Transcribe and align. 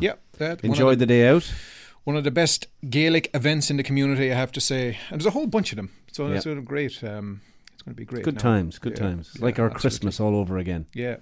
Yeah, 0.00 0.14
that, 0.38 0.62
enjoyed 0.64 0.98
the 0.98 1.06
day 1.06 1.28
out. 1.28 1.52
one 2.04 2.16
of 2.16 2.24
the 2.24 2.30
best 2.30 2.66
Gaelic 2.88 3.30
events 3.34 3.70
in 3.70 3.76
the 3.76 3.82
community, 3.82 4.30
I 4.32 4.34
have 4.34 4.52
to 4.52 4.60
say. 4.60 4.96
And 5.10 5.20
there's 5.20 5.26
a 5.26 5.30
whole 5.30 5.46
bunch 5.46 5.72
of 5.72 5.76
them, 5.76 5.90
so 6.12 6.26
Yeah. 6.28 6.34
it's 6.36 6.44
sort 6.44 6.58
of 6.58 6.64
great. 6.64 7.02
Um, 7.04 7.40
it's 7.74 7.82
going 7.82 7.94
to 7.94 7.98
be 7.98 8.04
great. 8.04 8.24
Good 8.24 8.34
now. 8.36 8.40
times, 8.42 8.78
good 8.78 8.92
Yeah, 8.98 9.04
times. 9.08 9.30
yeah, 9.36 9.44
like 9.44 9.58
our 9.58 9.66
absolutely. 9.66 9.80
Christmas 9.80 10.20
all 10.20 10.34
over 10.36 10.58
again. 10.58 10.86
Yeah, 10.94 11.16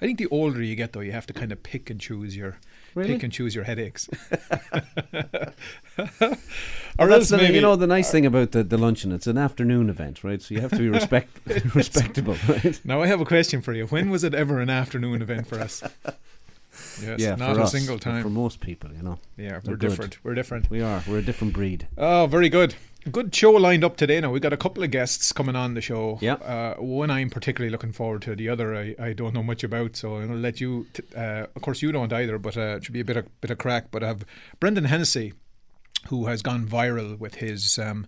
I 0.00 0.06
think 0.06 0.18
the 0.18 0.26
older 0.28 0.62
you 0.62 0.74
get, 0.76 0.92
though, 0.92 1.00
you 1.00 1.12
have 1.12 1.26
to 1.26 1.32
kind 1.32 1.52
of 1.52 1.62
pick 1.62 1.90
and 1.90 2.00
choose 2.00 2.36
your 2.36 2.56
Really? 2.94 3.12
pick 3.14 3.22
and 3.24 3.32
choose 3.32 3.54
your 3.54 3.64
headaches. 3.64 4.08
Or 6.98 7.08
that's 7.08 7.28
the, 7.28 7.52
you 7.52 7.60
know 7.60 7.76
the 7.76 7.86
nice 7.86 8.10
thing 8.10 8.24
about 8.24 8.52
the, 8.52 8.64
the 8.64 8.78
luncheon. 8.78 9.12
It's 9.12 9.26
an 9.26 9.36
afternoon 9.36 9.90
event, 9.90 10.24
right? 10.24 10.40
So 10.40 10.54
you 10.54 10.62
have 10.62 10.70
to 10.70 10.78
be 10.78 10.88
respect 10.88 11.28
respectable, 11.74 12.36
right? 12.48 12.80
Now 12.84 13.02
I 13.02 13.06
have 13.06 13.20
a 13.20 13.26
question 13.26 13.60
for 13.60 13.74
you. 13.74 13.84
When 13.86 14.08
was 14.08 14.24
it 14.24 14.32
ever 14.32 14.60
an 14.60 14.70
afternoon 14.70 15.20
event 15.20 15.46
for 15.46 15.56
us? 15.60 15.82
Yes, 17.02 17.20
yeah, 17.20 17.34
not 17.34 17.56
a 17.56 17.62
us, 17.62 17.72
single 17.72 17.98
time. 17.98 18.22
For 18.22 18.30
most 18.30 18.60
people, 18.60 18.92
you 18.92 19.02
know, 19.02 19.18
yeah, 19.36 19.60
we're 19.64 19.76
good. 19.76 19.80
different. 19.90 20.24
We're 20.24 20.34
different. 20.34 20.70
we 20.70 20.80
are. 20.82 21.02
We're 21.08 21.18
a 21.18 21.22
different 21.22 21.52
breed. 21.52 21.86
Oh, 21.96 22.26
very 22.26 22.48
good. 22.48 22.74
Good 23.10 23.32
show 23.32 23.52
lined 23.52 23.84
up 23.84 23.96
today. 23.96 24.20
Now 24.20 24.32
we've 24.32 24.42
got 24.42 24.52
a 24.52 24.56
couple 24.56 24.82
of 24.82 24.90
guests 24.90 25.30
coming 25.32 25.54
on 25.54 25.74
the 25.74 25.80
show. 25.80 26.18
Yeah. 26.20 26.34
Uh, 26.34 26.74
one 26.74 27.08
I'm 27.10 27.30
particularly 27.30 27.70
looking 27.70 27.92
forward 27.92 28.22
to. 28.22 28.34
The 28.34 28.48
other 28.48 28.74
I, 28.74 28.96
I 28.98 29.12
don't 29.12 29.32
know 29.32 29.44
much 29.44 29.62
about, 29.62 29.94
so 29.94 30.16
I'm 30.16 30.26
going 30.26 30.30
to 30.30 30.36
let 30.36 30.60
you. 30.60 30.86
T- 30.92 31.04
uh, 31.16 31.46
of 31.54 31.62
course, 31.62 31.82
you 31.82 31.92
don't 31.92 32.12
either, 32.12 32.36
but 32.38 32.56
uh, 32.56 32.76
it 32.76 32.84
should 32.84 32.94
be 32.94 33.00
a 33.00 33.04
bit 33.04 33.16
of 33.16 33.40
bit 33.40 33.52
of 33.52 33.58
crack. 33.58 33.92
But 33.92 34.02
I 34.02 34.08
have 34.08 34.24
Brendan 34.58 34.84
Hennessy, 34.84 35.34
who 36.08 36.26
has 36.26 36.42
gone 36.42 36.66
viral 36.66 37.18
with 37.18 37.36
his 37.36 37.78
um, 37.78 38.06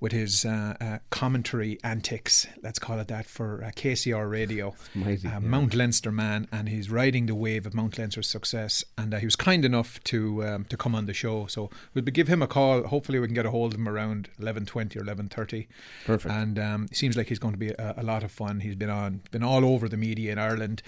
with 0.00 0.12
his 0.12 0.44
uh, 0.44 0.74
uh, 0.80 0.98
commentary 1.10 1.78
antics. 1.82 2.46
Let's 2.62 2.78
call 2.78 2.98
it 2.98 3.08
that 3.08 3.26
for 3.26 3.64
uh, 3.64 3.70
KCLR 3.70 4.30
Radio. 4.30 4.74
Mighty, 4.94 5.26
uh, 5.26 5.32
yeah. 5.32 5.38
Mount 5.38 5.74
Leinster 5.74 6.12
man, 6.12 6.48
and 6.52 6.68
he's 6.68 6.90
riding 6.90 7.26
the 7.26 7.34
wave 7.34 7.66
of 7.66 7.74
Mount 7.74 7.98
Leinster's 7.98 8.28
success. 8.28 8.84
And 8.98 9.14
uh, 9.14 9.18
he 9.18 9.26
was 9.26 9.36
kind 9.36 9.64
enough 9.64 10.02
to 10.04 10.44
um, 10.44 10.64
to 10.66 10.76
come 10.76 10.94
on 10.94 11.06
the 11.06 11.14
show, 11.14 11.46
so 11.46 11.70
we'll 11.94 12.04
give 12.04 12.28
him 12.28 12.42
a 12.42 12.46
call. 12.46 12.84
Hopefully, 12.84 13.18
we 13.18 13.26
can 13.26 13.34
get 13.34 13.46
a 13.46 13.50
hold 13.50 13.74
of 13.74 13.80
him 13.80 13.88
around 13.88 14.28
eleven 14.40 14.66
twenty 14.66 14.98
or 14.98 15.02
eleven 15.02 15.28
thirty. 15.28 15.68
Perfect. 16.04 16.34
And 16.34 16.58
um, 16.58 16.88
it 16.90 16.96
seems 16.96 17.16
like 17.16 17.28
he's 17.28 17.38
going 17.38 17.54
to 17.54 17.58
be 17.58 17.70
a, 17.70 17.94
a 17.98 18.02
lot 18.02 18.22
of 18.22 18.30
fun. 18.30 18.60
He's 18.60 18.74
been 18.74 18.90
on, 18.90 19.22
been 19.30 19.42
all 19.42 19.64
over 19.64 19.88
the 19.88 19.96
media 19.96 20.32
in 20.32 20.38
Ireland. 20.38 20.82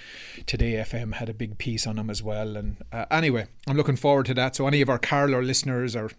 Today 0.46 0.74
FM 0.74 1.14
had 1.14 1.28
a 1.28 1.34
big 1.34 1.58
piece 1.58 1.86
on 1.86 1.98
him 1.98 2.10
as 2.10 2.22
well. 2.22 2.56
And 2.56 2.76
uh, 2.92 3.06
anyway, 3.10 3.46
I'm 3.66 3.76
looking 3.76 3.96
forward 3.96 4.26
to 4.26 4.34
that. 4.34 4.56
So 4.56 4.66
any 4.66 4.80
of 4.80 4.88
our 4.88 4.98
Carlow 4.98 5.40
listeners 5.40 5.96
or 5.96 6.10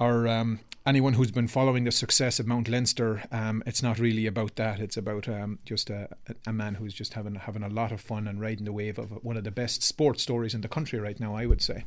or 0.00 0.26
um, 0.26 0.58
anyone 0.86 1.12
who's 1.12 1.30
been 1.30 1.46
following 1.46 1.84
the 1.84 1.92
success 1.92 2.40
of 2.40 2.46
Mount 2.46 2.68
Leinster, 2.68 3.22
um, 3.30 3.62
it's 3.66 3.82
not 3.82 3.98
really 3.98 4.26
about 4.26 4.56
that. 4.56 4.80
It's 4.80 4.96
about 4.96 5.28
um, 5.28 5.58
just 5.64 5.90
a, 5.90 6.08
a 6.46 6.52
man 6.52 6.74
who's 6.74 6.94
just 6.94 7.14
having 7.14 7.34
having 7.36 7.62
a 7.62 7.68
lot 7.68 7.92
of 7.92 8.00
fun 8.00 8.26
and 8.26 8.40
riding 8.40 8.64
the 8.64 8.72
wave 8.72 8.98
of 8.98 9.10
one 9.22 9.36
of 9.36 9.44
the 9.44 9.50
best 9.50 9.82
sports 9.82 10.22
stories 10.22 10.54
in 10.54 10.62
the 10.62 10.68
country 10.68 10.98
right 10.98 11.20
now. 11.20 11.36
I 11.36 11.46
would 11.46 11.62
say. 11.62 11.84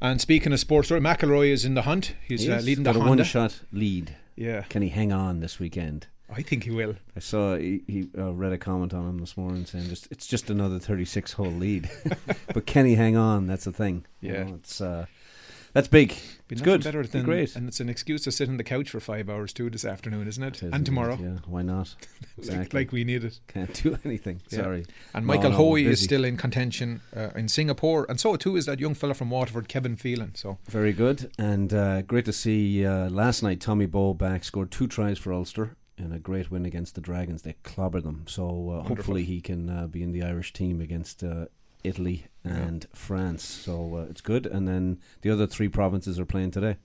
And 0.00 0.20
speaking 0.20 0.52
of 0.52 0.60
sports 0.60 0.88
story, 0.88 1.00
McIlroy 1.00 1.48
is 1.50 1.64
in 1.64 1.74
the 1.74 1.82
hunt. 1.82 2.14
He's 2.26 2.48
uh, 2.48 2.60
leading 2.62 2.84
the 2.84 2.92
got 2.92 2.96
a 2.96 3.00
Honda. 3.00 3.22
one-shot 3.22 3.60
lead. 3.72 4.16
Yeah, 4.36 4.62
Can 4.68 4.82
he 4.82 4.88
hang 4.88 5.12
on 5.12 5.40
this 5.40 5.58
weekend? 5.60 6.08
I 6.28 6.42
think 6.42 6.64
he 6.64 6.70
will. 6.72 6.96
I 7.16 7.20
saw 7.20 7.56
he, 7.56 7.82
he 7.86 8.08
uh, 8.18 8.32
read 8.32 8.52
a 8.52 8.58
comment 8.58 8.92
on 8.92 9.08
him 9.08 9.18
this 9.18 9.36
morning 9.36 9.64
saying 9.66 9.88
just 9.88 10.08
it's 10.10 10.26
just 10.26 10.50
another 10.50 10.78
36 10.80 11.34
hole 11.34 11.46
lead, 11.46 11.88
but 12.52 12.66
can 12.66 12.86
he 12.86 12.96
hang 12.96 13.16
on? 13.16 13.46
That's 13.46 13.64
the 13.64 13.72
thing. 13.72 14.04
You 14.20 14.32
Yeah. 14.32 14.42
know, 14.44 14.54
it's 14.56 14.80
uh, 14.80 15.06
that's 15.74 15.88
big. 15.88 16.14
Be 16.46 16.54
it's 16.54 16.62
good. 16.62 16.84
Better 16.84 17.02
Be 17.02 17.08
than, 17.08 17.24
great. 17.24 17.56
And 17.56 17.68
it's 17.68 17.80
an 17.80 17.88
excuse 17.88 18.22
to 18.24 18.32
sit 18.32 18.48
on 18.48 18.56
the 18.56 18.64
couch 18.64 18.90
for 18.90 19.00
five 19.00 19.28
hours 19.28 19.52
too 19.52 19.68
this 19.68 19.84
afternoon, 19.84 20.28
isn't 20.28 20.42
it? 20.42 20.62
It 20.62 20.66
is, 20.68 20.72
and 20.72 20.86
tomorrow, 20.86 21.14
it? 21.14 21.20
Yeah, 21.20 21.38
why 21.46 21.62
not? 21.62 21.94
like, 22.20 22.38
Exactly. 22.38 22.80
like 22.80 22.92
we 22.92 23.04
need 23.04 23.24
it. 23.24 23.40
Can't 23.48 23.74
do 23.82 23.98
anything. 24.04 24.40
Yeah. 24.50 24.62
Sorry. 24.62 24.86
And 25.12 25.26
Michael 25.26 25.50
no, 25.50 25.56
Hoey 25.56 25.86
is 25.86 26.02
still 26.02 26.24
in 26.24 26.36
contention 26.36 27.00
uh, 27.14 27.30
in 27.34 27.48
Singapore, 27.48 28.06
and 28.08 28.20
so 28.20 28.36
too 28.36 28.56
is 28.56 28.66
that 28.66 28.78
young 28.78 28.94
fella 28.94 29.14
from 29.14 29.30
Waterford, 29.30 29.68
Kevin 29.68 29.96
Phelan. 29.96 30.34
So 30.34 30.58
Very 30.70 30.92
good, 30.92 31.30
and 31.38 31.74
uh, 31.74 32.02
great 32.02 32.24
to 32.26 32.32
see 32.32 32.86
uh, 32.86 33.10
last 33.10 33.42
night. 33.42 33.60
Tommy 33.60 33.86
Bowe 33.86 34.14
back 34.14 34.44
scored 34.44 34.70
two 34.70 34.86
tries 34.86 35.18
for 35.18 35.32
Ulster 35.32 35.76
in 35.96 36.12
a 36.12 36.18
great 36.18 36.50
win 36.50 36.66
against 36.66 36.94
the 36.94 37.00
Dragons. 37.00 37.42
They 37.42 37.54
clobbered 37.64 38.02
them, 38.04 38.24
so 38.28 38.70
uh, 38.70 38.88
hopefully 38.88 39.24
he 39.24 39.40
can 39.40 39.70
uh, 39.70 39.86
be 39.86 40.02
in 40.02 40.12
the 40.12 40.22
Irish 40.22 40.52
team 40.52 40.80
against 40.80 41.24
uh, 41.24 41.46
Italy 41.84 42.26
and 42.42 42.86
France. 42.94 43.44
So 43.44 43.96
uh, 43.96 44.10
it's 44.10 44.20
good. 44.20 44.46
And 44.46 44.66
then 44.66 44.98
the 45.22 45.30
other 45.30 45.46
three 45.46 45.68
provinces 45.68 46.18
are 46.18 46.26
playing 46.26 46.50
today 46.50 46.76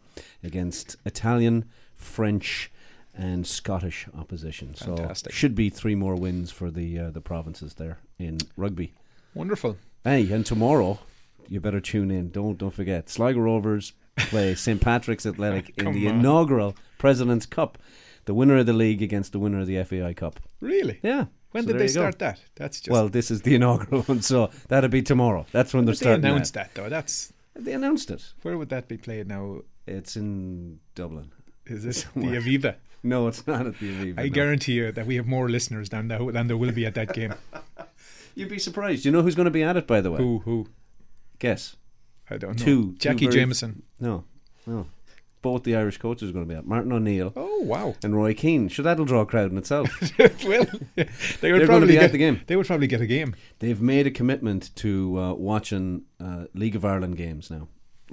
against 0.44 0.96
Italian, 1.06 1.66
French, 1.96 2.72
and 3.14 3.46
Scottish 3.48 4.08
opposition. 4.18 4.74
Fantastic. 4.74 5.34
So 5.34 5.36
should 5.36 5.56
be 5.56 5.70
three 5.70 5.96
more 5.96 6.16
wins 6.16 6.52
for 6.52 6.70
the 6.72 7.00
uh, 7.00 7.10
the 7.12 7.22
provinces 7.22 7.74
there 7.76 8.00
in 8.18 8.38
rugby. 8.56 8.94
wonderful. 9.34 9.78
Hey, 10.04 10.32
and 10.32 10.46
tomorrow 10.46 11.00
you 11.48 11.60
better 11.60 11.82
tune 11.82 12.12
in. 12.12 12.30
Don't 12.30 12.58
don't 12.58 12.74
forget. 12.74 13.10
Sligo 13.10 13.40
Rovers 13.40 13.94
play 14.18 14.56
St 14.66 14.80
Patrick's 14.80 15.26
Athletic 15.26 15.74
in 15.78 15.92
the 15.92 16.08
on. 16.08 16.20
inaugural 16.20 16.76
President's 16.98 17.46
Cup. 17.46 17.78
The 18.26 18.34
winner 18.34 18.58
of 18.58 18.66
the 18.68 18.74
league 18.74 19.02
against 19.02 19.32
the 19.32 19.40
winner 19.40 19.60
of 19.60 19.68
the 19.68 19.84
FAI 19.84 20.14
Cup. 20.14 20.40
Really? 20.62 21.00
Yeah. 21.02 21.26
When 21.52 21.64
So 21.64 21.72
did 21.72 21.80
they 21.80 21.84
you 21.86 21.94
go. 21.94 22.02
start 22.02 22.20
that? 22.20 22.40
That's 22.56 22.80
just. 22.80 22.92
Well, 22.92 23.10
this 23.10 23.32
is 23.32 23.42
the 23.42 23.56
inaugural 23.56 24.02
one, 24.12 24.22
so 24.22 24.50
that'll 24.68 24.90
be 24.90 25.02
tomorrow. 25.02 25.46
That's 25.52 25.74
when 25.74 25.86
they're 25.86 25.96
did 25.96 26.04
they 26.04 26.14
announced 26.30 26.54
that. 26.54 26.74
that 26.76 26.82
though. 26.84 26.90
That's 26.90 27.34
They 27.56 27.74
announced 27.74 28.12
it. 28.12 28.24
where 28.44 28.58
would 28.58 28.70
that 28.70 28.88
be 28.88 28.98
played 28.98 29.28
now? 29.28 29.62
It's 29.88 30.16
in 30.16 30.80
Dublin. 30.96 31.32
Is 31.66 31.84
this 31.84 32.04
the 32.16 32.22
Aviva? 32.38 32.76
No, 33.02 33.28
it's 33.28 33.48
not 33.48 33.66
at 33.66 33.80
the 33.80 33.90
Aviva. 33.94 34.20
I 34.20 34.24
no. 34.24 34.30
guarantee 34.30 34.74
you 34.74 34.92
that 34.92 35.08
we 35.08 35.16
have 35.16 35.26
more 35.26 35.50
listeners 35.50 35.90
than 35.90 36.08
there, 36.10 36.32
than 36.32 36.48
there 36.48 36.58
will 36.58 36.72
be 36.72 36.86
at 36.86 36.94
that 36.96 37.14
game. 37.14 37.34
You'd 38.36 38.50
be 38.50 38.60
surprised. 38.60 39.06
You 39.06 39.12
know 39.12 39.22
who's 39.24 39.36
going 39.36 39.46
to 39.46 39.52
be 39.52 39.64
at 39.64 39.76
it, 39.78 39.88
by 39.88 40.02
the 40.02 40.12
way? 40.12 40.18
who? 40.20 40.40
Who? 40.40 40.68
Guess. 41.40 41.76
I 42.30 42.38
don't 42.38 42.60
know. 42.60 42.64
Two- 42.66 42.92
two 42.92 42.98
Jackie 43.00 43.26
very- 43.26 43.40
Jameson. 43.40 43.84
No, 44.00 44.24
no. 44.68 44.86
Both 45.42 45.64
the 45.64 45.76
Irish 45.76 45.98
coaches 45.98 46.30
are 46.30 46.34
going 46.34 46.46
to 46.46 46.50
be 46.54 46.58
at 46.58 46.66
Martin 46.66 46.92
O'Neill 46.92 47.32
Oh 47.36 47.62
wow. 47.62 47.96
and 48.04 48.16
Roy 48.16 48.34
Keane. 48.34 48.68
Sure, 48.68 48.84
that'll 48.84 49.06
draw 49.06 49.22
a 49.22 49.26
crowd 49.26 49.52
in 49.52 49.58
itself. 49.58 49.90
well, 50.46 50.66
they 50.96 51.08
They're 51.42 51.54
would 51.54 51.60
to 51.62 51.66
probably 51.66 51.88
be 51.88 51.94
get 51.94 52.04
at 52.04 52.12
the 52.12 52.18
game. 52.18 52.42
They 52.48 52.56
would 52.58 52.68
probably 52.68 52.88
get 52.88 53.00
a 53.02 53.08
game. 53.08 53.36
They've 53.60 53.80
made 53.82 54.06
a 54.06 54.12
commitment 54.12 54.76
to 54.78 55.18
uh, 55.20 55.34
watching 55.36 56.04
uh, 56.20 56.46
League 56.54 56.76
of 56.76 56.84
Ireland 56.84 57.16
games 57.18 57.50
now. 57.50 57.68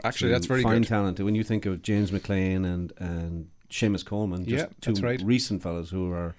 Actually, 0.04 0.30
that's 0.30 0.46
very 0.46 0.62
fine 0.62 0.82
good. 0.82 0.88
talent. 0.88 1.18
When 1.20 1.34
you 1.34 1.42
think 1.42 1.66
of 1.66 1.82
James 1.82 2.10
McClean 2.10 2.64
and 2.64 2.92
and 2.98 3.48
Seamus 3.70 4.04
Coleman, 4.04 4.44
just 4.46 4.66
Yeah, 4.66 4.72
two 4.80 4.92
right. 5.02 5.20
recent 5.24 5.62
fellows 5.62 5.90
who 5.90 6.12
are, 6.12 6.36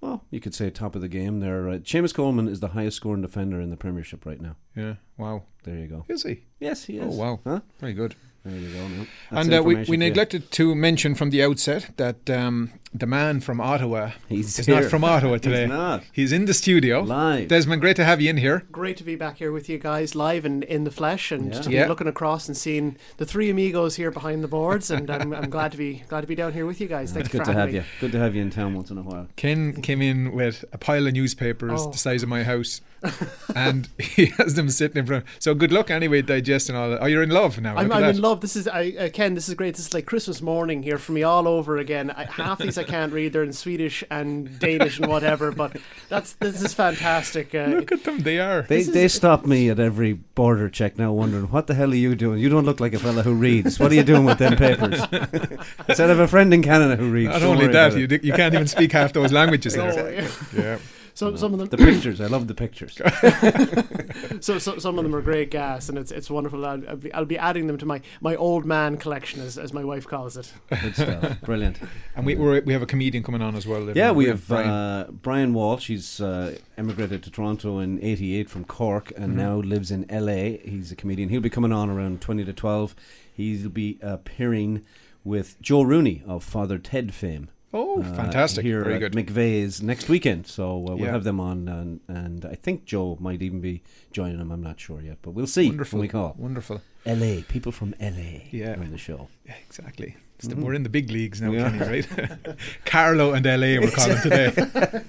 well, 0.00 0.24
you 0.30 0.40
could 0.40 0.54
say 0.54 0.70
top 0.70 0.94
of 0.96 1.02
the 1.02 1.08
game. 1.08 1.38
They're 1.40 1.68
uh, 1.68 1.72
Seamus 1.78 2.14
Coleman 2.14 2.48
is 2.48 2.58
the 2.60 2.68
highest 2.68 2.96
scoring 2.96 3.22
defender 3.22 3.60
in 3.60 3.70
the 3.70 3.76
Premiership 3.76 4.24
right 4.26 4.40
now. 4.40 4.56
Yeah. 4.74 4.94
Wow. 5.18 5.42
There 5.62 5.76
you 5.76 5.86
go. 5.86 6.04
Is 6.08 6.22
he? 6.24 6.44
Yes, 6.58 6.84
he 6.84 6.96
is. 6.98 7.14
Oh 7.14 7.16
wow. 7.18 7.40
Huh? 7.44 7.60
Very 7.78 7.92
good. 7.92 8.16
There 8.44 8.58
you 8.58 8.72
go. 8.72 8.88
Now. 8.88 9.06
And 9.30 9.54
uh, 9.54 9.62
we, 9.62 9.76
we 9.84 9.96
neglected 9.96 10.50
to 10.52 10.74
mention 10.74 11.14
from 11.14 11.30
the 11.30 11.42
outset 11.42 11.90
that 11.96 12.30
um, 12.30 12.72
the 12.92 13.06
man 13.06 13.38
from 13.40 13.60
Ottawa 13.60 14.10
He's 14.28 14.58
is 14.58 14.66
here. 14.66 14.80
not 14.80 14.90
from 14.90 15.04
Ottawa 15.04 15.38
today. 15.38 15.60
He's 15.62 15.68
not 15.68 16.02
He's 16.12 16.32
in 16.32 16.44
the 16.46 16.54
studio. 16.54 17.02
live. 17.02 17.46
Desmond, 17.48 17.80
great 17.80 17.94
to 17.96 18.04
have 18.04 18.20
you 18.20 18.28
in 18.30 18.36
here. 18.36 18.64
Great 18.72 18.96
to 18.96 19.04
be 19.04 19.14
back 19.14 19.36
here 19.38 19.52
with 19.52 19.68
you 19.68 19.78
guys 19.78 20.16
live 20.16 20.44
and 20.44 20.64
in 20.64 20.82
the 20.82 20.90
flesh, 20.90 21.30
and 21.30 21.54
Yeah. 21.54 21.60
to 21.60 21.68
be 21.68 21.74
Yeah. 21.76 21.86
looking 21.86 22.08
across 22.08 22.48
and 22.48 22.56
seeing 22.56 22.96
the 23.18 23.24
three 23.24 23.48
amigos 23.48 23.94
here 23.94 24.10
behind 24.10 24.42
the 24.42 24.48
boards. 24.48 24.90
And 24.90 25.08
I'm, 25.08 25.32
I'm 25.32 25.50
glad 25.50 25.70
to 25.72 25.78
be 25.78 26.02
glad 26.08 26.22
to 26.22 26.26
be 26.26 26.34
down 26.34 26.52
here 26.52 26.66
with 26.66 26.80
you 26.80 26.88
guys. 26.88 27.12
Thanks 27.12 27.26
It's 27.28 27.32
good 27.32 27.42
for 27.46 27.52
to 27.52 27.58
having 27.58 27.74
have 27.76 27.84
me. 27.84 27.88
you. 27.90 28.00
Good 28.00 28.12
to 28.12 28.18
have 28.18 28.34
you 28.34 28.42
in 28.42 28.50
town 28.50 28.74
once 28.74 28.90
in 28.90 28.98
a 28.98 29.02
while. 29.02 29.28
Ken 29.36 29.80
came 29.82 30.02
in 30.02 30.32
with 30.32 30.64
a 30.72 30.78
pile 30.78 31.06
of 31.06 31.12
newspapers 31.12 31.80
Oh. 31.82 31.90
the 31.92 31.98
size 31.98 32.24
of 32.24 32.28
my 32.28 32.42
house, 32.42 32.80
and 33.54 33.88
he 33.98 34.26
has 34.38 34.54
them 34.54 34.68
sitting 34.68 34.98
in 34.98 35.06
front. 35.06 35.24
So 35.38 35.54
good 35.54 35.72
luck 35.72 35.90
anyway, 35.90 36.22
digesting 36.22 36.74
all 36.74 36.90
that. 36.90 37.00
Oh, 37.02 37.06
you're 37.06 37.22
in 37.22 37.30
love 37.30 37.60
now. 37.60 37.76
I'm, 37.76 37.90
I'm 37.92 38.04
in 38.04 38.20
love. 38.20 38.40
This 38.40 38.56
is 38.56 38.66
I, 38.66 38.94
uh, 38.98 39.08
Ken. 39.10 39.34
This 39.34 39.48
is 39.48 39.54
great. 39.54 39.76
This 39.76 39.86
is 39.86 39.94
like 39.94 40.06
Christmas 40.06 40.42
morning 40.42 40.82
here 40.82 40.98
for 40.98 41.12
me 41.12 41.22
all 41.22 41.46
over 41.46 41.78
again. 41.78 42.10
I, 42.10 42.24
half 42.24 42.58
these 42.58 42.76
I 42.80 42.84
can't 42.84 43.12
read. 43.12 43.32
They're 43.32 43.42
in 43.42 43.52
Swedish 43.52 44.02
and 44.10 44.58
Danish 44.58 44.98
and 44.98 45.08
whatever. 45.08 45.52
But 45.52 45.76
that's 46.08 46.32
this 46.34 46.62
is 46.62 46.74
fantastic. 46.74 47.54
Uh, 47.54 47.66
Look 47.66 47.92
at 47.92 48.04
them. 48.04 48.18
They 48.20 48.38
are. 48.38 48.62
They 48.62 48.82
they 48.82 49.08
stop 49.08 49.46
me 49.46 49.68
at 49.70 49.78
every 49.78 50.14
border 50.14 50.68
check 50.68 50.98
now, 50.98 51.12
wondering 51.12 51.44
what 51.50 51.66
the 51.66 51.74
hell 51.74 51.92
are 51.92 51.94
you 51.94 52.14
doing? 52.14 52.38
You 52.38 52.48
don't 52.48 52.64
look 52.64 52.80
like 52.80 52.94
a 52.94 52.98
fella 52.98 53.22
who 53.22 53.34
reads. 53.34 53.78
What 53.78 53.92
are 53.92 53.94
you 53.94 54.02
doing 54.02 54.24
with 54.24 54.38
them 54.38 54.56
papers? 54.56 55.00
Instead 55.88 56.10
of 56.10 56.18
a 56.18 56.26
friend 56.28 56.52
in 56.52 56.62
Canada 56.62 56.96
who 56.96 57.10
reads. 57.10 57.32
Not 57.32 57.42
only 57.42 57.66
that, 57.68 57.96
you, 57.96 58.06
d- 58.06 58.20
you 58.22 58.32
can't 58.32 58.54
even 58.54 58.66
speak 58.66 58.92
half 58.92 59.12
those 59.12 59.32
languages 59.32 59.76
oh, 59.76 59.92
there. 59.92 60.12
yeah. 60.12 60.28
Yeah. 60.56 60.78
So 61.20 61.36
some 61.36 61.52
of 61.52 61.58
them 61.58 61.68
the 61.68 61.76
pictures. 61.76 62.18
I 62.20 62.26
love 62.28 62.46
the 62.48 62.54
pictures. 62.54 62.94
so, 64.40 64.58
so 64.58 64.78
some 64.78 64.98
of 64.98 65.04
them 65.04 65.14
are 65.14 65.20
great 65.20 65.50
gas, 65.50 65.88
and 65.90 65.98
it's 65.98 66.10
it's 66.10 66.30
wonderful. 66.30 66.64
I'll, 66.64 66.82
I'll, 66.88 66.96
be, 66.96 67.12
I'll 67.12 67.24
be 67.26 67.36
adding 67.36 67.66
them 67.66 67.76
to 67.78 67.84
my, 67.86 68.00
my 68.22 68.36
old 68.36 68.64
man 68.64 68.96
collection, 68.96 69.42
as, 69.42 69.58
as 69.58 69.72
my 69.74 69.84
wife 69.84 70.06
calls 70.06 70.36
it. 70.38 70.50
Good 70.82 70.94
stuff. 70.94 71.40
Brilliant. 71.42 71.78
And 72.16 72.24
we 72.24 72.36
we're, 72.36 72.62
we 72.62 72.72
have 72.72 72.80
a 72.82 72.86
comedian 72.86 73.22
coming 73.22 73.42
on 73.42 73.54
as 73.54 73.66
well. 73.66 73.94
Yeah, 73.96 74.10
on. 74.10 74.16
we 74.16 74.26
have 74.28 74.48
Bryan. 74.48 74.68
uh, 74.70 75.06
Bryan 75.10 75.52
Walsh. 75.52 75.88
He's 75.88 76.20
uh, 76.22 76.56
emigrated 76.78 77.22
to 77.24 77.30
Toronto 77.30 77.78
in 77.80 78.02
'88 78.02 78.48
from 78.48 78.64
Cork 78.64 79.12
and 79.16 79.34
Mhm. 79.34 79.36
now 79.36 79.56
lives 79.56 79.90
in 79.90 80.06
LA. 80.10 80.58
He's 80.64 80.90
a 80.90 80.96
comedian. 80.96 81.28
He'll 81.28 81.42
be 81.42 81.50
coming 81.50 81.72
on 81.72 81.90
around 81.90 82.20
20 82.22 82.44
to 82.46 82.52
12. 82.54 82.94
He'll 83.32 83.68
be 83.68 83.98
appearing 84.00 84.84
with 85.22 85.60
Joe 85.60 85.82
Rooney 85.82 86.22
of 86.26 86.42
Father 86.42 86.78
Ted 86.78 87.12
fame. 87.14 87.50
Oh, 87.72 88.02
uh, 88.02 88.14
fantastic! 88.16 88.64
here 88.64 88.82
Very 88.82 88.96
at 88.96 88.98
good. 88.98 89.12
McVeigh's 89.12 89.80
next 89.82 90.08
weekend. 90.08 90.46
So 90.46 90.78
uh, 90.88 90.96
we'll 90.96 90.98
Yeah. 91.06 91.12
have 91.12 91.24
them 91.24 91.38
on, 91.38 91.68
and, 91.68 92.00
and 92.08 92.44
I 92.44 92.54
think 92.56 92.84
Joe 92.84 93.16
might 93.20 93.42
even 93.42 93.60
be 93.60 93.82
joining 94.12 94.38
them. 94.38 94.50
I'm 94.50 94.62
not 94.62 94.80
sure 94.80 95.00
yet, 95.00 95.18
but 95.22 95.30
we'll 95.32 95.46
see 95.46 95.68
Wonderful. 95.68 95.98
when 95.98 96.02
we 96.02 96.08
call. 96.08 96.34
Wonderful. 96.36 96.82
LA 97.06 97.42
people 97.48 97.70
from 97.72 97.94
LA 98.00 98.42
Yeah. 98.50 98.74
on 98.78 98.90
the 98.90 98.98
show. 98.98 99.28
Yeah, 99.46 99.54
exactly. 99.66 100.16
The- 100.48 100.56
we're 100.56 100.74
in 100.74 100.82
the 100.82 100.88
big 100.88 101.10
leagues 101.10 101.40
now. 101.40 101.50
Yeah. 101.52 101.70
Kenny, 101.70 101.90
right? 101.90 102.38
Carlow 102.84 103.32
and 103.34 103.44
LA, 103.44 103.80
we're 103.80 103.90
calling 103.90 104.18
today. 104.22 104.50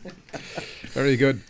Very 0.94 1.16
good. 1.16 1.42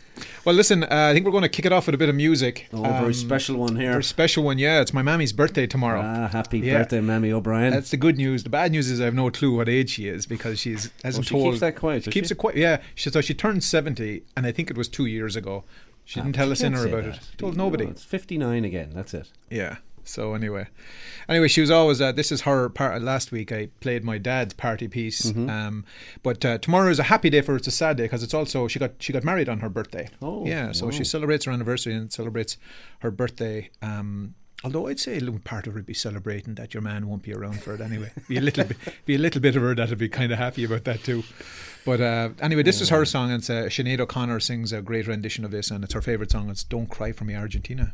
Well, 0.45 0.55
listen, 0.55 0.83
uh, 0.83 0.87
I 0.91 1.13
think 1.13 1.25
we're 1.25 1.31
going 1.31 1.43
to 1.43 1.49
kick 1.49 1.65
it 1.65 1.71
off 1.71 1.85
with 1.85 1.93
a 1.95 1.97
bit 1.99 2.09
of 2.09 2.15
music. 2.15 2.67
Oh, 2.73 2.81
very 2.81 2.97
Um, 3.05 3.13
special 3.13 3.57
one 3.57 3.75
here. 3.75 3.91
Very 3.91 4.03
special 4.03 4.43
one, 4.43 4.57
yeah. 4.57 4.81
It's 4.81 4.93
my 4.93 5.01
mammy's 5.03 5.33
birthday 5.33 5.67
tomorrow. 5.67 6.01
Ah, 6.03 6.27
happy 6.29 6.59
Yeah. 6.59 6.79
birthday, 6.79 6.99
Mammy 6.99 7.31
O'Brien. 7.31 7.71
That's 7.71 7.91
the 7.91 7.97
good 7.97 8.17
news. 8.17 8.43
The 8.43 8.49
bad 8.49 8.71
news 8.71 8.89
is 8.89 8.99
I 8.99 9.05
have 9.05 9.13
no 9.13 9.29
clue 9.29 9.55
what 9.55 9.69
age 9.69 9.91
she 9.91 10.07
is 10.07 10.25
because 10.25 10.59
she's 10.59 10.89
hasn't 11.03 11.25
Oh, 11.25 11.27
she 11.27 11.29
told. 11.35 11.45
keeps 11.53 11.59
that 11.61 11.75
quiet, 11.75 12.03
She 12.05 12.11
keeps 12.11 12.29
she? 12.29 12.33
it 12.33 12.37
quiet. 12.37 12.57
Yeah. 12.57 12.81
She 12.95 13.09
so 13.11 13.21
she 13.21 13.33
turned 13.35 13.63
seventy, 13.63 14.23
and 14.35 14.45
I 14.47 14.51
think 14.51 14.69
it 14.71 14.77
was 14.77 14.87
two 14.87 15.05
years 15.05 15.35
ago. 15.35 15.63
She 16.05 16.19
Ah, 16.19 16.23
didn't 16.23 16.35
tell 16.35 16.47
she 16.47 16.51
us 16.53 16.61
in 16.61 16.75
say 16.75 16.89
about 16.89 17.03
that. 17.05 17.15
it. 17.15 17.21
Told 17.37 17.55
No, 17.55 17.65
nobody. 17.65 17.85
it's 17.85 18.03
59 18.03 18.65
again. 18.65 18.91
That's 18.95 19.13
it. 19.13 19.29
Yeah. 19.51 19.77
So 20.03 20.33
anyway, 20.33 20.67
anyway, 21.29 21.47
she 21.47 21.61
was 21.61 21.71
always. 21.71 22.01
Uh, 22.01 22.11
this 22.11 22.31
is 22.31 22.41
her 22.41 22.69
part. 22.69 23.01
Last 23.01 23.31
week 23.31 23.51
I 23.51 23.67
played 23.79 24.03
my 24.03 24.17
dad's 24.17 24.53
party 24.53 24.87
piece. 24.87 25.23
Mm-hmm. 25.23 25.49
Um, 25.49 25.85
but 26.23 26.43
uh, 26.43 26.57
tomorrow 26.57 26.89
is 26.89 26.99
a 26.99 27.03
happy 27.03 27.29
day 27.29 27.41
for 27.41 27.53
her. 27.53 27.57
It's 27.57 27.67
a 27.67 27.71
sad 27.71 27.97
day 27.97 28.03
because 28.03 28.23
it's 28.23 28.33
also 28.33 28.67
she 28.67 28.79
got 28.79 28.91
she 28.99 29.13
got 29.13 29.23
married 29.23 29.49
on 29.49 29.59
her 29.59 29.69
birthday. 29.69 30.09
Oh, 30.21 30.45
yeah. 30.45 30.71
So 30.71 30.85
wow. 30.85 30.91
she 30.91 31.03
celebrates 31.03 31.45
her 31.45 31.51
anniversary 31.51 31.93
and 31.93 32.11
celebrates 32.11 32.57
her 32.99 33.11
birthday. 33.11 33.69
Um, 33.81 34.35
although 34.63 34.87
I'd 34.87 34.99
say 34.99 35.17
a 35.17 35.19
little 35.19 35.39
part 35.39 35.67
of 35.67 35.73
her 35.73 35.79
would 35.79 35.85
be 35.85 35.93
celebrating 35.93 36.55
that 36.55 36.73
your 36.73 36.81
man 36.81 37.07
won't 37.07 37.23
be 37.23 37.33
around 37.33 37.61
for 37.61 37.73
it 37.73 37.81
anyway. 37.81 38.11
Be 38.27 38.37
a 38.37 38.41
little 38.41 38.65
bit, 38.65 38.77
be 39.05 39.15
a 39.15 39.17
little 39.17 39.41
bit 39.41 39.55
of 39.55 39.61
her 39.61 39.75
that'd 39.75 39.97
be 39.97 40.09
kind 40.09 40.31
of 40.31 40.37
happy 40.37 40.63
about 40.63 40.83
that 40.85 41.03
too. 41.03 41.23
But 41.85 41.99
uh, 41.99 42.29
anyway, 42.39 42.63
this 42.63 42.79
is 42.79 42.89
her 42.89 43.05
song, 43.05 43.31
and 43.31 43.39
it's, 43.39 43.49
uh, 43.49 43.63
Sinead 43.63 43.99
O'Connor 43.99 44.39
sings 44.39 44.71
a 44.71 44.81
great 44.81 45.07
rendition 45.07 45.43
of 45.43 45.51
this, 45.51 45.71
and 45.71 45.83
it's 45.83 45.93
her 45.93 46.01
favorite 46.01 46.31
song. 46.31 46.49
It's 46.49 46.63
"Don't 46.63 46.87
Cry 46.87 47.11
for 47.11 47.25
Me, 47.25 47.35
Argentina." 47.35 47.93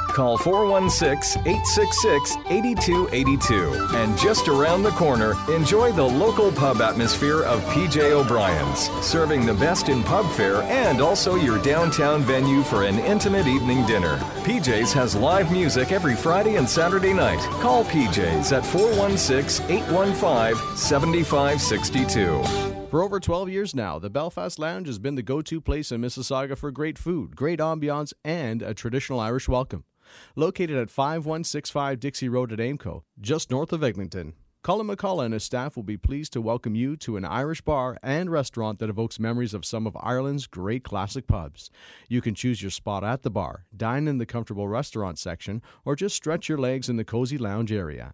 Call 0.11 0.37
416 0.37 1.41
866 1.41 2.35
8282. 2.49 3.95
And 3.95 4.17
just 4.17 4.47
around 4.47 4.83
the 4.83 4.91
corner, 4.91 5.35
enjoy 5.49 5.91
the 5.91 6.03
local 6.03 6.51
pub 6.51 6.81
atmosphere 6.81 7.43
of 7.43 7.61
PJ 7.65 8.11
O'Brien's, 8.11 8.89
serving 9.05 9.45
the 9.45 9.53
best 9.53 9.89
in 9.89 10.03
pub 10.03 10.29
fare 10.31 10.61
and 10.63 11.01
also 11.01 11.35
your 11.35 11.61
downtown 11.61 12.21
venue 12.23 12.61
for 12.63 12.83
an 12.83 12.99
intimate 12.99 13.47
evening 13.47 13.85
dinner. 13.85 14.17
PJ's 14.43 14.91
has 14.93 15.15
live 15.15 15.51
music 15.51 15.91
every 15.91 16.15
Friday 16.15 16.57
and 16.57 16.67
Saturday 16.69 17.13
night. 17.13 17.39
Call 17.61 17.85
PJ's 17.85 18.51
at 18.51 18.65
416 18.65 19.65
815 19.71 20.77
7562. 20.77 22.71
For 22.89 23.01
over 23.03 23.21
12 23.21 23.47
years 23.47 23.73
now, 23.73 23.99
the 23.99 24.09
Belfast 24.09 24.59
Lounge 24.59 24.87
has 24.87 24.99
been 24.99 25.15
the 25.15 25.23
go 25.23 25.41
to 25.41 25.61
place 25.61 25.93
in 25.93 26.01
Mississauga 26.01 26.57
for 26.57 26.71
great 26.71 26.97
food, 26.97 27.37
great 27.37 27.59
ambiance, 27.59 28.11
and 28.25 28.61
a 28.61 28.73
traditional 28.73 29.17
Irish 29.21 29.47
welcome. 29.47 29.85
Located 30.35 30.77
at 30.77 30.89
5165 30.89 31.99
Dixie 31.99 32.29
Road 32.29 32.51
at 32.51 32.59
Aimco, 32.59 33.03
just 33.19 33.51
north 33.51 33.73
of 33.73 33.83
Eglinton. 33.83 34.33
Colin 34.63 34.85
McCullough 34.85 35.25
and 35.25 35.33
his 35.33 35.43
staff 35.43 35.75
will 35.75 35.81
be 35.81 35.97
pleased 35.97 36.33
to 36.33 36.41
welcome 36.41 36.75
you 36.75 36.95
to 36.97 37.17
an 37.17 37.25
Irish 37.25 37.61
bar 37.61 37.97
and 38.03 38.29
restaurant 38.29 38.77
that 38.77 38.91
evokes 38.91 39.19
memories 39.19 39.55
of 39.55 39.65
some 39.65 39.87
of 39.87 39.97
Ireland's 39.99 40.45
great 40.45 40.83
classic 40.83 41.25
pubs. 41.25 41.71
You 42.09 42.21
can 42.21 42.35
choose 42.35 42.61
your 42.61 42.69
spot 42.69 43.03
at 43.03 43.23
the 43.23 43.31
bar, 43.31 43.65
dine 43.75 44.07
in 44.07 44.19
the 44.19 44.25
comfortable 44.27 44.67
restaurant 44.67 45.17
section, 45.17 45.63
or 45.83 45.95
just 45.95 46.15
stretch 46.15 46.47
your 46.47 46.59
legs 46.59 46.89
in 46.89 46.97
the 46.97 47.03
cozy 47.03 47.39
lounge 47.39 47.71
area. 47.71 48.13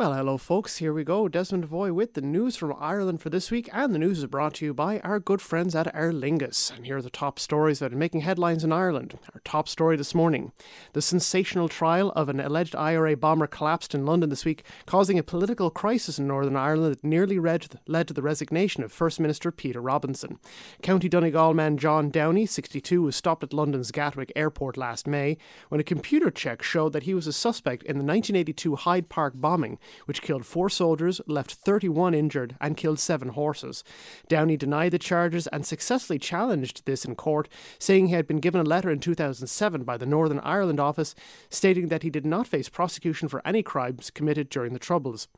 Well, 0.00 0.14
hello, 0.14 0.38
folks. 0.38 0.78
Here 0.78 0.94
we 0.94 1.04
go. 1.04 1.28
Desmond 1.28 1.64
Devoy 1.64 1.92
with 1.92 2.14
the 2.14 2.22
news 2.22 2.56
from 2.56 2.74
Ireland 2.80 3.20
for 3.20 3.28
this 3.28 3.50
week, 3.50 3.68
and 3.70 3.94
the 3.94 3.98
news 3.98 4.20
is 4.20 4.24
brought 4.24 4.54
to 4.54 4.64
you 4.64 4.72
by 4.72 4.98
our 5.00 5.20
good 5.20 5.42
friends 5.42 5.74
at 5.74 5.94
Aer 5.94 6.10
Lingus. 6.10 6.74
And 6.74 6.86
here 6.86 6.96
are 6.96 7.02
the 7.02 7.10
top 7.10 7.38
stories 7.38 7.80
that 7.80 7.92
are 7.92 7.96
making 7.96 8.22
headlines 8.22 8.64
in 8.64 8.72
Ireland. 8.72 9.18
Our 9.34 9.42
top 9.44 9.68
story 9.68 9.98
this 9.98 10.14
morning 10.14 10.52
the 10.94 11.02
sensational 11.02 11.68
trial 11.68 12.12
of 12.16 12.30
an 12.30 12.40
alleged 12.40 12.74
IRA 12.74 13.14
bomber 13.14 13.46
collapsed 13.46 13.94
in 13.94 14.06
London 14.06 14.30
this 14.30 14.46
week, 14.46 14.64
causing 14.86 15.18
a 15.18 15.22
political 15.22 15.68
crisis 15.68 16.18
in 16.18 16.26
Northern 16.26 16.56
Ireland 16.56 16.94
that 16.94 17.04
nearly 17.04 17.38
led 17.38 18.08
to 18.08 18.14
the 18.14 18.22
resignation 18.22 18.82
of 18.82 18.90
First 18.90 19.20
Minister 19.20 19.52
Peter 19.52 19.82
Robinson. 19.82 20.38
County 20.80 21.10
Donegal 21.10 21.52
man 21.52 21.76
John 21.76 22.08
Downey, 22.08 22.46
62, 22.46 23.02
was 23.02 23.16
stopped 23.16 23.44
at 23.44 23.52
London's 23.52 23.90
Gatwick 23.90 24.32
Airport 24.34 24.78
last 24.78 25.06
May 25.06 25.36
when 25.68 25.78
a 25.78 25.84
computer 25.84 26.30
check 26.30 26.62
showed 26.62 26.94
that 26.94 27.02
he 27.02 27.12
was 27.12 27.26
a 27.26 27.34
suspect 27.34 27.82
in 27.82 27.98
the 27.98 28.04
1982 28.04 28.76
Hyde 28.76 29.10
Park 29.10 29.34
bombing 29.36 29.78
which 30.06 30.22
killed 30.22 30.46
four 30.46 30.68
soldiers, 30.68 31.20
left 31.26 31.52
31 31.52 32.14
injured, 32.14 32.56
and 32.60 32.76
killed 32.76 32.98
seven 32.98 33.28
horses. 33.30 33.84
Downey 34.28 34.56
denied 34.56 34.92
the 34.92 34.98
charges 34.98 35.46
and 35.48 35.64
successfully 35.66 36.18
challenged 36.18 36.84
this 36.86 37.04
in 37.04 37.14
court, 37.14 37.48
saying 37.78 38.06
he 38.06 38.14
had 38.14 38.26
been 38.26 38.40
given 38.40 38.60
a 38.60 38.64
letter 38.64 38.90
in 38.90 39.00
2007 39.00 39.84
by 39.84 39.96
the 39.96 40.06
Northern 40.06 40.40
Ireland 40.40 40.80
office 40.80 41.14
stating 41.48 41.88
that 41.88 42.02
he 42.02 42.10
did 42.10 42.26
not 42.26 42.46
face 42.46 42.68
prosecution 42.68 43.28
for 43.28 43.42
any 43.44 43.62
crimes 43.62 44.10
committed 44.10 44.48
during 44.48 44.72
the 44.72 44.78
Troubles. 44.78 45.28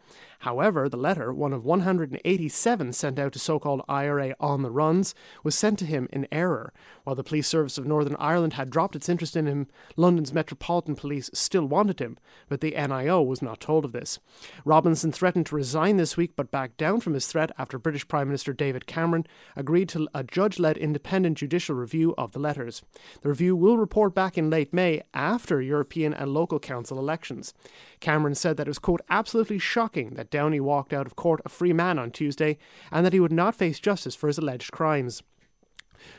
However, 0.40 0.88
the 0.88 0.96
letter, 0.96 1.32
one 1.32 1.52
of 1.52 1.64
187 1.64 2.92
sent 2.92 3.18
out 3.18 3.32
to 3.32 3.38
so 3.38 3.58
called 3.58 3.82
IRA 3.88 4.34
on 4.40 4.62
the 4.62 4.70
runs, 4.70 5.14
was 5.44 5.54
sent 5.54 5.78
to 5.80 5.86
him 5.86 6.08
in 6.12 6.26
error. 6.32 6.72
While 7.04 7.16
the 7.16 7.24
Police 7.24 7.46
Service 7.46 7.78
of 7.78 7.86
Northern 7.86 8.16
Ireland 8.18 8.54
had 8.54 8.70
dropped 8.70 8.96
its 8.96 9.08
interest 9.08 9.36
in 9.36 9.46
him, 9.46 9.68
London's 9.96 10.32
Metropolitan 10.32 10.96
Police 10.96 11.30
still 11.32 11.66
wanted 11.66 12.00
him, 12.00 12.18
but 12.48 12.60
the 12.60 12.72
NIO 12.72 13.24
was 13.24 13.42
not 13.42 13.60
told 13.60 13.84
of 13.84 13.92
this. 13.92 14.18
Robinson 14.64 15.12
threatened 15.12 15.46
to 15.46 15.56
resign 15.56 15.96
this 15.96 16.16
week 16.16 16.32
but 16.36 16.50
backed 16.50 16.76
down 16.76 17.00
from 17.00 17.14
his 17.14 17.26
threat 17.26 17.50
after 17.58 17.78
British 17.78 18.06
Prime 18.08 18.28
Minister 18.28 18.52
David 18.52 18.86
Cameron 18.86 19.26
agreed 19.56 19.88
to 19.90 20.08
a 20.14 20.24
judge 20.24 20.58
led 20.58 20.76
independent 20.76 21.38
judicial 21.38 21.74
review 21.74 22.14
of 22.16 22.32
the 22.32 22.38
letters. 22.38 22.82
The 23.22 23.28
review 23.28 23.56
will 23.56 23.78
report 23.78 24.14
back 24.14 24.36
in 24.38 24.50
late 24.50 24.72
May 24.72 25.02
after 25.14 25.60
European 25.60 26.14
and 26.14 26.32
local 26.32 26.58
council 26.58 26.98
elections. 26.98 27.54
Cameron 28.00 28.34
said 28.34 28.56
that 28.56 28.66
it 28.66 28.70
was, 28.70 28.78
quote, 28.78 29.00
absolutely 29.10 29.58
shocking 29.58 30.14
that 30.14 30.30
Downey 30.30 30.60
walked 30.60 30.92
out 30.92 31.06
of 31.06 31.16
court 31.16 31.40
a 31.44 31.48
free 31.48 31.72
man 31.72 31.98
on 31.98 32.10
Tuesday 32.10 32.58
and 32.90 33.04
that 33.04 33.12
he 33.12 33.20
would 33.20 33.32
not 33.32 33.54
face 33.54 33.78
justice 33.78 34.14
for 34.14 34.26
his 34.26 34.38
alleged 34.38 34.72
crimes. 34.72 35.22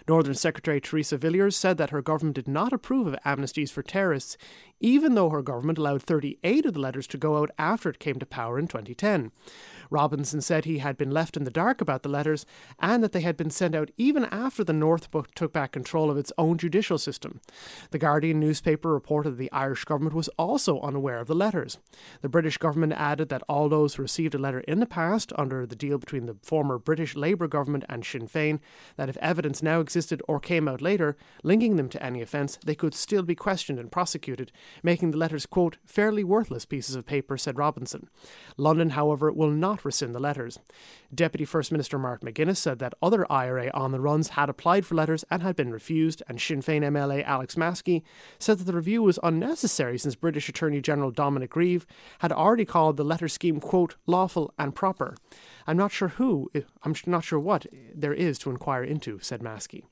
Northern 0.08 0.34
Secretary 0.34 0.80
Theresa 0.80 1.18
Villiers 1.18 1.56
said 1.56 1.78
that 1.78 1.90
her 1.90 2.02
government 2.02 2.36
did 2.36 2.48
not 2.48 2.74
approve 2.74 3.08
of 3.08 3.16
amnesties 3.26 3.72
for 3.72 3.84
terrorists, 3.84 4.38
even 4.80 5.16
though 5.16 5.30
her 5.30 5.42
government 5.42 5.78
allowed 5.78 6.04
38 6.04 6.66
of 6.66 6.74
the 6.74 6.80
letters 6.80 7.08
to 7.08 7.18
go 7.18 7.38
out 7.38 7.52
after 7.58 7.90
it 7.90 8.00
came 8.00 8.20
to 8.20 8.26
power 8.26 8.60
in 8.60 8.68
2010. 8.68 9.32
Robinson 9.94 10.42
said 10.42 10.66
he 10.66 10.80
had 10.80 10.98
been 10.98 11.12
left 11.12 11.38
in 11.38 11.44
the 11.44 11.52
dark 11.52 11.80
about 11.80 12.02
the 12.02 12.10
letters 12.10 12.46
and 12.80 13.04
that 13.04 13.12
they 13.12 13.22
had 13.22 13.38
been 13.38 13.52
sent 13.52 13.76
out 13.76 13.92
even 13.96 14.26
after 14.26 14.64
the 14.64 14.74
North 14.74 15.08
took 15.36 15.54
back 15.54 15.72
control 15.72 16.10
of 16.10 16.18
its 16.18 16.34
own 16.38 16.58
judicial 16.58 16.98
system. 16.98 17.40
The 17.92 18.00
Guardian 18.00 18.40
newspaper 18.40 18.92
reported 18.92 19.32
that 19.32 19.38
the 19.38 19.52
Irish 19.52 19.86
government 19.86 20.16
was 20.16 20.30
also 20.30 20.82
unaware 20.82 21.20
of 21.20 21.28
the 21.28 21.36
letters. 21.36 21.78
The 22.22 22.30
British 22.30 22.58
government 22.58 22.94
added 22.94 23.30
that 23.30 23.44
all 23.48 23.70
those 23.70 23.96
who 23.96 24.02
received 24.02 24.34
a 24.34 24.40
letter 24.40 24.62
in 24.62 24.80
the 24.80 24.88
past 24.88 25.32
under 25.38 25.68
the 25.68 25.76
deal 25.76 26.00
between 26.00 26.26
the 26.26 26.38
former 26.42 26.80
British 26.80 27.16
Labour 27.16 27.48
government 27.48 27.86
and 27.88 28.04
Sinn 28.04 28.28
Féin, 28.28 28.60
that 28.98 29.10
if 29.10 29.18
evidence 29.18 29.62
now 29.62 29.80
existed 29.80 30.24
or 30.28 30.40
came 30.40 30.68
out 30.68 30.82
later 30.82 31.16
linking 31.44 31.76
them 31.76 31.90
to 31.90 32.04
any 32.04 32.22
offence, 32.22 32.58
they 32.66 32.74
could 32.74 32.96
still 32.96 33.22
be 33.22 33.36
questioned 33.36 33.78
and 33.78 33.92
prosecuted, 33.92 34.52
making 34.82 35.12
the 35.12 35.18
letters, 35.18 35.46
quote, 35.46 35.78
fairly 35.86 36.24
worthless 36.24 36.66
pieces 36.66 36.96
of 36.96 37.06
paper, 37.06 37.38
said 37.38 37.60
Robinson. 37.60 38.10
London, 38.58 38.92
however, 38.92 39.32
will 39.32 39.52
not 39.52 39.83
rescind 39.86 40.14
the 40.14 40.20
letters. 40.20 40.60
Deputy 41.14 41.46
First 41.46 41.72
Minister 41.72 41.98
Mark 41.98 42.22
McGuinness 42.22 42.58
said 42.58 42.80
that 42.80 42.94
other 43.02 43.30
IRA 43.32 43.70
on 43.74 43.92
the 43.92 44.00
runs 44.00 44.30
had 44.30 44.50
applied 44.50 44.86
for 44.86 44.96
letters 44.96 45.24
and 45.30 45.42
had 45.42 45.56
been 45.56 45.72
refused, 45.72 46.24
and 46.28 46.40
Sinn 46.42 46.62
Féin 46.62 46.82
MLA 46.82 47.24
Alex 47.24 47.56
Maskey 47.56 48.04
said 48.40 48.60
that 48.60 48.66
the 48.66 48.74
review 48.74 49.04
was 49.04 49.20
unnecessary 49.24 49.98
since 49.98 50.16
British 50.16 50.50
Attorney 50.50 50.82
General 50.82 51.12
Dominic 51.12 51.52
Grieve 51.52 51.86
had 52.20 52.32
already 52.32 52.66
called 52.66 52.98
the 52.98 53.04
letter 53.04 53.28
scheme, 53.28 53.60
quote, 53.60 53.96
lawful 54.08 54.54
and 54.58 54.76
proper. 54.76 55.16
I'm 55.68 55.78
not 55.78 55.92
sure 55.92 56.10
who, 56.10 56.52
I'm 56.84 56.96
not 57.06 57.24
sure 57.24 57.40
what 57.40 57.66
there 57.94 58.14
is 58.14 58.38
to 58.40 58.50
inquire 58.50 58.84
into, 58.84 59.20
said 59.22 59.42
Maskey. 59.42 59.84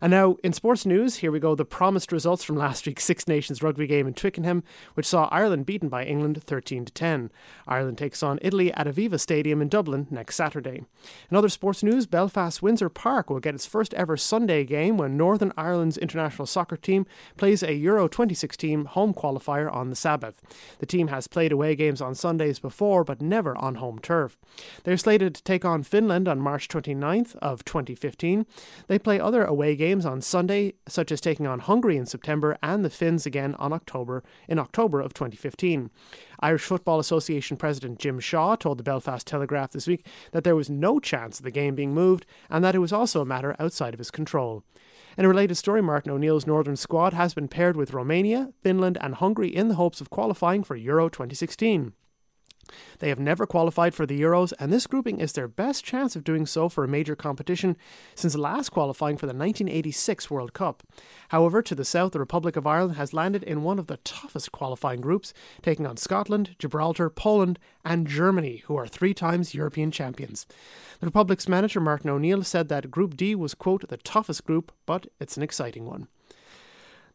And 0.00 0.10
now, 0.10 0.36
in 0.42 0.54
sports 0.54 0.86
news, 0.86 1.16
here 1.16 1.30
we 1.30 1.40
go 1.40 1.54
the 1.54 1.66
promised 1.66 2.10
results 2.10 2.42
from 2.42 2.56
last 2.56 2.86
week's 2.86 3.04
Six 3.04 3.28
Nations 3.28 3.62
rugby 3.62 3.86
game 3.86 4.06
in 4.06 4.14
Twickenham, 4.14 4.62
which 4.94 5.04
saw 5.04 5.28
Ireland 5.30 5.66
beaten 5.66 5.90
by 5.90 6.04
England 6.04 6.42
13 6.42 6.86
to 6.86 6.92
10. 6.92 7.30
Ireland 7.68 7.98
takes 7.98 8.22
on 8.22 8.38
Italy 8.40 8.72
at 8.72 8.86
Aviva 8.86 9.20
Stadium 9.20 9.60
in 9.60 9.68
Dublin 9.68 10.06
next 10.10 10.36
Saturday. 10.36 10.84
In 11.30 11.36
other 11.36 11.50
sports 11.50 11.82
news, 11.82 12.06
Belfast 12.06 12.62
Windsor 12.62 12.88
Park 12.88 13.28
will 13.28 13.40
get 13.40 13.54
its 13.54 13.66
first 13.66 13.92
ever 13.92 14.16
Sunday 14.16 14.64
game 14.64 14.96
when 14.96 15.18
Northern 15.18 15.52
Ireland's 15.54 15.98
international 15.98 16.46
soccer 16.46 16.78
team 16.78 17.04
plays 17.36 17.62
a 17.62 17.74
Euro 17.74 18.08
2016 18.08 18.86
home 18.86 19.12
qualifier 19.12 19.70
on 19.70 19.90
the 19.90 19.96
Sabbath. 19.96 20.40
The 20.78 20.86
team 20.86 21.08
has 21.08 21.28
played 21.28 21.52
away 21.52 21.76
games 21.76 22.00
on 22.00 22.14
Sundays 22.14 22.58
before, 22.58 23.04
but 23.04 23.20
never 23.20 23.54
on 23.58 23.74
home 23.74 23.98
turf. 23.98 24.38
They're 24.84 24.96
slated 24.96 25.34
to 25.34 25.42
take 25.42 25.66
on 25.66 25.82
Finland 25.82 26.26
on 26.26 26.40
March 26.40 26.68
29th 26.68 27.36
of 27.36 27.66
2015. 27.66 28.46
They 28.86 28.98
play 28.98 29.20
other 29.20 29.44
away 29.44 29.76
games 29.76 29.89
games 29.90 30.06
on 30.06 30.20
Sunday, 30.20 30.74
such 30.86 31.10
as 31.10 31.20
taking 31.20 31.48
on 31.48 31.58
Hungary 31.58 31.96
in 31.96 32.06
September 32.06 32.56
and 32.62 32.84
the 32.84 32.90
Finns 32.90 33.26
again 33.26 33.56
on 33.56 33.72
October 33.72 34.22
in 34.46 34.56
October 34.56 35.00
of 35.00 35.12
2015. 35.14 35.90
Irish 36.38 36.62
Football 36.62 37.00
Association 37.00 37.56
President 37.56 37.98
Jim 37.98 38.20
Shaw 38.20 38.54
told 38.54 38.78
the 38.78 38.84
Belfast 38.84 39.26
Telegraph 39.26 39.72
this 39.72 39.88
week 39.88 40.06
that 40.30 40.44
there 40.44 40.54
was 40.54 40.70
no 40.70 41.00
chance 41.00 41.40
of 41.40 41.44
the 41.44 41.50
game 41.50 41.74
being 41.74 41.92
moved 41.92 42.24
and 42.48 42.62
that 42.62 42.76
it 42.76 42.78
was 42.78 42.92
also 42.92 43.20
a 43.20 43.24
matter 43.24 43.56
outside 43.58 43.92
of 43.92 43.98
his 43.98 44.12
control. 44.12 44.62
In 45.18 45.24
a 45.24 45.28
related 45.28 45.56
story, 45.56 45.82
Martin 45.82 46.12
O'Neill's 46.12 46.46
Northern 46.46 46.76
squad 46.76 47.12
has 47.12 47.34
been 47.34 47.48
paired 47.48 47.76
with 47.76 47.92
Romania, 47.92 48.52
Finland, 48.62 48.96
and 49.00 49.16
Hungary 49.16 49.48
in 49.48 49.66
the 49.66 49.74
hopes 49.74 50.00
of 50.00 50.08
qualifying 50.08 50.62
for 50.62 50.76
Euro 50.76 51.08
2016. 51.08 51.94
They 52.98 53.08
have 53.08 53.18
never 53.18 53.46
qualified 53.46 53.94
for 53.94 54.06
the 54.06 54.20
Euros, 54.20 54.52
and 54.58 54.72
this 54.72 54.86
grouping 54.86 55.20
is 55.20 55.32
their 55.32 55.48
best 55.48 55.84
chance 55.84 56.16
of 56.16 56.24
doing 56.24 56.46
so 56.46 56.68
for 56.68 56.84
a 56.84 56.88
major 56.88 57.16
competition 57.16 57.76
since 58.14 58.36
last 58.36 58.70
qualifying 58.70 59.16
for 59.16 59.26
the 59.26 59.34
1986 59.34 60.30
World 60.30 60.52
Cup. 60.52 60.82
However, 61.28 61.62
to 61.62 61.74
the 61.74 61.84
south, 61.84 62.12
the 62.12 62.20
Republic 62.20 62.56
of 62.56 62.66
Ireland 62.66 62.96
has 62.96 63.14
landed 63.14 63.42
in 63.42 63.62
one 63.62 63.78
of 63.78 63.86
the 63.86 63.98
toughest 63.98 64.52
qualifying 64.52 65.00
groups, 65.00 65.32
taking 65.62 65.86
on 65.86 65.96
Scotland, 65.96 66.56
Gibraltar, 66.58 67.10
Poland, 67.10 67.58
and 67.84 68.06
Germany, 68.06 68.62
who 68.66 68.76
are 68.76 68.86
three 68.86 69.14
times 69.14 69.54
European 69.54 69.90
champions. 69.90 70.46
The 71.00 71.06
Republic's 71.06 71.48
manager, 71.48 71.80
Martin 71.80 72.10
O'Neill, 72.10 72.42
said 72.42 72.68
that 72.68 72.90
Group 72.90 73.16
D 73.16 73.34
was, 73.34 73.54
quote, 73.54 73.88
the 73.88 73.96
toughest 73.96 74.44
group, 74.44 74.72
but 74.86 75.06
it's 75.18 75.36
an 75.36 75.42
exciting 75.42 75.86
one. 75.86 76.08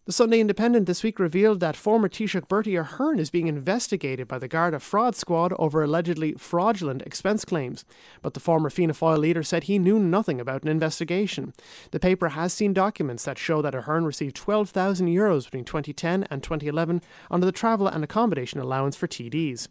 The 0.06 0.12
Sunday 0.12 0.40
Independent 0.40 0.86
this 0.86 1.02
week 1.02 1.18
revealed 1.18 1.62
that 1.62 1.76
former 1.76 2.08
Taoiseach 2.08 2.48
Bertie 2.48 2.76
Ahern 2.76 3.18
is 3.18 3.32
being 3.32 3.48
investigated 3.48 4.28
by 4.28 4.38
the 4.38 4.48
Garda 4.48 4.80
fraud 4.80 5.16
squad 5.16 5.52
over 5.58 5.82
allegedly 5.84 6.34
fraudulent 6.34 7.02
expense 7.02 7.44
claims, 7.44 7.86
but 8.22 8.36
the 8.36 8.40
former 8.40 8.70
Fianna 8.70 8.94
Fáil 8.94 9.18
leader 9.18 9.42
said 9.42 9.64
he 9.64 9.80
knew 9.80 9.98
nothing 9.98 10.40
about 10.40 10.62
an 10.62 10.70
investigation. 10.70 11.56
The 11.90 12.00
paper 12.00 12.30
has 12.30 12.54
seen 12.54 12.72
documents 12.72 13.26
that 13.26 13.40
show 13.40 13.64
that 13.64 13.74
Ahern 13.74 14.06
received 14.06 14.36
12,000 14.36 15.08
euros 15.08 15.46
between 15.46 15.66
2010 15.66 16.28
and 16.30 16.44
2011 16.44 17.02
under 17.32 17.48
the 17.48 17.52
travel 17.52 17.88
and 17.88 18.04
accommodation 18.04 18.60
allowance 18.60 18.96
for 18.96 19.08
TDs. 19.08 19.70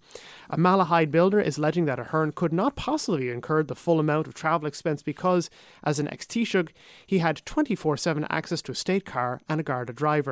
A 0.50 0.56
Malahide 0.56 1.12
builder 1.12 1.40
is 1.40 1.58
alleging 1.58 1.84
that 1.84 2.00
Ahern 2.00 2.32
could 2.32 2.52
not 2.52 2.74
possibly 2.74 3.28
have 3.28 3.36
incurred 3.36 3.68
the 3.68 3.76
full 3.76 4.00
amount 4.00 4.26
of 4.26 4.34
travel 4.34 4.66
expense 4.66 5.00
because, 5.00 5.48
as 5.84 6.00
an 6.00 6.08
ex 6.08 6.26
Taoiseach, 6.26 6.70
he 7.06 7.18
had 7.18 7.46
24 7.46 7.96
7 7.96 8.26
access 8.28 8.60
to 8.62 8.72
a 8.72 8.74
state 8.74 9.04
car 9.04 9.40
and 9.48 9.60
a 9.60 9.62
Garda 9.62 9.92
driver. 9.92 10.23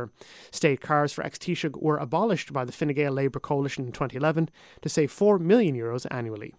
State 0.50 0.80
cars 0.80 1.12
for 1.12 1.24
ex 1.24 1.38
Taoiseach 1.38 1.80
were 1.80 1.96
abolished 1.96 2.52
by 2.52 2.64
the 2.64 2.72
Fine 2.72 2.94
Gael 2.94 3.12
Labour 3.12 3.40
coalition 3.40 3.86
in 3.86 3.92
2011 3.92 4.50
to 4.80 4.88
save 4.88 5.10
4 5.10 5.38
million 5.38 5.76
euros 5.76 6.06
annually. 6.10 6.54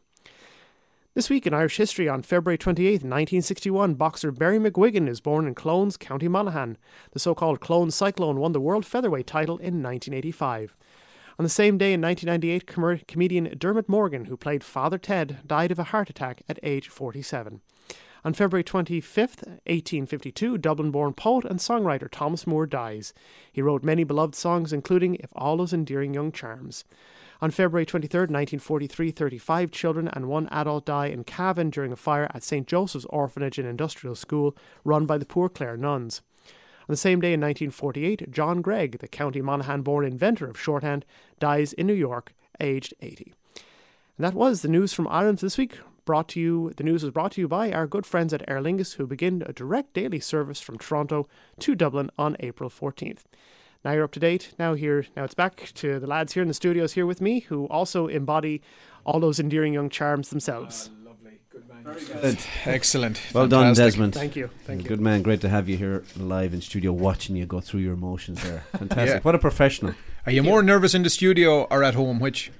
This 1.16 1.30
week 1.30 1.46
in 1.46 1.54
Irish 1.54 1.78
history, 1.78 2.10
on 2.10 2.24
February 2.24 2.58
28, 2.58 3.04
1961, 3.04 3.94
boxer 3.94 4.32
Barry 4.32 4.58
McGuigan 4.58 5.08
is 5.08 5.22
born 5.22 5.46
in 5.46 5.54
Clones, 5.54 5.96
County 5.96 6.28
Monaghan. 6.28 6.76
The 7.12 7.20
so 7.20 7.36
called 7.36 7.60
Clones 7.60 7.94
Cyclone 7.94 8.40
won 8.40 8.52
the 8.52 8.60
World 8.60 8.84
Featherweight 8.84 9.28
title 9.28 9.58
in 9.58 9.84
1985. 9.84 10.76
On 11.38 11.44
the 11.44 11.50
same 11.50 11.78
day 11.78 11.94
in 11.94 12.02
1998, 12.02 12.66
com- 12.66 13.00
comedian 13.08 13.56
Dermot 13.60 13.88
Morgan, 13.88 14.26
who 14.26 14.36
played 14.36 14.64
Father 14.64 14.98
Ted, 14.98 15.40
died 15.46 15.72
of 15.72 15.78
a 15.78 15.86
heart 15.86 16.10
attack 16.10 16.42
at 16.50 16.58
age 16.64 16.90
47. 16.90 17.62
On 18.26 18.34
February 18.34 18.64
25th, 18.64 19.46
1852, 19.66 20.58
Dublin 20.58 20.92
born 20.92 21.14
poet 21.14 21.44
and 21.44 21.60
songwriter 21.60 22.08
Thomas 22.10 22.48
Moore 22.48 22.66
dies. 22.66 23.14
He 23.52 23.62
wrote 23.62 23.84
many 23.84 24.06
beloved 24.06 24.34
songs, 24.34 24.72
including 24.72 25.16
If 25.16 25.30
All 25.36 25.58
Those 25.58 25.74
Endearing 25.74 26.14
Young 26.14 26.32
Charms. 26.32 26.86
On 27.42 27.52
February 27.52 27.86
23, 27.86 28.20
1943, 28.22 29.12
35 29.12 29.72
children 29.72 30.08
and 30.08 30.30
one 30.30 30.48
adult 30.52 30.86
die 30.86 31.08
in 31.08 31.26
Cavan 31.26 31.70
during 31.70 31.92
a 31.92 31.98
fire 31.98 32.30
at 32.34 32.44
St. 32.44 32.66
Joseph's 32.66 33.06
Orphanage 33.10 33.60
and 33.60 33.68
Industrial 33.68 34.16
School 34.16 34.56
run 34.86 35.06
by 35.06 35.18
the 35.18 35.26
Poor 35.26 35.50
Clare 35.50 35.76
Nuns. 35.76 36.22
On 36.46 36.94
the 36.94 36.96
same 36.96 37.20
day 37.20 37.34
in 37.34 37.42
1948, 37.42 38.32
John 38.32 38.62
Gregg, 38.62 39.00
the 39.00 39.10
County 39.10 39.42
Monaghan 39.42 39.82
born 39.82 40.06
inventor 40.06 40.48
of 40.48 40.58
shorthand, 40.58 41.04
dies 41.40 41.74
in 41.74 41.88
New 41.88 41.94
York, 41.94 42.34
aged 42.62 42.94
80. 43.02 43.34
And 43.56 44.26
that 44.26 44.34
was 44.34 44.62
the 44.62 44.70
news 44.70 44.94
from 44.94 45.10
Ireland 45.10 45.40
this 45.40 45.58
week 45.58 45.80
brought 46.06 46.28
to 46.30 46.40
you 46.40 46.72
the 46.78 46.84
news 46.84 47.04
was 47.04 47.12
brought 47.12 47.34
to 47.34 47.42
you 47.42 47.48
by 47.48 47.72
our 47.72 47.88
good 47.88 48.06
friends 48.06 48.34
at 48.34 48.44
Aer 48.48 48.62
Lingus 48.62 48.96
who 48.96 49.08
begin 49.08 49.44
a 49.46 49.54
direct 49.54 49.94
daily 49.94 50.20
service 50.20 50.60
from 50.60 50.78
Toronto 50.78 51.28
to 51.60 51.76
Dublin 51.76 52.10
on 52.18 52.36
April 52.40 52.70
14th. 52.70 53.22
Now 53.84 53.92
you're 53.92 54.04
up 54.06 54.12
to 54.14 54.20
date. 54.20 54.54
Now 54.58 54.74
here 54.76 55.06
now 55.16 55.24
it's 55.24 55.34
back 55.34 55.72
to 55.76 56.00
the 56.00 56.08
lads 56.08 56.34
here 56.34 56.42
in 56.42 56.48
the 56.48 56.54
studios 56.54 56.94
here 56.94 57.06
with 57.06 57.22
me 57.22 57.42
who 57.42 57.66
also 57.68 58.08
embody 58.08 58.62
all 59.06 59.20
those 59.20 59.40
endearing 59.40 59.74
young 59.74 59.90
charms 59.90 60.30
themselves. 60.30 60.90
Uh, 60.90 61.10
lovely. 61.10 61.40
Good 61.50 61.68
man. 61.68 61.84
Very 61.84 62.06
good. 62.06 62.40
Excellent. 62.66 63.22
Well 63.34 63.48
done, 63.48 63.74
Desmond. 63.74 64.14
Thank 64.14 64.36
you. 64.36 64.50
Thank 64.66 64.84
you. 64.84 64.88
Good 64.88 65.02
man. 65.02 65.22
Great 65.22 65.42
to 65.42 65.50
have 65.50 65.68
you 65.68 65.76
here 65.76 66.04
live 66.18 66.54
in 66.54 66.62
studio 66.62 66.94
watching 66.94 67.36
you 67.36 67.46
go 67.46 67.60
through 67.60 67.82
your 67.82 67.94
emotions 67.94 68.42
there. 68.44 68.64
Fantastic. 68.78 69.16
Yeah. 69.16 69.20
What 69.22 69.36
a 69.36 69.40
professional. 69.40 69.96
Are 70.26 70.32
you 70.32 70.44
more 70.44 70.64
nervous 70.64 70.94
in 70.94 71.04
the 71.04 71.10
studio 71.10 71.64
or 71.64 71.84
at 71.84 71.96
home? 71.96 72.20
Which? 72.20 72.52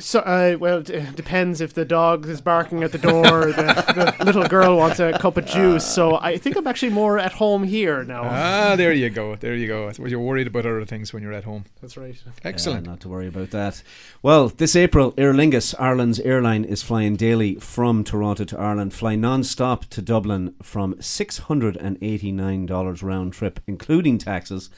So, 0.00 0.18
uh, 0.20 0.56
well, 0.58 0.78
it 0.78 1.14
depends 1.14 1.60
if 1.60 1.72
the 1.72 1.84
dog 1.84 2.26
is 2.26 2.40
barking 2.40 2.82
at 2.82 2.90
the 2.90 2.98
door 2.98 3.52
the, 3.52 4.14
the 4.18 4.24
little 4.24 4.48
girl 4.48 4.76
wants 4.76 4.98
a 4.98 5.16
cup 5.18 5.36
of 5.36 5.46
juice. 5.46 5.86
So 5.86 6.16
I 6.16 6.38
think 6.38 6.56
I'm 6.56 6.66
actually 6.66 6.90
more 6.90 7.20
at 7.20 7.34
home 7.34 7.62
here 7.62 8.02
now. 8.02 8.22
Ah, 8.24 8.74
there 8.76 8.92
you 8.92 9.08
go. 9.10 9.36
There 9.36 9.54
you 9.54 9.68
go. 9.68 9.88
I 9.88 9.92
you're 10.06 10.18
worried 10.18 10.48
about 10.48 10.66
other 10.66 10.84
things 10.84 11.12
when 11.12 11.22
you're 11.22 11.32
at 11.32 11.44
home. 11.44 11.66
That's 11.80 11.96
right. 11.96 12.20
Excellent. 12.44 12.84
Yeah, 12.84 12.90
not 12.90 12.98
to 13.00 13.08
worry 13.08 13.28
about 13.28 13.52
that. 13.52 13.84
Well, 14.22 14.48
this 14.48 14.74
April, 14.74 15.14
Aer 15.16 15.32
Lingus, 15.32 15.72
Ireland's 15.78 16.18
airline, 16.20 16.64
is 16.64 16.82
flying 16.82 17.14
daily 17.14 17.54
from 17.54 18.02
Toronto 18.02 18.42
to 18.44 18.58
Ireland, 18.58 18.92
fly 18.92 19.14
non-stop 19.14 19.84
to 19.86 20.02
Dublin 20.02 20.56
from 20.62 20.94
$689 20.94 23.02
round 23.02 23.32
trip, 23.32 23.60
including 23.68 24.18
taxes 24.18 24.68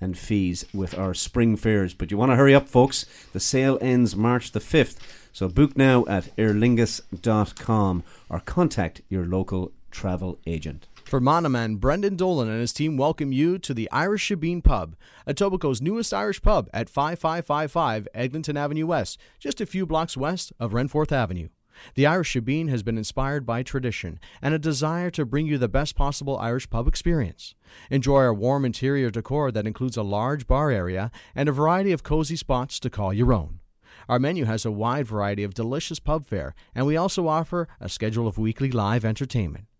and 0.00 0.16
fees 0.16 0.64
with 0.72 0.98
our 0.98 1.14
spring 1.14 1.56
fares. 1.56 1.94
But 1.94 2.10
you 2.10 2.16
want 2.16 2.32
to 2.32 2.36
hurry 2.36 2.54
up, 2.54 2.68
folks. 2.68 3.06
The 3.32 3.40
sale 3.40 3.78
ends 3.80 4.16
March 4.16 4.52
the 4.52 4.60
5th. 4.60 4.98
So 5.32 5.48
book 5.48 5.76
now 5.76 6.04
at 6.08 6.34
aerlingus.com 6.36 8.04
or 8.28 8.40
contact 8.40 9.02
your 9.08 9.26
local 9.26 9.72
travel 9.90 10.38
agent. 10.46 10.88
For 11.04 11.20
Monoman, 11.20 11.78
Brendan 11.78 12.16
Dolan 12.16 12.48
and 12.48 12.60
his 12.60 12.72
team 12.72 12.96
welcome 12.96 13.32
you 13.32 13.58
to 13.58 13.72
the 13.72 13.88
Irish 13.92 14.28
Shabeen 14.28 14.64
Pub, 14.64 14.96
Etobicoke's 15.28 15.80
newest 15.80 16.12
Irish 16.12 16.42
pub 16.42 16.68
at 16.74 16.90
5555 16.90 18.08
Eglinton 18.12 18.56
Avenue 18.56 18.86
West, 18.86 19.20
just 19.38 19.60
a 19.60 19.66
few 19.66 19.86
blocks 19.86 20.16
west 20.16 20.52
of 20.58 20.72
Renforth 20.72 21.12
Avenue. 21.12 21.48
The 21.94 22.06
Irish 22.06 22.34
Shabeen 22.34 22.68
has 22.68 22.82
been 22.82 22.98
inspired 22.98 23.44
by 23.46 23.62
tradition 23.62 24.18
and 24.42 24.54
a 24.54 24.58
desire 24.58 25.10
to 25.10 25.24
bring 25.24 25.46
you 25.46 25.58
the 25.58 25.68
best 25.68 25.96
possible 25.96 26.38
Irish 26.38 26.68
pub 26.70 26.88
experience. 26.88 27.54
Enjoy 27.90 28.16
our 28.16 28.34
warm 28.34 28.64
interior 28.64 29.10
decor 29.10 29.50
that 29.52 29.66
includes 29.66 29.96
a 29.96 30.02
large 30.02 30.46
bar 30.46 30.70
area 30.70 31.10
and 31.34 31.48
a 31.48 31.52
variety 31.52 31.92
of 31.92 32.02
cozy 32.02 32.36
spots 32.36 32.80
to 32.80 32.90
call 32.90 33.12
your 33.12 33.32
own. 33.32 33.60
Our 34.08 34.18
menu 34.18 34.44
has 34.44 34.64
a 34.64 34.70
wide 34.70 35.06
variety 35.06 35.42
of 35.42 35.54
delicious 35.54 35.98
pub 35.98 36.26
fare, 36.26 36.54
and 36.74 36.86
we 36.86 36.96
also 36.96 37.28
offer 37.28 37.68
a 37.80 37.88
schedule 37.88 38.28
of 38.28 38.38
weekly 38.38 38.70
live 38.70 39.04
entertainment. 39.04 39.66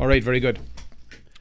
All 0.00 0.06
right, 0.06 0.22
very 0.22 0.40
good. 0.40 0.58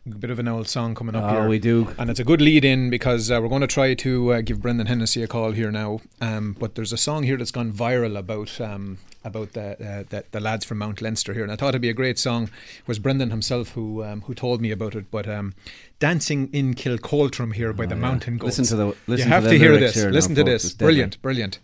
A 0.06 0.10
bit 0.15 0.29
of 0.29 0.38
an 0.38 0.49
old 0.49 0.67
song 0.67 0.95
coming 0.95 1.15
up 1.15 1.23
Oh, 1.23 1.39
here. 1.41 1.47
we 1.47 1.60
do. 1.60 1.88
And 1.97 2.10
it's 2.10 2.19
a 2.19 2.25
good 2.25 2.41
lead 2.41 2.65
in 2.65 2.89
because 2.89 3.32
uh, 3.32 3.39
we're 3.41 3.47
going 3.47 3.62
to 3.62 3.67
try 3.67 3.93
to 3.93 4.34
uh, 4.34 4.41
give 4.41 4.62
Brendan 4.62 4.88
Hennessy 4.88 5.23
a 5.23 5.27
call 5.27 5.51
here 5.51 5.71
now. 5.71 6.01
Um, 6.19 6.58
but 6.60 6.75
there's 6.75 6.91
a 6.91 6.97
song 6.97 7.23
here 7.23 7.38
that's 7.38 7.51
gone 7.51 7.71
viral 7.71 8.17
about 8.17 8.60
um, 8.60 8.97
about 9.23 9.53
the, 9.53 9.71
uh, 9.82 10.03
the 10.10 10.25
the 10.32 10.41
lads 10.41 10.65
from 10.65 10.79
Mount 10.79 11.01
Leinster 11.01 11.34
here, 11.34 11.43
and 11.43 11.51
I 11.53 11.56
thought 11.56 11.69
it'd 11.69 11.82
be 11.82 11.88
a 11.89 11.93
great 11.93 12.19
song. 12.19 12.43
It 12.79 12.88
was 12.88 12.99
Brendan 12.99 13.29
himself 13.29 13.69
who 13.69 14.03
um, 14.03 14.21
who 14.23 14.34
told 14.34 14.60
me 14.62 14.71
about 14.71 14.93
it. 14.95 15.10
But 15.10 15.25
um, 15.29 15.53
dancing 15.99 16.49
in 16.51 16.73
Kilcoltrum 16.73 17.53
here 17.53 17.71
by 17.71 17.86
the 17.86 17.93
Oh, 17.95 17.97
yeah. 17.97 18.01
Mountain 18.01 18.38
Goats. 18.39 18.60
Listen 18.60 18.77
to 18.77 18.84
the- 18.84 18.97
listen 19.08 19.27
you 19.29 19.34
have 19.34 19.43
to 19.43 19.49
to, 19.51 19.58
the 19.58 19.63
hear 19.63 19.77
this. 19.77 19.95
here 19.95 20.08
now, 20.08 20.12
Listen 20.12 20.36
to 20.36 20.41
folks. 20.41 20.63
this. 20.63 20.73
Brilliant, 20.73 21.21
brilliant. 21.21 21.60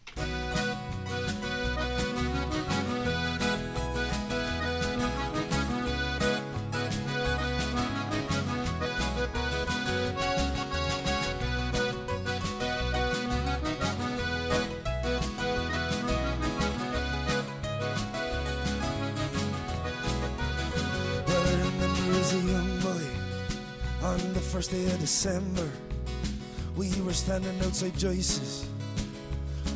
December, 25.10 25.68
we 26.78 26.94
were 27.02 27.14
standing 27.14 27.60
outside 27.62 27.98
Joyce's, 27.98 28.70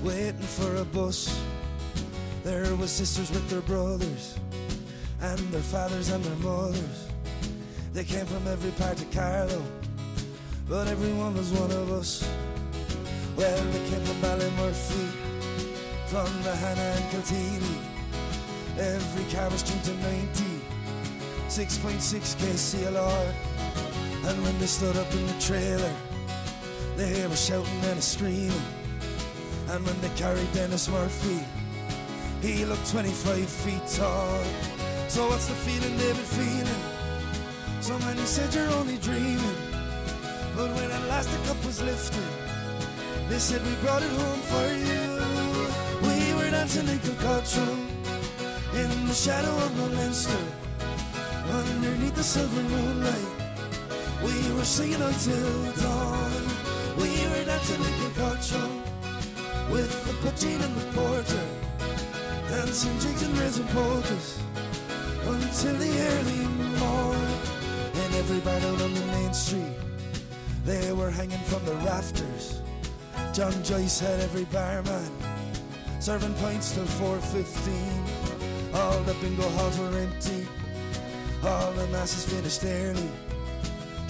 waiting 0.03 0.39
for 0.39 0.75
a 0.75 0.85
bus. 0.85 1.41
There 2.43 2.75
were 2.75 2.85
sisters 2.85 3.31
with 3.31 3.49
their 3.49 3.61
brothers, 3.61 4.37
and 5.21 5.39
their 5.51 5.63
fathers 5.63 6.09
and 6.09 6.23
their 6.23 6.35
mothers. 6.35 7.07
They 7.93 8.03
came 8.03 8.27
from 8.27 8.47
every 8.47 8.69
part 8.73 9.01
of 9.01 9.09
Carlow, 9.09 9.63
but 10.69 10.87
everyone 10.87 11.33
was 11.33 11.51
one 11.51 11.71
of 11.71 11.91
us. 11.91 12.23
Well, 13.35 13.63
they 13.71 13.89
came 13.89 14.05
from 14.05 14.17
Ballymurphy, 14.21 15.09
Clonmahana 16.09 16.87
and 16.95 17.05
Kilteeny. 17.11 17.77
Every 18.77 19.33
car 19.33 19.49
was 19.49 19.63
tuned 19.63 19.83
to 19.85 19.95
90. 19.95 20.43
6.6 21.47 22.35
KCLR. 22.35 23.52
And 24.25 24.41
when 24.43 24.57
they 24.59 24.67
stood 24.67 24.95
up 24.95 25.11
in 25.13 25.27
the 25.27 25.33
trailer, 25.39 25.93
they 26.95 27.27
were 27.27 27.35
shouting 27.35 27.83
and 27.85 28.01
screaming. 28.01 28.67
And 29.69 29.85
when 29.85 29.99
they 30.01 30.09
carried 30.15 30.51
Dennis 30.53 30.87
Murphy, 30.87 31.39
he 32.41 32.65
looked 32.65 32.89
25 32.89 33.49
feet 33.49 33.85
tall. 33.87 34.43
So 35.07 35.27
what's 35.27 35.47
the 35.47 35.55
feeling 35.55 35.97
they've 35.97 36.15
been 36.15 36.25
feeling? 36.39 36.83
So 37.81 37.97
many 37.99 38.21
said 38.21 38.53
you're 38.53 38.69
only 38.79 38.97
dreaming. 38.97 39.57
But 40.55 40.69
when 40.75 40.89
at 40.91 41.03
last 41.09 41.29
the 41.31 41.47
cup 41.47 41.65
was 41.65 41.81
lifted, 41.81 42.23
they 43.29 43.39
said 43.39 43.61
we 43.65 43.73
brought 43.83 44.03
it 44.03 44.11
home 44.11 44.41
for 44.51 44.67
you. 44.87 45.03
We 46.07 46.33
were 46.35 46.51
dancing 46.51 46.87
in 46.87 46.99
Kilcotron 46.99 47.93
in 48.75 49.07
the 49.07 49.13
shadow 49.13 49.55
of 49.55 49.77
Mount 49.77 49.93
Leinster, 49.95 50.43
underneath 51.49 52.15
the 52.15 52.23
silver 52.23 52.63
moonlight. 52.63 53.42
We 54.23 54.53
were 54.53 54.63
singing 54.63 55.01
until 55.01 55.71
dawn. 55.73 56.31
We 56.97 57.09
were 57.27 57.43
dancing 57.45 57.75
in 57.75 57.81
the 57.81 57.89
Kilcotron 57.99 58.81
with 59.69 59.91
the 60.07 60.13
poaching 60.23 60.61
and 60.61 60.75
the 60.75 60.85
porter, 60.93 61.45
dancing 62.47 62.97
jigs 62.99 63.23
and 63.23 63.37
raising 63.37 63.67
polkas 63.67 64.39
until 65.25 65.75
the 65.75 65.91
early 66.09 66.47
morn. 66.79 67.27
And 68.01 68.15
everybody 68.15 68.65
on 68.65 68.77
the 68.77 69.05
main 69.07 69.33
street, 69.33 69.75
they 70.63 70.91
were 70.93 71.09
hanging 71.09 71.43
from 71.49 71.65
the 71.65 71.75
rafters. 71.85 72.61
John 73.33 73.63
Joyce 73.63 73.99
had 73.99 74.19
every 74.21 74.45
barman 74.45 75.11
serving 75.99 76.33
pints 76.35 76.73
till 76.73 76.85
4.15. 76.85 78.75
All 78.75 78.99
the 79.03 79.13
bingo 79.15 79.47
halls 79.49 79.79
were 79.79 79.97
empty, 79.97 80.47
all 81.43 81.71
the 81.73 81.87
masses 81.87 82.25
finished 82.25 82.63
early. 82.65 83.09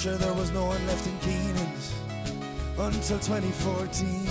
There 0.04 0.34
was 0.34 0.52
no 0.52 0.66
one 0.66 0.86
left 0.86 1.08
in 1.08 1.18
Keenan's 1.20 1.94
until 2.78 3.20
2014. 3.20 4.28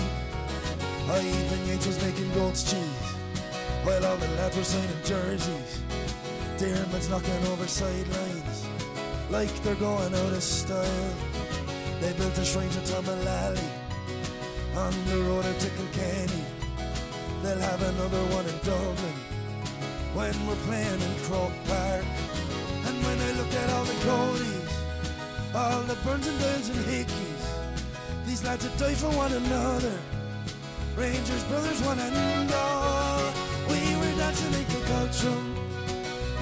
Ivan 1.08 1.66
Yates 1.66 1.86
was 1.86 2.02
making 2.04 2.30
goat's 2.34 2.70
cheese 2.70 3.16
while 3.82 4.04
all 4.04 4.18
the 4.18 4.28
lads 4.36 4.54
were 4.54 4.64
signing 4.64 5.02
jerseys. 5.02 5.80
Dearman's 6.58 7.08
knocking 7.08 7.46
over 7.46 7.66
sidelines 7.66 8.66
like 9.30 9.48
they're 9.62 9.74
going 9.76 10.14
out 10.14 10.32
of 10.32 10.42
style. 10.42 11.14
They 12.02 12.12
built 12.12 12.36
a 12.36 12.44
shrine 12.44 12.68
to 12.68 12.92
Tom 12.92 13.06
Mullally 13.06 13.64
on 14.76 14.92
the 15.06 15.16
road 15.24 15.58
to 15.58 15.70
Kilkenny. 15.70 16.44
They'll 17.42 17.58
have 17.58 17.80
another 17.80 18.22
one 18.36 18.44
in 18.44 18.58
Dublin 18.58 19.16
when 20.12 20.34
we're 20.46 20.62
playing 20.68 21.00
in 21.00 21.14
Croke 21.24 21.56
Park. 21.64 22.04
And 22.84 23.04
when 23.04 23.18
I 23.18 23.32
look 23.40 23.52
at 23.54 23.70
all 23.70 23.84
the 23.84 23.94
Codys, 24.04 24.61
all 25.54 25.82
the 25.82 25.94
Burns 25.96 26.26
and 26.26 26.38
Dales 26.38 26.68
and 26.70 26.78
Hickeys, 26.86 27.44
these 28.26 28.42
lads 28.44 28.64
that 28.64 28.78
die 28.78 28.94
for 28.94 29.10
one 29.16 29.32
another. 29.32 29.98
Rangers, 30.96 31.44
brothers, 31.44 31.80
one 31.82 31.98
and 31.98 32.52
all. 32.52 33.32
We 33.68 33.80
were 33.96 34.16
dancing 34.16 34.52
in 34.54 34.64
Kilcultrum 34.66 35.56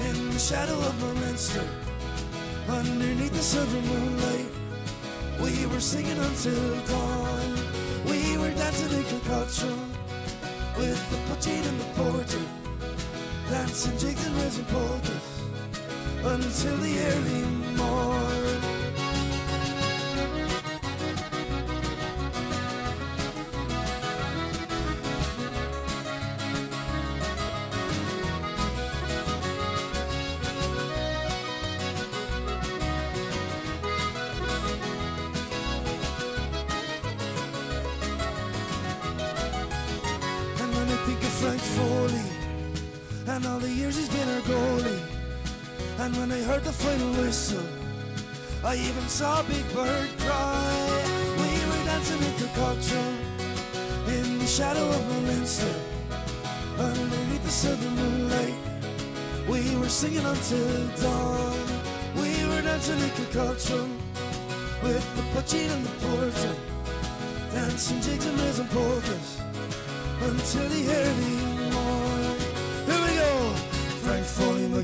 in 0.07 0.31
the 0.31 0.39
shadow 0.39 0.77
of 0.79 0.95
Munster, 1.21 1.67
underneath 2.69 3.33
the 3.33 3.39
silver 3.39 3.81
moonlight. 3.81 4.49
We 5.41 5.65
were 5.67 5.79
singing 5.79 6.17
until 6.17 6.75
dawn. 6.85 7.55
We 8.05 8.37
were 8.37 8.51
dancing 8.51 8.97
in 8.97 9.03
Kilcultrum 9.03 9.79
with 10.77 11.01
the 11.11 11.17
poaching 11.27 11.63
and 11.65 11.79
the 11.79 11.89
porter, 11.95 12.45
dancing 13.49 13.97
jigs 13.97 14.25
and 14.25 14.35
raising 14.37 14.65
polkas 14.65 15.41
until 16.23 16.77
the 16.77 16.99
early 16.99 17.41
morn. 17.75 18.60
Singing 60.01 60.25
until 60.25 60.87
dawn. 60.97 61.53
We 62.15 62.29
were 62.47 62.63
dancing 62.63 62.97
in 62.97 63.09
Kilcultrum 63.11 63.89
with 64.81 65.05
the 65.15 65.21
poaching 65.33 65.69
and 65.69 65.85
the 65.85 65.93
porter, 66.01 66.55
dancing 67.51 68.01
jigs 68.01 68.25
and 68.25 68.39
raising 68.39 68.67
polkas 68.69 69.41
until 70.21 70.67
the 70.69 70.81
early 70.89 71.60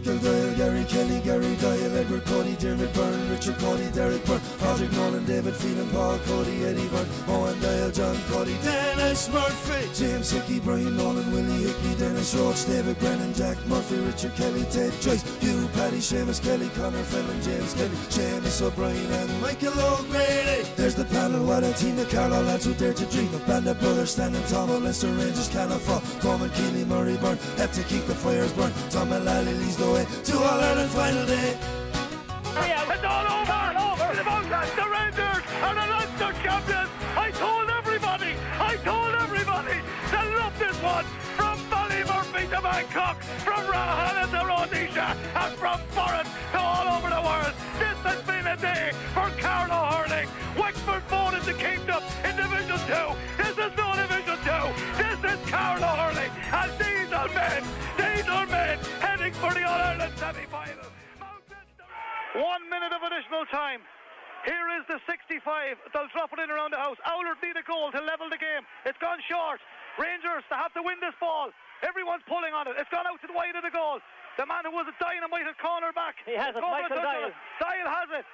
Michael 0.07 0.23
Doyle, 0.23 0.55
Gary 0.55 0.85
Kelly, 0.85 1.19
Gary 1.19 1.55
Doyle, 1.57 1.97
Edward 1.97 2.23
Cody, 2.25 2.55
Dermot 2.55 2.93
Byrne, 2.93 3.29
Richard 3.29 3.57
Cody, 3.57 3.89
Derek 3.91 4.23
Byrne, 4.25 4.39
Patrick 4.57 4.91
Nolan, 4.93 5.25
David 5.25 5.53
Phelan, 5.53 5.89
Paul 5.89 6.17
Cody, 6.19 6.63
Eddie 6.63 6.87
Byrne, 6.87 7.07
Owen 7.27 7.59
Doyle, 7.59 7.91
John 7.91 8.15
Cody, 8.29 8.55
Dennis 8.63 9.29
Murphy, 9.29 9.89
James 9.93 10.31
Hickey, 10.31 10.61
Brian 10.61 10.95
Nolan, 10.95 11.29
Willie 11.33 11.63
Hickey, 11.63 11.95
Dennis 11.99 12.33
Roach, 12.35 12.65
David 12.67 12.97
Brennan, 12.99 13.33
Jack 13.33 13.57
Murphy, 13.67 13.97
Richard 13.97 14.33
Kelly, 14.35 14.63
Ted 14.71 14.93
Joyce, 15.01 15.23
Hugh 15.41 15.56
Paddy, 15.87 15.99
Seamus 15.99 16.43
Kelly, 16.43 16.69
Connor 16.75 17.01
Fenton, 17.01 17.41
James 17.41 17.73
Kelly, 17.73 17.95
Seamus 18.11 18.61
O'Brien, 18.61 19.09
and 19.09 19.41
Michael 19.41 19.71
O'Grady. 19.79 20.67
There's 20.75 20.95
the 20.95 21.05
panel, 21.05 21.45
what 21.45 21.63
a 21.63 21.71
team, 21.75 21.95
the 21.95 22.03
Carlow 22.03 22.41
lads 22.41 22.65
who 22.65 22.73
dare 22.73 22.93
to 22.93 23.05
dream, 23.05 23.31
the 23.31 23.39
band 23.47 23.67
of 23.67 23.79
brothers 23.79 24.11
standing 24.11 24.43
tall, 24.49 24.67
Leinster 24.67 25.07
Rangers 25.07 25.47
cannot 25.47 25.79
fall, 25.79 26.01
Coleman, 26.19 26.49
Keeley, 26.49 26.83
Murray, 26.83 27.15
Byrne, 27.15 27.37
have 27.55 27.71
to 27.71 27.83
keep 27.83 28.03
the 28.03 28.15
fires 28.15 28.51
burn, 28.51 28.73
Tom 28.89 29.07
Mullally 29.07 29.53
leads 29.53 29.77
the 29.77 29.89
way 29.89 30.05
to 30.25 30.37
All 30.37 30.59
Ireland 30.59 30.91
final 30.91 31.25
day. 31.25 31.57
It's 32.97 33.05
all 33.05 33.25
over! 33.25 34.11
It's 34.11 34.19
about 34.19 34.49
that. 34.49 34.67
The 34.75 34.85
Rangers 34.91 35.43
are 35.63 35.73
the 35.73 35.85
Leinster 35.87 36.43
champions! 36.43 36.86
To 42.67 42.73
Bangkok, 42.73 43.21
from 43.47 43.63
Rathanna 43.63 44.27
to 44.27 44.41
Rhodesia, 44.43 45.15
and 45.15 45.53
from 45.55 45.79
Forest 45.95 46.31
to 46.51 46.59
all 46.59 46.99
over 46.99 47.07
the 47.07 47.23
world! 47.23 47.55
This 47.79 47.95
has 48.03 48.19
been 48.27 48.43
a 48.43 48.57
day 48.59 48.91
for 49.15 49.31
Carlow 49.39 49.87
Hurling! 49.95 50.27
Wexford 50.59 51.03
voted 51.07 51.47
the 51.47 51.55
Kingdom 51.55 52.03
in 52.27 52.35
Division 52.35 52.75
2! 52.75 53.15
This 53.39 53.55
is 53.55 53.71
no 53.79 53.87
Division 53.95 54.35
2! 54.43 54.51
This 54.99 55.19
is 55.31 55.39
Carlow 55.47 55.95
Hurling! 55.95 56.31
And 56.51 56.71
these 56.75 57.09
are 57.15 57.31
men! 57.31 57.63
These 57.95 58.27
are 58.27 58.47
men 58.51 58.77
heading 58.99 59.33
for 59.39 59.53
the 59.55 59.63
All-Ireland 59.63 60.13
semi-final! 60.19 60.91
One 62.35 62.63
minute 62.67 62.91
of 62.91 62.99
additional 62.99 63.47
time. 63.47 63.79
Here 64.43 64.67
is 64.75 64.83
the 64.91 64.99
65. 65.07 65.39
They'll 65.95 66.11
drop 66.11 66.35
it 66.35 66.39
in 66.43 66.51
around 66.51 66.75
the 66.75 66.83
house. 66.83 66.99
Owlers 67.07 67.39
need 67.39 67.55
a 67.55 67.63
goal 67.63 67.91
to 67.95 67.99
level 68.03 68.27
the 68.27 68.37
game. 68.37 68.67
It's 68.83 68.99
gone 68.99 69.23
short. 69.31 69.63
Rangers 69.95 70.43
to 70.51 70.55
have 70.55 70.75
to 70.75 70.83
win 70.83 70.99
this 70.99 71.15
ball. 71.19 71.49
Everyone's 71.85 72.25
pulling 72.25 72.53
on 72.53 72.65
it. 72.65 72.75
It's 72.77 72.89
gone 72.89 73.05
out 73.05 73.21
to 73.21 73.27
the 73.27 73.37
wide 73.37 73.53
of 73.53 73.61
the 73.61 73.73
goal. 73.73 74.01
The 74.37 74.45
man 74.45 74.65
who 74.65 74.73
was 74.73 74.85
a 74.89 74.95
dynamite 75.01 75.45
at 75.49 75.57
cornerback. 75.57 76.17
He 76.25 76.37
has 76.37 76.53
it, 76.53 76.61
Michael 76.61 76.97
Doyle. 76.97 77.33
Doyle 77.61 77.89
has 77.89 78.09
it. 78.13 78.25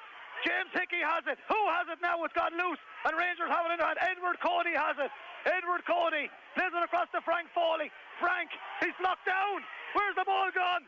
James 0.44 0.72
Hickey 0.76 1.00
has 1.00 1.24
it. 1.24 1.40
Who 1.48 1.62
has 1.72 1.88
it 1.88 2.04
now? 2.04 2.20
It's 2.28 2.36
gone 2.36 2.52
loose. 2.60 2.80
And 3.08 3.16
Rangers 3.16 3.48
have 3.48 3.64
it 3.68 3.72
in 3.72 3.80
their 3.80 3.88
hand. 3.88 4.00
Edward 4.04 4.40
Cody 4.44 4.76
has 4.76 5.00
it. 5.00 5.08
Edward 5.48 5.88
Cody. 5.88 6.28
Plays 6.56 6.76
it 6.76 6.84
across 6.84 7.08
to 7.16 7.24
Frank 7.24 7.48
Foley. 7.56 7.88
Frank, 8.20 8.52
he's 8.84 8.96
knocked 9.00 9.24
down. 9.24 9.64
Where's 9.96 10.16
the 10.20 10.28
ball 10.28 10.52
gone? 10.52 10.84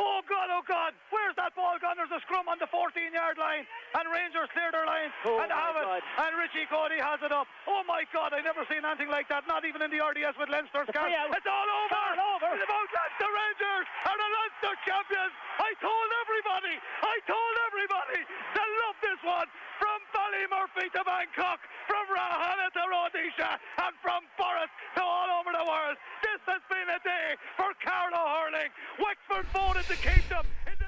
Oh 0.00 0.24
God, 0.24 0.48
oh 0.48 0.64
God, 0.64 0.96
where's 1.12 1.36
that 1.36 1.52
ball 1.52 1.76
gone? 1.76 2.00
There's 2.00 2.08
a 2.14 2.24
scrum 2.24 2.48
on 2.48 2.56
the 2.56 2.64
14 2.72 2.88
yard 3.12 3.36
line, 3.36 3.68
and 4.00 4.08
Rangers 4.08 4.48
clear 4.56 4.72
their 4.72 4.88
line 4.88 5.12
Oh, 5.28 5.44
and 5.44 5.52
have 5.52 5.76
it. 5.76 5.84
God. 5.84 6.00
And 6.24 6.32
Richie 6.40 6.64
Cody 6.72 6.96
has 6.96 7.20
it 7.20 7.28
up. 7.36 7.44
Oh 7.68 7.84
my 7.84 8.08
God, 8.08 8.32
I 8.32 8.40
never 8.40 8.64
seen 8.72 8.80
anything 8.80 9.12
like 9.12 9.28
that, 9.28 9.44
not 9.44 9.68
even 9.68 9.84
in 9.84 9.92
the 9.92 10.00
RDS 10.00 10.40
with 10.40 10.48
Leinster's 10.48 10.88
camp. 10.96 11.12
It's 11.36 11.44
all 11.44 11.68
over. 11.84 12.00
It's 12.16 12.22
all 12.24 12.40
over. 12.40 12.48
It's 12.56 12.64
about. 12.64 12.88
The 13.20 13.28
Rangers 13.28 13.84
are 14.08 14.16
the 14.16 14.30
Leinster 14.32 14.74
champions. 14.88 15.34
I 15.60 15.70
told 15.84 16.08
everybody, 16.24 16.74
I 17.04 17.16
told 17.28 17.54
everybody 17.68 18.20
to 18.24 18.62
love 18.88 18.96
this 19.04 19.20
one. 19.20 19.48
From 19.80 19.96
Ballymurphy 20.12 20.92
to 20.92 21.00
Bangkok, 21.08 21.56
from 21.88 22.04
Rathanna 22.12 22.68
to 22.76 22.82
Rhodesia, 22.84 23.56
and 23.80 23.92
from 24.04 24.20
Forest 24.36 24.68
to 24.96 25.00
all 25.00 25.40
over 25.40 25.56
the 25.56 25.64
world. 25.64 25.96
This 26.20 26.36
has 26.52 26.60
been 26.68 26.84
a 26.92 27.00
day 27.00 27.32
for 27.56 27.72
Carlow 27.80 28.20
hurling. 28.28 28.68
Wexford 29.00 29.09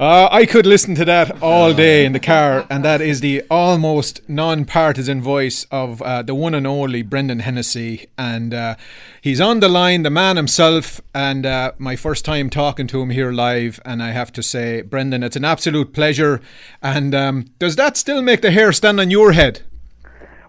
Uh, 0.00 0.28
I 0.32 0.46
could 0.46 0.66
listen 0.66 0.94
to 0.96 1.04
that 1.04 1.42
all 1.42 1.72
day 1.74 2.04
in 2.04 2.12
the 2.12 2.18
car, 2.18 2.66
and 2.68 2.84
that 2.84 3.00
is 3.00 3.20
the 3.20 3.42
almost 3.48 4.20
non-partisan 4.28 5.22
voice 5.22 5.64
of 5.70 6.02
uh, 6.02 6.22
the 6.22 6.34
one 6.34 6.54
and 6.54 6.66
only 6.66 7.02
Brendan 7.02 7.40
Hennessy, 7.40 8.08
and 8.18 8.52
uh, 8.52 8.74
he's 9.20 9.40
on 9.40 9.60
the 9.60 9.68
line, 9.68 10.02
the 10.02 10.10
man 10.10 10.36
himself, 10.36 11.00
and 11.14 11.46
uh, 11.46 11.72
my 11.78 11.94
first 11.94 12.24
time 12.24 12.50
talking 12.50 12.88
to 12.88 13.00
him 13.00 13.10
here 13.10 13.30
live, 13.30 13.80
and 13.84 14.02
I 14.02 14.10
have 14.10 14.32
to 14.32 14.42
say, 14.42 14.80
Brendan, 14.82 15.22
it's 15.22 15.36
an 15.36 15.44
absolute 15.44 15.92
pleasure. 15.92 16.40
And 16.82 17.14
um, 17.14 17.44
does 17.60 17.76
that 17.76 17.96
still 17.96 18.22
make 18.22 18.40
the 18.40 18.50
hair 18.50 18.72
stand 18.72 18.98
on 18.98 19.10
your 19.10 19.32
head? 19.32 19.62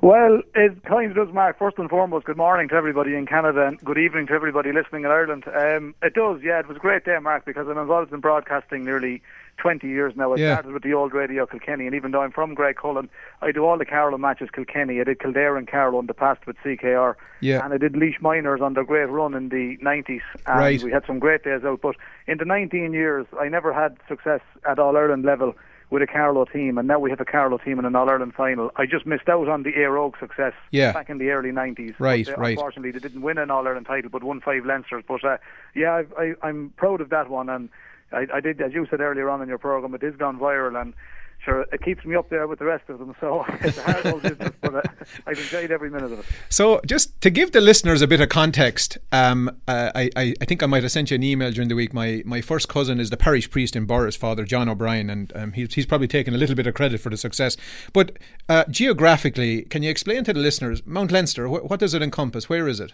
Well, 0.04 0.42
it 0.54 0.84
kind 0.84 1.10
of 1.12 1.16
does, 1.28 1.34
Mark. 1.34 1.58
First 1.58 1.78
and 1.78 1.90
foremost, 1.90 2.26
good 2.26 2.36
morning 2.36 2.68
to 2.68 2.76
everybody 2.76 3.16
in 3.16 3.26
Canada 3.26 3.66
and 3.68 3.80
good 3.86 3.98
evening 3.98 4.28
to 4.28 4.34
everybody 4.34 4.74
listening 4.74 5.06
in 5.06 5.10
Ireland. 5.10 5.46
Um, 5.48 5.96
it 6.04 6.14
does, 6.14 6.42
yeah. 6.44 6.60
It 6.60 6.68
was 6.68 6.76
a 6.76 6.80
great 6.82 7.06
day, 7.06 7.18
Mark, 7.22 7.46
because 7.46 7.70
I'm 7.70 7.78
involved 7.78 8.12
in 8.12 8.20
broadcasting 8.20 8.84
nearly 8.84 9.22
20 9.60 9.88
years 9.88 10.14
now. 10.18 10.34
I 10.34 10.36
Yeah. 10.36 10.56
started 10.56 10.74
with 10.74 10.84
the 10.84 10.94
old 10.94 11.14
radio 11.14 11.46
Kilkenny, 11.46 11.86
and 11.86 11.96
even 11.96 12.12
though 12.12 12.22
I'm 12.22 12.32
from 12.32 12.54
Graiguecullen, 12.54 13.08
I 13.42 13.54
do 13.54 13.64
all 13.64 13.78
the 13.78 13.86
Carlow 13.86 14.18
matches 14.18 14.50
Kilkenny. 14.52 15.00
I 15.00 15.06
did 15.06 15.22
Kildare 15.22 15.56
and 15.56 15.70
Carlow 15.70 16.02
in 16.02 16.08
the 16.08 16.14
past 16.14 16.46
with 16.46 16.58
CKR, 16.62 17.16
Yeah. 17.40 17.64
and 17.64 17.74
I 17.74 17.78
did 17.78 17.94
Laois 17.96 18.20
minors 18.20 18.60
on 18.60 18.74
their 18.74 18.84
great 18.84 19.08
run 19.10 19.34
in 19.34 19.48
the 19.48 19.78
90s. 19.82 20.24
And 20.46 20.60
Right. 20.60 20.84
we 20.84 20.92
had 20.92 21.06
some 21.06 21.20
great 21.20 21.46
days 21.46 21.64
out, 21.64 21.80
but 21.80 21.96
in 22.28 22.40
the 22.40 22.46
19 22.46 22.92
years, 22.92 23.26
I 23.40 23.48
never 23.48 23.72
had 23.72 23.96
success 24.10 24.42
at 24.68 24.80
All 24.80 24.98
Ireland 24.98 25.24
level 25.24 25.56
with 25.94 26.02
a 26.02 26.08
Carlow 26.08 26.44
team, 26.46 26.80
and 26.80 26.88
now 26.88 26.98
we 26.98 27.12
have 27.12 27.20
a 27.22 27.26
Carlow 27.26 27.60
team 27.60 27.78
in 27.78 27.86
an 27.86 27.96
All 27.96 28.10
Ireland 28.10 28.34
final. 28.36 28.72
I 28.78 28.88
just 28.88 29.06
missed 29.06 29.30
out 29.30 29.48
on 29.48 29.62
the 29.62 29.74
Éire 29.74 29.96
Óg 29.96 30.20
success 30.20 30.54
Yeah. 30.72 30.92
back 30.92 31.08
in 31.08 31.20
the 31.20 31.30
early 31.30 31.52
90s. 31.52 31.94
Right, 32.00 32.26
But, 32.26 32.36
uh, 32.36 32.42
right. 32.42 32.58
Unfortunately, 32.58 32.90
they 32.90 32.98
didn't 32.98 33.22
win 33.22 33.38
an 33.38 33.52
All 33.52 33.68
Ireland 33.68 33.86
title, 33.86 34.10
but 34.10 34.24
won 34.24 34.42
five 34.42 34.64
Leinsters. 34.64 35.04
But 35.08 35.24
uh, 35.24 35.38
yeah, 35.76 35.94
I've, 35.94 36.12
I, 36.18 36.34
I'm 36.42 36.74
proud 36.78 37.00
of 37.00 37.10
that 37.12 37.30
one, 37.30 37.48
and 37.48 37.70
I, 38.12 38.26
I 38.34 38.40
did, 38.40 38.60
as 38.60 38.74
you 38.74 38.88
said 38.90 39.02
earlier 39.02 39.30
on 39.30 39.44
in 39.44 39.48
your 39.48 39.60
program, 39.60 39.94
it 39.94 40.02
is 40.02 40.16
gone 40.16 40.40
viral, 40.40 40.82
and 40.82 40.96
sure, 41.44 41.66
it 41.72 41.82
keeps 41.82 42.06
me 42.06 42.16
up 42.16 42.30
there 42.30 42.48
with 42.48 42.60
the 42.60 42.66
rest 42.66 42.90
of 42.90 43.00
them. 43.00 43.16
So 43.20 43.46
it's 43.62 43.78
a 43.78 43.84
hard 43.84 44.06
old 44.08 44.22
business, 44.22 44.52
but 44.62 44.76
uh, 44.76 44.82
I've 45.28 45.38
enjoyed 45.38 45.72
every 45.72 45.90
minute 45.90 46.12
of 46.12 46.20
it. 46.20 46.26
So, 46.50 46.82
just 46.86 47.20
to 47.22 47.30
give 47.30 47.52
the 47.52 47.62
listeners 47.62 48.02
a 48.02 48.08
bit 48.08 48.22
of 48.22 48.30
context, 48.30 48.98
um, 49.12 49.50
uh, 49.68 49.92
I, 49.96 50.10
I, 50.16 50.46
think 50.46 50.64
I 50.64 50.66
might 50.66 50.84
have 50.84 50.92
sent 50.92 51.12
you 51.12 51.16
an 51.16 51.24
email 51.24 51.52
during 51.52 51.70
the 51.70 51.76
week. 51.76 51.94
My 51.94 52.22
my 52.26 52.42
first 52.42 52.68
cousin 52.68 53.00
is 53.00 53.10
the 53.10 53.18
parish 53.18 53.50
priest 53.50 53.76
in 53.76 53.88
Borris, 53.88 54.18
Father 54.18 54.46
John 54.46 54.70
O'Brien, 54.70 55.10
and 55.10 55.32
um, 55.36 55.52
he's, 55.54 55.74
he's 55.74 55.86
probably 55.86 56.08
taken 56.08 56.34
a 56.34 56.38
little 56.38 56.56
bit 56.56 56.68
of 56.68 56.74
credit 56.74 57.00
for 57.00 57.10
the 57.10 57.18
success. 57.18 57.58
But 57.92 58.18
uh, 58.50 58.66
geographically, 58.70 59.64
can 59.64 59.84
you 59.84 59.90
explain 59.90 60.24
to 60.26 60.34
the 60.34 60.40
listeners 60.40 60.86
Mount 60.86 61.12
Leinster? 61.12 61.48
Wh- 61.48 61.70
what 61.70 61.80
does 61.80 61.94
it 61.94 62.02
encompass? 62.02 62.50
Where 62.50 62.68
is 62.68 62.80
it? 62.80 62.94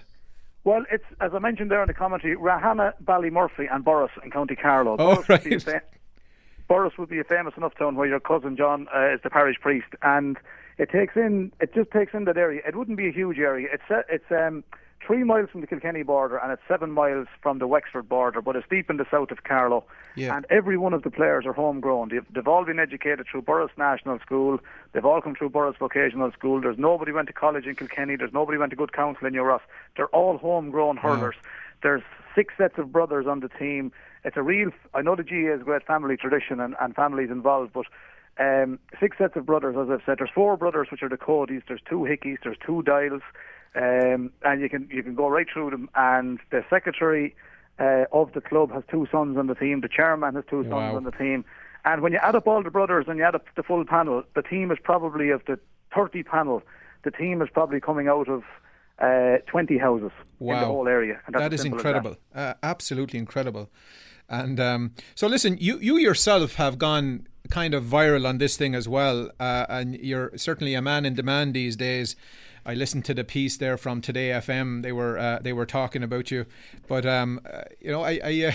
Well, 0.64 0.84
it's 0.92 1.06
as 1.22 1.32
I 1.34 1.40
mentioned 1.40 1.72
there 1.72 1.82
in 1.82 1.88
the 1.88 1.94
commentary, 1.94 2.36
Rathanna, 2.36 2.94
Ballymurphy, 3.04 3.74
and 3.74 3.84
Borris 3.84 4.10
in 4.24 4.32
County 4.32 4.56
Carlow. 4.56 4.98
Oh, 5.00 5.16
Borris 5.18 5.30
would 5.30 5.44
be 5.44 5.56
a 5.56 5.82
Borris 6.70 6.98
would 6.98 7.10
be 7.10 7.20
a 7.20 7.24
famous 7.24 7.56
enough 7.58 7.76
town 7.76 7.96
where 7.96 8.08
your 8.08 8.20
cousin 8.20 8.56
John 8.56 8.88
uh, 8.96 9.14
is 9.14 9.22
the 9.24 9.30
parish 9.30 9.58
priest, 9.60 9.88
and 10.02 10.38
it 10.78 10.90
takes 10.92 11.16
in 11.16 11.52
it 11.60 11.74
just 11.74 11.92
takes 11.92 12.14
in 12.14 12.26
that 12.26 12.38
area. 12.38 12.62
It 12.68 12.76
wouldn't 12.76 12.98
be 12.98 13.08
a 13.08 13.12
huge 13.12 13.40
area. 13.40 13.68
It's 13.74 13.90
uh, 13.90 14.04
it's 14.10 14.32
um, 14.32 14.64
three 15.06 15.24
miles 15.24 15.50
from 15.50 15.62
the 15.62 15.68
Kilkenny 15.68 16.04
border, 16.04 16.38
and 16.38 16.52
it's 16.52 16.62
seven 16.68 16.92
miles 16.92 17.28
from 17.42 17.60
the 17.60 17.68
Wexford 17.68 18.08
border, 18.08 18.42
but 18.42 18.56
it's 18.56 18.68
deep 18.70 18.90
in 18.90 18.98
the 18.98 19.06
south 19.10 19.32
of 19.32 19.44
Carlow. 19.44 19.84
Yeah. 20.16 20.36
And 20.36 20.46
every 20.50 20.78
one 20.78 20.94
of 20.94 21.04
the 21.04 21.10
players 21.10 21.46
are 21.46 21.54
homegrown. 21.54 22.10
They've, 22.10 22.26
they've 22.34 22.48
all 22.48 22.66
been 22.66 22.80
educated 22.80 23.26
through 23.32 23.44
Borris 23.44 23.70
National 23.78 24.20
School. 24.20 24.60
They've 24.94 25.06
all 25.06 25.22
come 25.22 25.36
through 25.36 25.50
Borris 25.52 25.78
Vocational 25.78 26.32
School. 26.32 26.62
There's 26.62 26.78
nobody 26.78 27.12
went 27.12 27.28
to 27.28 27.34
college 27.34 27.66
in 27.66 27.76
Kilkenny. 27.76 28.16
There's 28.18 28.34
nobody 28.34 28.58
went 28.58 28.72
to 28.72 28.76
Good 28.76 28.94
Counsel 28.94 29.26
in 29.26 29.34
New 29.34 29.44
Ross. 29.44 29.62
They're 29.96 30.08
all 30.08 30.38
homegrown 30.38 30.98
hurlers. 30.98 31.36
There's 31.82 32.04
six 32.36 32.54
sets 32.58 32.78
of 32.78 32.92
brothers 32.92 33.26
on 33.28 33.40
the 33.40 33.50
team. 33.50 33.92
It's 34.24 34.38
a 34.38 34.42
real. 34.44 34.72
I 34.94 35.02
know 35.02 35.16
the 35.16 35.24
GAA 35.24 35.56
is 35.56 35.62
a 35.62 35.64
great 35.64 35.86
family 35.86 36.18
tradition 36.18 36.60
and, 36.60 36.76
and 36.80 36.96
families 36.96 37.30
involved, 37.32 37.74
but 37.74 37.86
um, 38.40 38.80
six 39.00 39.18
sets 39.18 39.36
of 39.36 39.46
brothers, 39.46 39.76
as 39.80 39.90
I've 39.90 40.02
said. 40.06 40.18
There's 40.20 40.30
four 40.34 40.58
brothers, 40.58 40.88
which 40.92 41.04
are 41.04 41.10
the 41.10 41.18
Codys. 41.18 41.64
There's 41.68 41.82
two 41.90 42.00
Hickeys. 42.00 42.38
There's 42.44 42.58
two 42.66 42.84
Doyles, 42.86 43.22
um, 43.76 44.32
and 44.44 44.62
you 44.62 44.70
can 44.70 44.90
you 44.92 45.04
can 45.04 45.16
go 45.16 45.28
right 45.28 45.48
through 45.52 45.72
them. 45.72 45.90
And 45.96 46.40
the 46.52 46.64
secretary 46.70 47.36
uh, 47.80 48.06
of 48.12 48.34
the 48.34 48.42
club 48.42 48.72
has 48.74 48.84
two 48.90 49.08
sons 49.12 49.38
on 49.38 49.48
the 49.48 49.56
team. 49.56 49.82
The 49.82 49.90
chairman 49.90 50.36
has 50.36 50.44
two 50.50 50.64
sons 50.64 50.74
Wow. 50.74 50.96
on 50.96 51.04
the 51.04 51.12
team. 51.12 51.46
And 51.86 52.02
when 52.02 52.12
you 52.12 52.20
add 52.22 52.36
up 52.36 52.46
all 52.46 52.62
the 52.62 52.70
brothers 52.72 53.06
and 53.08 53.18
you 53.18 53.24
add 53.24 53.36
up 53.36 53.46
the 53.56 53.64
full 53.64 53.86
panel, 53.86 54.24
the 54.36 54.42
team 54.42 54.70
is 54.70 54.78
probably 54.84 55.30
of 55.30 55.42
the 55.46 55.58
30 55.96 56.24
panel. 56.24 56.62
The 57.04 57.12
team 57.12 57.42
is 57.42 57.48
probably 57.50 57.80
coming 57.80 58.10
out 58.10 58.28
of 58.28 58.44
uh, 59.00 59.38
20 59.48 59.78
houses 59.78 60.12
in 60.42 60.48
the 60.48 60.66
whole 60.66 60.88
area. 60.90 61.22
And 61.26 61.34
that's 61.36 61.44
that 61.44 61.54
is 61.54 61.64
incredible. 61.64 62.18
Uh, 62.36 62.56
absolutely 62.62 63.18
incredible. 63.18 63.70
And 64.30 64.60
um, 64.60 64.94
so, 65.16 65.28
listen, 65.28 65.58
you, 65.60 65.80
you 65.80 65.98
yourself 65.98 66.56
have 66.56 66.78
gone 66.78 67.28
kind 67.50 67.74
of 67.74 67.84
viral 67.84 68.28
on 68.28 68.38
this 68.38 68.56
thing 68.58 68.76
as 68.76 68.88
well, 68.88 69.32
uh, 69.40 69.66
and 69.70 69.96
you're 69.96 70.32
certainly 70.38 70.76
a 70.76 70.82
man 70.82 71.06
in 71.06 71.16
demand 71.16 71.54
these 71.54 71.76
days. 71.76 72.16
I 72.66 72.76
listened 72.76 73.06
to 73.06 73.14
the 73.14 73.24
piece 73.24 73.58
there 73.58 73.78
from 73.78 74.02
Today 74.02 74.30
FM. 74.30 74.84
They 74.84 74.92
were 74.92 75.18
uh, 75.18 75.40
they 75.42 75.54
were 75.54 75.66
talking 75.66 76.04
about 76.04 76.30
you, 76.30 76.46
but 76.88 77.06
um, 77.06 77.42
uh, 77.52 77.62
you 77.80 77.92
know, 77.92 78.04
I, 78.04 78.20
I 78.24 78.46
uh, 78.46 78.52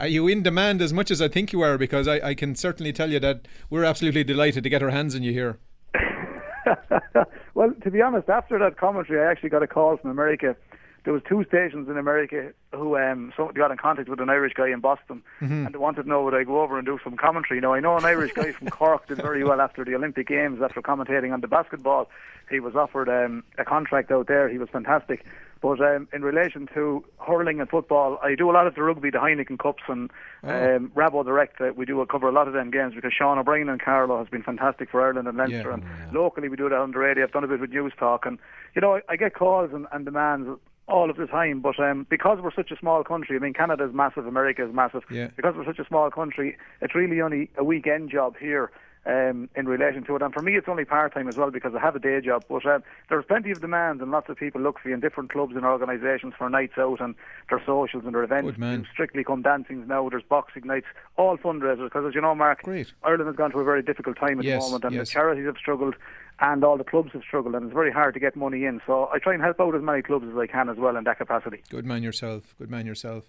are 0.00 0.08
you 0.08 0.28
in 0.28 0.42
demand 0.42 0.82
as 0.82 0.92
much 0.92 1.10
as 1.10 1.22
I 1.22 1.28
think 1.28 1.52
you 1.52 1.62
are? 1.62 1.78
Because 1.78 2.08
I, 2.08 2.16
I 2.16 2.34
can 2.34 2.54
certainly 2.56 2.92
tell 2.92 3.10
you 3.10 3.20
that 3.20 3.46
we're 3.70 3.84
absolutely 3.84 4.24
delighted 4.24 4.64
to 4.64 4.68
get 4.68 4.82
our 4.82 4.90
hands 4.90 5.14
on 5.14 5.22
you 5.22 5.32
here. 5.32 5.58
well, 7.54 7.72
to 7.82 7.90
be 7.90 8.02
honest, 8.02 8.28
after 8.28 8.58
that 8.58 8.76
commentary, 8.76 9.26
I 9.26 9.30
actually 9.30 9.50
got 9.50 9.62
a 9.62 9.66
call 9.68 9.96
from 9.96 10.10
America. 10.10 10.56
There 11.04 11.12
was 11.12 11.22
two 11.28 11.44
stations 11.44 11.88
in 11.88 11.98
America 11.98 12.52
who 12.72 12.96
um, 12.96 13.32
so 13.36 13.50
got 13.54 13.70
in 13.70 13.76
contact 13.76 14.08
with 14.08 14.20
an 14.20 14.30
Irish 14.30 14.54
guy 14.54 14.68
in 14.70 14.80
Boston, 14.80 15.22
and 15.40 15.72
they 15.74 15.78
wanted 15.78 16.04
to 16.04 16.08
know 16.08 16.22
would 16.24 16.34
I 16.34 16.44
go 16.44 16.62
over 16.62 16.78
and 16.78 16.86
do 16.86 16.98
some 17.04 17.16
commentary. 17.16 17.60
Now 17.60 17.74
I 17.74 17.80
know 17.80 17.96
an 17.96 18.04
Irish 18.04 18.32
guy 18.32 18.52
from 18.52 18.68
Cork 18.70 19.06
did 19.06 19.18
very 19.18 19.44
well 19.44 19.60
after 19.60 19.84
the 19.84 19.94
Olympic 19.94 20.26
Games 20.28 20.60
after 20.62 20.80
commentating 20.80 21.32
on 21.32 21.40
the 21.42 21.48
basketball. 21.48 22.08
He 22.50 22.58
was 22.60 22.74
offered 22.74 23.08
um, 23.08 23.44
a 23.58 23.64
contract 23.64 24.10
out 24.10 24.26
there. 24.28 24.48
He 24.48 24.58
was 24.58 24.68
fantastic. 24.70 25.24
But 25.60 25.80
um, 25.80 26.08
in 26.12 26.20
relation 26.22 26.68
to 26.74 27.02
hurling 27.26 27.58
and 27.58 27.68
football, 27.70 28.18
I 28.22 28.34
do 28.34 28.50
a 28.50 28.52
lot 28.52 28.66
of 28.66 28.74
the 28.74 28.82
rugby, 28.82 29.08
the 29.08 29.16
Heineken 29.16 29.58
Cups, 29.58 29.82
and 29.88 30.10
um, 30.42 30.92
RaboDirect. 30.94 31.58
Uh, 31.58 31.72
we 31.72 31.86
do 31.86 32.02
uh, 32.02 32.04
cover 32.04 32.28
a 32.28 32.32
lot 32.32 32.48
of 32.48 32.52
them 32.52 32.70
games 32.70 32.94
because 32.94 33.14
Sean 33.14 33.38
O'Brien 33.38 33.70
and 33.70 33.80
Carlow 33.80 34.18
has 34.18 34.28
been 34.28 34.42
fantastic 34.42 34.90
for 34.90 35.00
Ireland 35.00 35.26
and 35.26 35.38
Leinster. 35.38 35.70
Yeah. 35.70 35.74
and 35.74 36.12
locally, 36.12 36.50
we 36.50 36.56
do 36.58 36.68
that 36.68 36.76
on 36.76 36.90
the 36.92 36.98
radio. 36.98 37.24
I've 37.24 37.32
done 37.32 37.44
a 37.44 37.48
bit 37.48 37.60
with 37.60 37.70
Newstalk, 37.70 38.26
and 38.26 38.38
you 38.74 38.82
know, 38.82 38.96
I, 38.96 39.00
I 39.08 39.16
get 39.16 39.34
calls 39.34 39.70
and, 39.72 39.86
and 39.90 40.04
demands 40.04 40.48
all 40.88 41.10
of 41.10 41.16
the 41.16 41.26
time. 41.26 41.60
But 41.60 41.78
um, 41.80 42.06
because 42.08 42.38
we're 42.42 42.52
such 42.52 42.70
a 42.70 42.78
small 42.78 43.04
country, 43.04 43.36
I 43.36 43.38
mean, 43.38 43.54
Canada's 43.54 43.94
massive, 43.94 44.26
America 44.26 44.66
is 44.66 44.74
massive. 44.74 45.02
Yeah. 45.10 45.28
Because 45.36 45.54
we're 45.56 45.64
such 45.64 45.78
a 45.78 45.86
small 45.86 46.10
country, 46.10 46.56
it's 46.80 46.94
really 46.94 47.20
only 47.20 47.50
a 47.56 47.64
weekend 47.64 48.10
job 48.10 48.36
here. 48.38 48.70
Um, 49.06 49.50
in 49.54 49.68
relation 49.68 50.02
to 50.04 50.16
it, 50.16 50.22
and 50.22 50.32
for 50.32 50.40
me, 50.40 50.56
it's 50.56 50.66
only 50.66 50.86
part 50.86 51.12
time 51.12 51.28
as 51.28 51.36
well 51.36 51.50
because 51.50 51.74
I 51.74 51.78
have 51.78 51.94
a 51.94 51.98
day 51.98 52.18
job. 52.22 52.42
But 52.48 52.64
um, 52.64 52.82
there's 53.10 53.26
plenty 53.26 53.50
of 53.50 53.60
demand, 53.60 54.00
and 54.00 54.10
lots 54.10 54.30
of 54.30 54.38
people 54.38 54.62
look 54.62 54.78
for 54.78 54.88
you 54.88 54.94
in 54.94 55.00
different 55.00 55.30
clubs 55.30 55.54
and 55.54 55.62
organisations 55.62 56.32
for 56.38 56.48
nights 56.48 56.78
out 56.78 57.02
and 57.02 57.14
their 57.50 57.62
socials 57.66 58.06
and 58.06 58.14
their 58.14 58.22
events. 58.22 58.52
Good 58.52 58.58
man. 58.58 58.78
There's 58.80 58.92
Strictly 58.94 59.22
Come 59.22 59.42
Dancings 59.42 59.86
now. 59.86 60.08
There's 60.08 60.22
boxing 60.22 60.62
nights, 60.64 60.86
all 61.18 61.36
fundraisers. 61.36 61.84
Because 61.84 62.06
as 62.08 62.14
you 62.14 62.22
know, 62.22 62.34
Mark, 62.34 62.62
Great. 62.62 62.94
Ireland 63.02 63.26
has 63.26 63.36
gone 63.36 63.50
through 63.52 63.60
a 63.60 63.64
very 63.64 63.82
difficult 63.82 64.16
time 64.16 64.38
at 64.38 64.46
Yes, 64.46 64.64
the 64.64 64.68
moment, 64.68 64.84
and 64.84 64.94
yes. 64.94 65.08
the 65.08 65.12
charities 65.12 65.44
have 65.44 65.58
struggled, 65.58 65.96
and 66.40 66.64
all 66.64 66.76
the 66.76 66.84
clubs 66.84 67.12
have 67.12 67.22
struggled, 67.22 67.54
and 67.54 67.66
it's 67.66 67.74
very 67.74 67.92
hard 67.92 68.14
to 68.14 68.20
get 68.20 68.36
money 68.36 68.64
in. 68.64 68.80
So 68.86 69.08
I 69.12 69.18
try 69.18 69.34
and 69.34 69.42
help 69.42 69.60
out 69.60 69.74
as 69.74 69.82
many 69.82 70.02
clubs 70.02 70.26
as 70.30 70.36
I 70.36 70.46
can 70.46 70.68
as 70.68 70.76
well 70.76 70.96
in 70.96 71.04
that 71.04 71.18
capacity. 71.18 71.62
Good 71.70 71.86
man 71.86 72.02
yourself. 72.02 72.54
Good 72.58 72.70
man 72.70 72.86
yourself. 72.86 73.24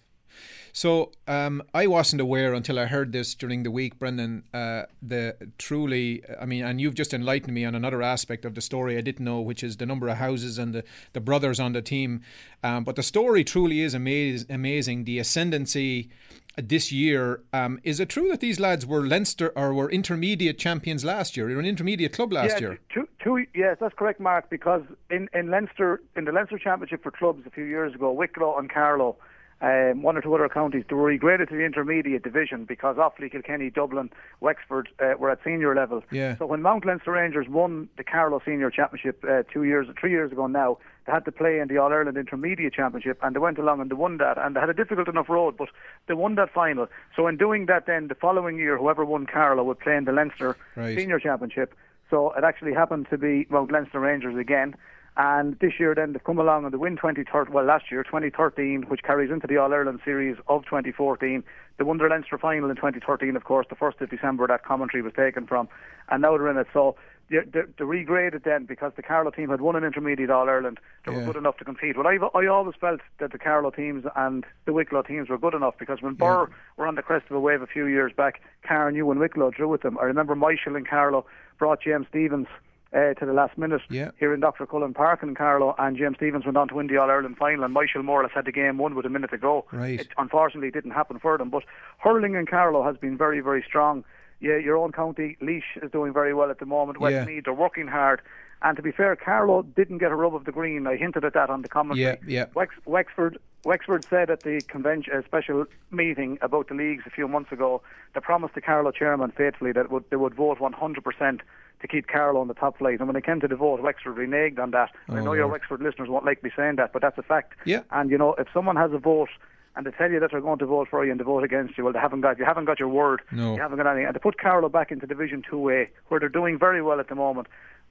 So 0.73 1.11
um, 1.27 1.63
I 1.73 1.87
wasn't 1.87 2.21
aware 2.21 2.53
until 2.53 2.77
I 2.77 2.85
heard 2.85 3.13
this 3.13 3.35
during 3.35 3.63
the 3.63 3.71
week, 3.71 3.97
Brendan. 3.97 4.43
Uh, 4.53 4.83
the 5.01 5.35
truly, 5.57 6.23
I 6.39 6.45
mean, 6.45 6.65
and 6.65 6.81
you've 6.81 6.95
just 6.95 7.13
enlightened 7.13 7.53
me 7.53 7.63
on 7.63 7.75
another 7.75 8.01
aspect 8.01 8.43
of 8.43 8.55
the 8.55 8.61
story 8.61 8.97
I 8.97 9.01
didn't 9.01 9.23
know, 9.23 9.39
which 9.39 9.63
is 9.63 9.77
the 9.77 9.85
number 9.85 10.09
of 10.09 10.17
houses 10.17 10.57
and 10.57 10.73
the, 10.73 10.83
the 11.13 11.21
brothers 11.21 11.59
on 11.59 11.71
the 11.71 11.81
team. 11.81 12.21
Um, 12.63 12.83
but 12.83 12.97
the 12.97 13.03
story 13.03 13.43
truly 13.43 13.79
is 13.81 13.95
amaz- 13.95 14.49
amazing. 14.49 15.05
The 15.05 15.19
ascendancy 15.19 16.09
this 16.57 16.91
year. 16.91 17.41
Um, 17.53 17.79
is 17.83 17.99
it 17.99 18.09
true 18.09 18.29
that 18.29 18.39
these 18.39 18.59
lads 18.59 18.85
were 18.85 19.05
Leinster 19.05 19.51
or 19.55 19.73
were 19.73 19.89
intermediate 19.89 20.57
champions 20.57 21.03
last 21.03 21.35
year? 21.35 21.47
They 21.47 21.53
were 21.53 21.59
an 21.59 21.65
intermediate 21.65 22.13
club 22.13 22.33
last 22.33 22.53
yeah, 22.53 22.59
year. 22.59 22.79
Two, 22.93 23.07
two, 23.23 23.45
yes, 23.53 23.77
that's 23.79 23.95
correct, 23.95 24.19
Mark. 24.19 24.49
Because 24.49 24.83
in, 25.09 25.29
in 25.33 25.49
Leinster, 25.49 26.01
in 26.15 26.25
the 26.25 26.31
Leinster 26.31 26.57
Championship 26.57 27.03
for 27.03 27.11
clubs 27.11 27.45
a 27.45 27.49
few 27.49 27.65
years 27.65 27.93
ago, 27.93 28.11
Wicklow 28.11 28.57
and 28.57 28.69
Carlow, 28.71 29.17
um, 29.61 30.01
one 30.01 30.17
or 30.17 30.21
two 30.21 30.33
other 30.35 30.49
counties, 30.49 30.83
they 30.89 30.95
were 30.95 31.09
regraded 31.17 31.49
to 31.49 31.55
the 31.55 31.63
intermediate 31.63 32.23
division 32.23 32.65
because 32.65 32.97
Offaly, 32.97 33.31
Kilkenny, 33.31 33.69
Dublin, 33.69 34.09
Wexford 34.41 34.89
uh, 34.99 35.13
were 35.17 35.29
at 35.29 35.39
senior 35.43 35.73
level. 35.73 36.03
Yeah. 36.11 36.37
So 36.37 36.45
when 36.45 36.61
Mount 36.61 36.85
Leinster 36.85 37.11
Rangers 37.11 37.47
won 37.47 37.87
the 37.97 38.03
Carlow 38.03 38.41
Senior 38.45 38.69
Championship 38.69 39.23
uh, 39.27 39.43
two 39.51 39.63
years, 39.63 39.87
three 39.99 40.11
years 40.11 40.31
ago 40.31 40.47
now, 40.47 40.77
they 41.05 41.13
had 41.13 41.23
to 41.25 41.31
play 41.31 41.59
in 41.59 41.67
the 41.69 41.77
All 41.77 41.91
Ireland 41.91 42.17
Intermediate 42.17 42.73
Championship, 42.73 43.19
and 43.21 43.33
they 43.35 43.39
went 43.39 43.57
along 43.57 43.79
and 43.79 43.89
they 43.89 43.95
won 43.95 44.17
that, 44.17 44.37
and 44.37 44.55
they 44.55 44.59
had 44.59 44.69
a 44.69 44.73
difficult 44.73 45.07
enough 45.07 45.29
road, 45.29 45.55
but 45.55 45.69
they 46.07 46.13
won 46.13 46.35
that 46.35 46.53
final. 46.53 46.87
So 47.15 47.27
in 47.27 47.37
doing 47.37 47.67
that, 47.67 47.85
then 47.85 48.07
the 48.07 48.15
following 48.15 48.57
year, 48.57 48.77
whoever 48.77 49.05
won 49.05 49.25
Carlow 49.25 49.63
would 49.63 49.79
play 49.79 49.95
in 49.95 50.05
the 50.05 50.11
Leinster 50.11 50.57
Right. 50.75 50.97
Senior 50.97 51.19
Championship. 51.19 51.73
So 52.09 52.33
it 52.33 52.43
actually 52.43 52.73
happened 52.73 53.07
to 53.09 53.17
be 53.17 53.47
Mount 53.49 53.71
Leinster 53.71 53.99
Rangers 53.99 54.37
again. 54.37 54.75
And 55.17 55.57
this 55.59 55.73
year, 55.79 55.95
then, 55.95 56.11
they've 56.11 56.23
come 56.23 56.39
along 56.39 56.65
and 56.65 56.73
they 56.73 56.77
win 56.77 56.97
2013, 56.97 57.53
well, 57.53 57.63
last 57.63 57.89
year, 57.89 58.03
2013, 58.03 58.83
which 58.89 59.01
carries 59.03 59.31
into 59.31 59.47
the 59.47 59.57
All 59.57 59.73
Ireland 59.73 60.01
series 60.03 60.35
of 60.47 60.65
2014. 60.65 61.41
They 61.77 61.83
won 61.83 61.97
their 61.97 62.09
Leinster 62.09 62.37
final 62.37 62.69
in 62.69 62.75
2013, 62.75 63.35
of 63.35 63.43
course, 63.45 63.65
the 63.69 63.75
1st 63.75 64.01
of 64.01 64.09
December 64.09 64.45
that 64.47 64.65
commentary 64.65 65.01
was 65.01 65.13
taken 65.13 65.47
from, 65.47 65.69
and 66.09 66.21
now 66.21 66.37
they're 66.37 66.49
in 66.49 66.57
it. 66.57 66.67
So 66.73 66.97
they, 67.29 67.37
they, 67.45 67.61
they 67.77 67.85
regraded 67.85 68.43
then 68.43 68.65
because 68.65 68.91
the 68.97 69.01
Carlow 69.03 69.31
team 69.31 69.49
had 69.49 69.61
won 69.61 69.77
an 69.77 69.85
intermediate 69.85 70.29
All 70.29 70.49
Ireland. 70.49 70.79
They 71.05 71.13
Yeah. 71.13 71.19
were 71.19 71.25
good 71.27 71.37
enough 71.37 71.57
to 71.57 71.63
compete. 71.65 71.95
But 71.95 72.05
I, 72.07 72.17
I 72.37 72.47
always 72.47 72.75
felt 72.79 72.99
that 73.19 73.31
the 73.31 73.39
Carlow 73.39 73.71
teams 73.71 74.03
and 74.17 74.45
the 74.65 74.73
Wicklow 74.73 75.03
teams 75.03 75.29
were 75.29 75.37
good 75.37 75.53
enough 75.53 75.75
because 75.79 76.01
when 76.01 76.15
Birr 76.15 76.49
were 76.75 76.87
on 76.87 76.95
the 76.95 77.01
crest 77.01 77.25
of 77.29 77.37
a 77.37 77.39
wave 77.39 77.61
a 77.61 77.67
few 77.67 77.85
years 77.87 78.11
back, 78.15 78.41
Karen, 78.63 78.95
you 78.95 79.09
and 79.11 79.19
Wicklow 79.21 79.49
drew 79.51 79.69
with 79.69 79.81
them. 79.81 79.97
I 79.97 80.03
remember 80.03 80.35
Michael 80.35 80.75
and 80.75 80.85
Carlow 80.87 81.25
brought 81.57 81.81
James 81.81 82.05
Stephens. 82.09 82.47
Uh, 82.95 83.13
to 83.15 83.25
the 83.25 83.33
last 83.33 83.57
minute 83.57 83.81
Yeah. 83.89 84.11
here 84.17 84.33
in 84.33 84.39
Dr. 84.39 84.65
Cullen 84.65 84.93
Park 84.93 85.21
in 85.21 85.35
Carlow, 85.35 85.75
and 85.77 85.97
James 85.97 86.15
Stephens 86.15 86.45
went 86.45 86.55
on 86.55 86.69
to 86.69 86.75
win 86.75 86.87
the 86.87 86.95
All 86.95 87.11
Ireland 87.11 87.35
final, 87.35 87.65
and 87.65 87.73
Michael 87.73 88.03
Morris 88.03 88.31
had 88.33 88.45
the 88.45 88.53
game 88.53 88.77
won 88.77 88.95
with 88.95 89.05
a 89.05 89.09
minute 89.09 89.31
to 89.31 89.37
go. 89.37 89.65
Right. 89.73 89.99
It 89.99 90.07
unfortunately 90.17 90.71
didn't 90.71 90.91
happen 90.91 91.19
for 91.19 91.37
them, 91.37 91.49
but 91.49 91.63
hurling 91.97 92.35
in 92.35 92.45
Carlow 92.45 92.83
has 92.83 92.95
been 92.95 93.17
very, 93.17 93.41
very 93.41 93.61
strong. 93.67 94.05
Yeah, 94.39 94.55
your 94.55 94.77
own 94.77 94.93
county, 94.93 95.35
Laois, 95.41 95.61
is 95.83 95.91
doing 95.91 96.13
very 96.13 96.33
well 96.33 96.49
at 96.49 96.59
the 96.59 96.65
moment. 96.65 96.97
Yeah. 97.01 97.05
Westmeath, 97.19 97.43
they're 97.43 97.53
working 97.53 97.87
hard. 97.87 98.21
And 98.61 98.77
to 98.77 98.81
be 98.81 98.93
fair, 98.93 99.13
Carlow 99.17 99.63
didn't 99.63 99.97
get 99.97 100.11
a 100.13 100.15
rub 100.15 100.33
of 100.33 100.45
the 100.45 100.53
green. 100.53 100.87
I 100.87 100.95
hinted 100.95 101.25
at 101.25 101.33
that 101.33 101.49
on 101.49 101.63
the 101.63 101.67
commentary. 101.67 102.17
Yeah, 102.25 102.45
yeah. 102.45 102.45
Wex- 102.55 102.79
Wexford, 102.85 103.37
Wexford 103.65 104.05
said 104.05 104.29
at 104.29 104.43
the 104.43 104.61
convention, 104.69 105.13
a 105.17 105.21
special 105.23 105.65
meeting 105.91 106.37
about 106.41 106.69
the 106.69 106.75
leagues 106.75 107.03
a 107.05 107.09
few 107.09 107.27
months 107.27 107.51
ago, 107.51 107.81
they 108.13 108.21
promised 108.21 108.55
the 108.55 108.61
Carlow 108.61 108.91
chairman 108.91 109.31
faithfully 109.31 109.73
that 109.73 109.91
would, 109.91 110.05
they 110.11 110.15
would 110.15 110.33
vote 110.33 110.59
100% 110.59 111.41
to 111.85 111.91
keep 111.91 112.07
Carlow 112.07 112.41
on 112.41 112.47
the 112.47 112.53
top 112.53 112.77
flight. 112.77 112.99
And 112.99 113.07
when 113.07 113.15
it 113.15 113.25
came 113.25 113.39
to 113.41 113.47
the 113.47 113.55
vote, 113.55 113.81
Wexford 113.81 114.15
reneged 114.15 114.59
on 114.59 114.71
that. 114.71 114.91
I 115.09 115.19
Oh, 115.19 115.23
know 115.23 115.33
your 115.33 115.47
Wexford 115.47 115.81
listeners 115.81 116.09
won't 116.09 116.25
like 116.25 116.43
me 116.43 116.49
saying 116.55 116.77
that, 116.77 116.93
but 116.93 117.01
that's 117.01 117.17
a 117.17 117.23
fact. 117.23 117.53
Yeah. 117.65 117.81
And 117.91 118.09
you 118.09 118.17
know, 118.17 118.33
if 118.37 118.47
someone 118.53 118.75
has 118.75 118.91
a 118.93 118.97
vote 118.97 119.29
and 119.75 119.85
they 119.85 119.91
tell 119.91 120.09
you 120.09 120.19
that 120.19 120.31
they're 120.31 120.41
going 120.41 120.59
to 120.59 120.65
vote 120.65 120.87
for 120.89 121.03
you 121.05 121.11
and 121.11 121.19
they 121.19 121.23
vote 121.25 121.43
against 121.43 121.77
you, 121.77 121.83
well, 121.83 121.93
they 121.93 121.99
haven't 121.99 122.21
got 122.21 122.37
you 122.39 122.45
haven't 122.45 122.65
got 122.65 122.79
your 122.79 122.89
word. 122.89 123.21
No. 123.31 123.55
You 123.55 123.61
haven't 123.61 123.77
got 123.77 123.87
anything. 123.87 124.05
And 124.05 124.13
to 124.13 124.19
put 124.19 124.37
Carlow 124.37 124.69
back 124.69 124.91
into 124.91 125.05
Division 125.05 125.43
Two 125.47 125.69
A, 125.69 125.87
where 126.07 126.19
they're 126.19 126.29
doing 126.29 126.57
very 126.57 126.81
well 126.81 126.99
at 126.99 127.09
the 127.09 127.15
moment, 127.15 127.47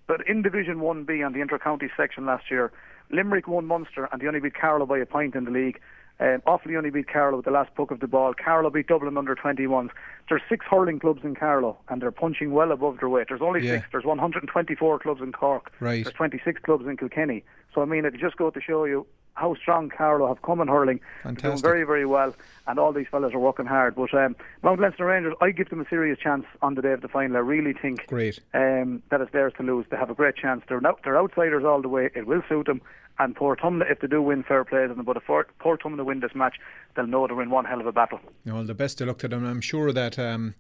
but 0.07 0.27
in 0.29 0.43
Division 0.43 0.81
One 0.81 1.05
B 1.05 1.23
on 1.23 1.33
the 1.33 1.41
inter-county 1.41 1.89
section 1.97 2.27
last 2.27 2.51
year, 2.51 2.73
Limerick 3.11 3.47
won 3.49 3.67
Munster 3.67 4.09
and 4.11 4.21
they 4.21 4.27
only 4.27 4.41
beat 4.41 4.55
Carlow 4.55 4.87
by 4.87 4.99
a 4.99 5.07
point 5.07 5.35
in 5.35 5.45
the 5.45 5.51
league. 5.51 5.79
Um, 6.21 6.41
Offaly 6.47 6.77
only 6.77 6.91
beat 6.91 7.09
Carlow 7.09 7.37
with 7.39 7.45
the 7.45 7.51
last 7.51 7.75
puck 7.75 7.91
of 7.91 7.99
the 8.01 8.07
ball. 8.07 8.35
Carlow 8.35 8.71
beat 8.71 8.87
Dublin 8.87 9.17
under 9.19 9.35
21s. 9.35 9.91
There's 10.29 10.43
six 10.49 10.65
hurling 10.71 11.01
clubs 11.01 11.25
in 11.25 11.35
Carlow 11.35 11.77
and 11.89 12.01
they're 12.01 12.13
punching 12.13 12.53
well 12.53 12.71
above 12.71 12.99
their 13.01 13.09
weight. 13.09 13.27
There's 13.29 13.43
only 13.43 13.67
Yeah. 13.67 13.79
six. 13.79 13.87
There's 13.91 14.05
124 14.05 14.99
clubs 15.01 15.21
in 15.21 15.33
Cork. 15.33 15.73
Right. 15.81 16.05
There's 16.05 16.15
26 16.15 16.61
clubs 16.63 16.87
in 16.87 16.97
Kilkenny. 16.97 17.43
So 17.75 17.83
I 17.83 17.85
mean, 17.85 18.05
it 18.05 18.15
just 18.19 18.37
go 18.37 18.51
to 18.51 18.61
show 18.61 18.85
you 18.85 19.07
how 19.35 19.55
strong 19.55 19.91
Carlow 19.91 20.29
have 20.29 20.43
come 20.43 20.61
in 20.61 20.69
hurling. 20.69 21.01
They're 21.25 21.33
doing 21.33 21.59
very, 21.59 21.85
very 21.85 22.07
well, 22.07 22.35
and 22.67 22.79
all 22.79 22.93
these 22.93 23.07
fellas 23.11 23.35
are 23.35 23.39
working 23.39 23.67
hard. 23.67 23.97
But 23.97 24.15
um, 24.15 24.37
Mount 24.63 24.81
Leinster 24.81 25.07
Rangers, 25.07 25.35
I 25.41 25.51
give 25.51 25.71
them 25.71 25.81
a 25.81 25.89
serious 25.89 26.19
chance 26.19 26.47
on 26.63 26.77
the 26.77 26.83
day 26.83 26.93
of 26.93 27.01
the 27.01 27.09
final. 27.09 27.37
I 27.37 27.41
really 27.41 27.73
think 27.73 28.07
Great. 28.07 28.39
um, 28.55 29.03
that 29.11 29.21
it's 29.21 29.33
theirs 29.33 29.53
to 29.57 29.65
lose. 29.65 29.87
They 29.91 29.97
have 29.97 30.11
a 30.11 30.15
great 30.15 30.37
chance. 30.37 30.63
They're 30.69 30.81
now, 30.81 30.97
they're 31.03 31.19
outsiders 31.19 31.65
all 31.65 31.83
the 31.83 31.89
way. 31.89 32.11
It 32.15 32.27
will 32.27 32.43
suit 32.49 32.67
them. 32.67 32.81
And 33.17 33.37
Portumna, 33.37 33.89
if 33.89 34.01
they 34.01 34.09
do 34.09 34.21
win, 34.21 34.43
fair 34.43 34.65
play 34.65 34.89
to 34.89 34.95
them. 34.95 35.05
But 35.05 35.17
if 35.17 35.25
Port 35.25 35.49
Portumna 35.61 36.05
win 36.05 36.19
this 36.19 36.35
match, 36.35 36.57
they'll 36.97 37.07
know 37.07 37.29
they're 37.29 37.43
in 37.43 37.51
one 37.51 37.65
hell 37.65 37.81
of 37.81 37.87
a 37.87 37.93
battle. 37.93 38.19
Well, 38.45 38.65
the 38.65 38.75
best 38.75 39.01
of 39.01 39.07
luck 39.07 39.19
to 39.19 39.29
them. 39.29 39.47
I'm 39.47 39.61
sure 39.61 39.93
that 39.93 40.19
um, 40.19 40.57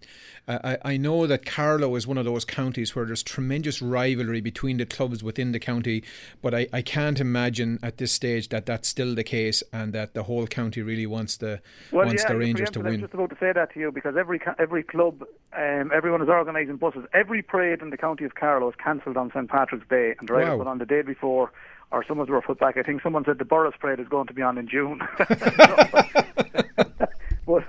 I, 0.46 0.78
I 0.84 0.96
know 0.96 1.26
that 1.26 1.44
Carlow 1.44 1.96
is 1.96 2.06
one 2.06 2.16
of 2.16 2.24
those 2.24 2.44
counties 2.44 2.94
where 2.94 3.06
there's 3.06 3.24
tremendous 3.24 3.82
rivalry 3.82 4.40
between 4.40 4.76
the 4.76 4.86
clubs 4.86 5.24
within 5.24 5.50
the 5.50 5.58
county, 5.58 6.04
but 6.42 6.54
I, 6.54 6.68
I 6.72 6.80
can't 6.80 7.03
imagine 7.20 7.78
at 7.82 7.98
this 7.98 8.12
stage 8.12 8.48
that 8.48 8.66
that's 8.66 8.88
still 8.88 9.14
the 9.14 9.24
case 9.24 9.62
and 9.72 9.92
that 9.92 10.14
the 10.14 10.22
whole 10.24 10.46
county 10.46 10.82
really 10.82 11.06
wants 11.06 11.36
the 11.36 11.60
Well, 11.92 12.06
wants 12.06 12.22
yeah, 12.22 12.28
the 12.32 12.38
Rangers 12.38 12.70
to 12.70 12.80
preempting. 12.80 12.86
I 12.86 12.90
was 12.90 12.92
win. 12.92 13.00
just 13.00 13.14
about 13.14 13.30
to 13.30 13.36
say 13.38 13.52
that 13.52 13.72
to 13.74 13.80
you 13.80 13.92
because 13.92 14.16
every 14.16 14.40
every 14.58 14.82
club, 14.82 15.24
um, 15.56 15.90
everyone 15.94 16.22
is 16.22 16.28
organising 16.28 16.76
buses. 16.76 17.04
Every 17.12 17.42
parade 17.42 17.80
in 17.82 17.90
the 17.90 17.96
county 17.96 18.24
of 18.24 18.34
Carlow 18.34 18.68
is 18.68 18.74
cancelled 18.82 19.16
on 19.16 19.30
St 19.32 19.48
Patrick's 19.48 19.88
Day 19.88 20.14
and 20.20 20.30
either 20.30 20.50
Wow. 20.50 20.58
put 20.58 20.66
on 20.66 20.78
the 20.78 20.86
day 20.86 21.02
before, 21.02 21.52
or 21.92 22.04
some 22.06 22.18
of 22.18 22.26
them 22.26 22.34
were 22.34 22.42
put 22.42 22.58
back. 22.58 22.76
I 22.76 22.82
think 22.82 23.02
someone 23.02 23.24
said 23.24 23.38
the 23.38 23.44
Borris 23.44 23.78
parade 23.78 24.00
is 24.00 24.08
going 24.08 24.26
to 24.28 24.34
be 24.34 24.42
on 24.42 24.58
in 24.58 24.66
June. 24.68 25.00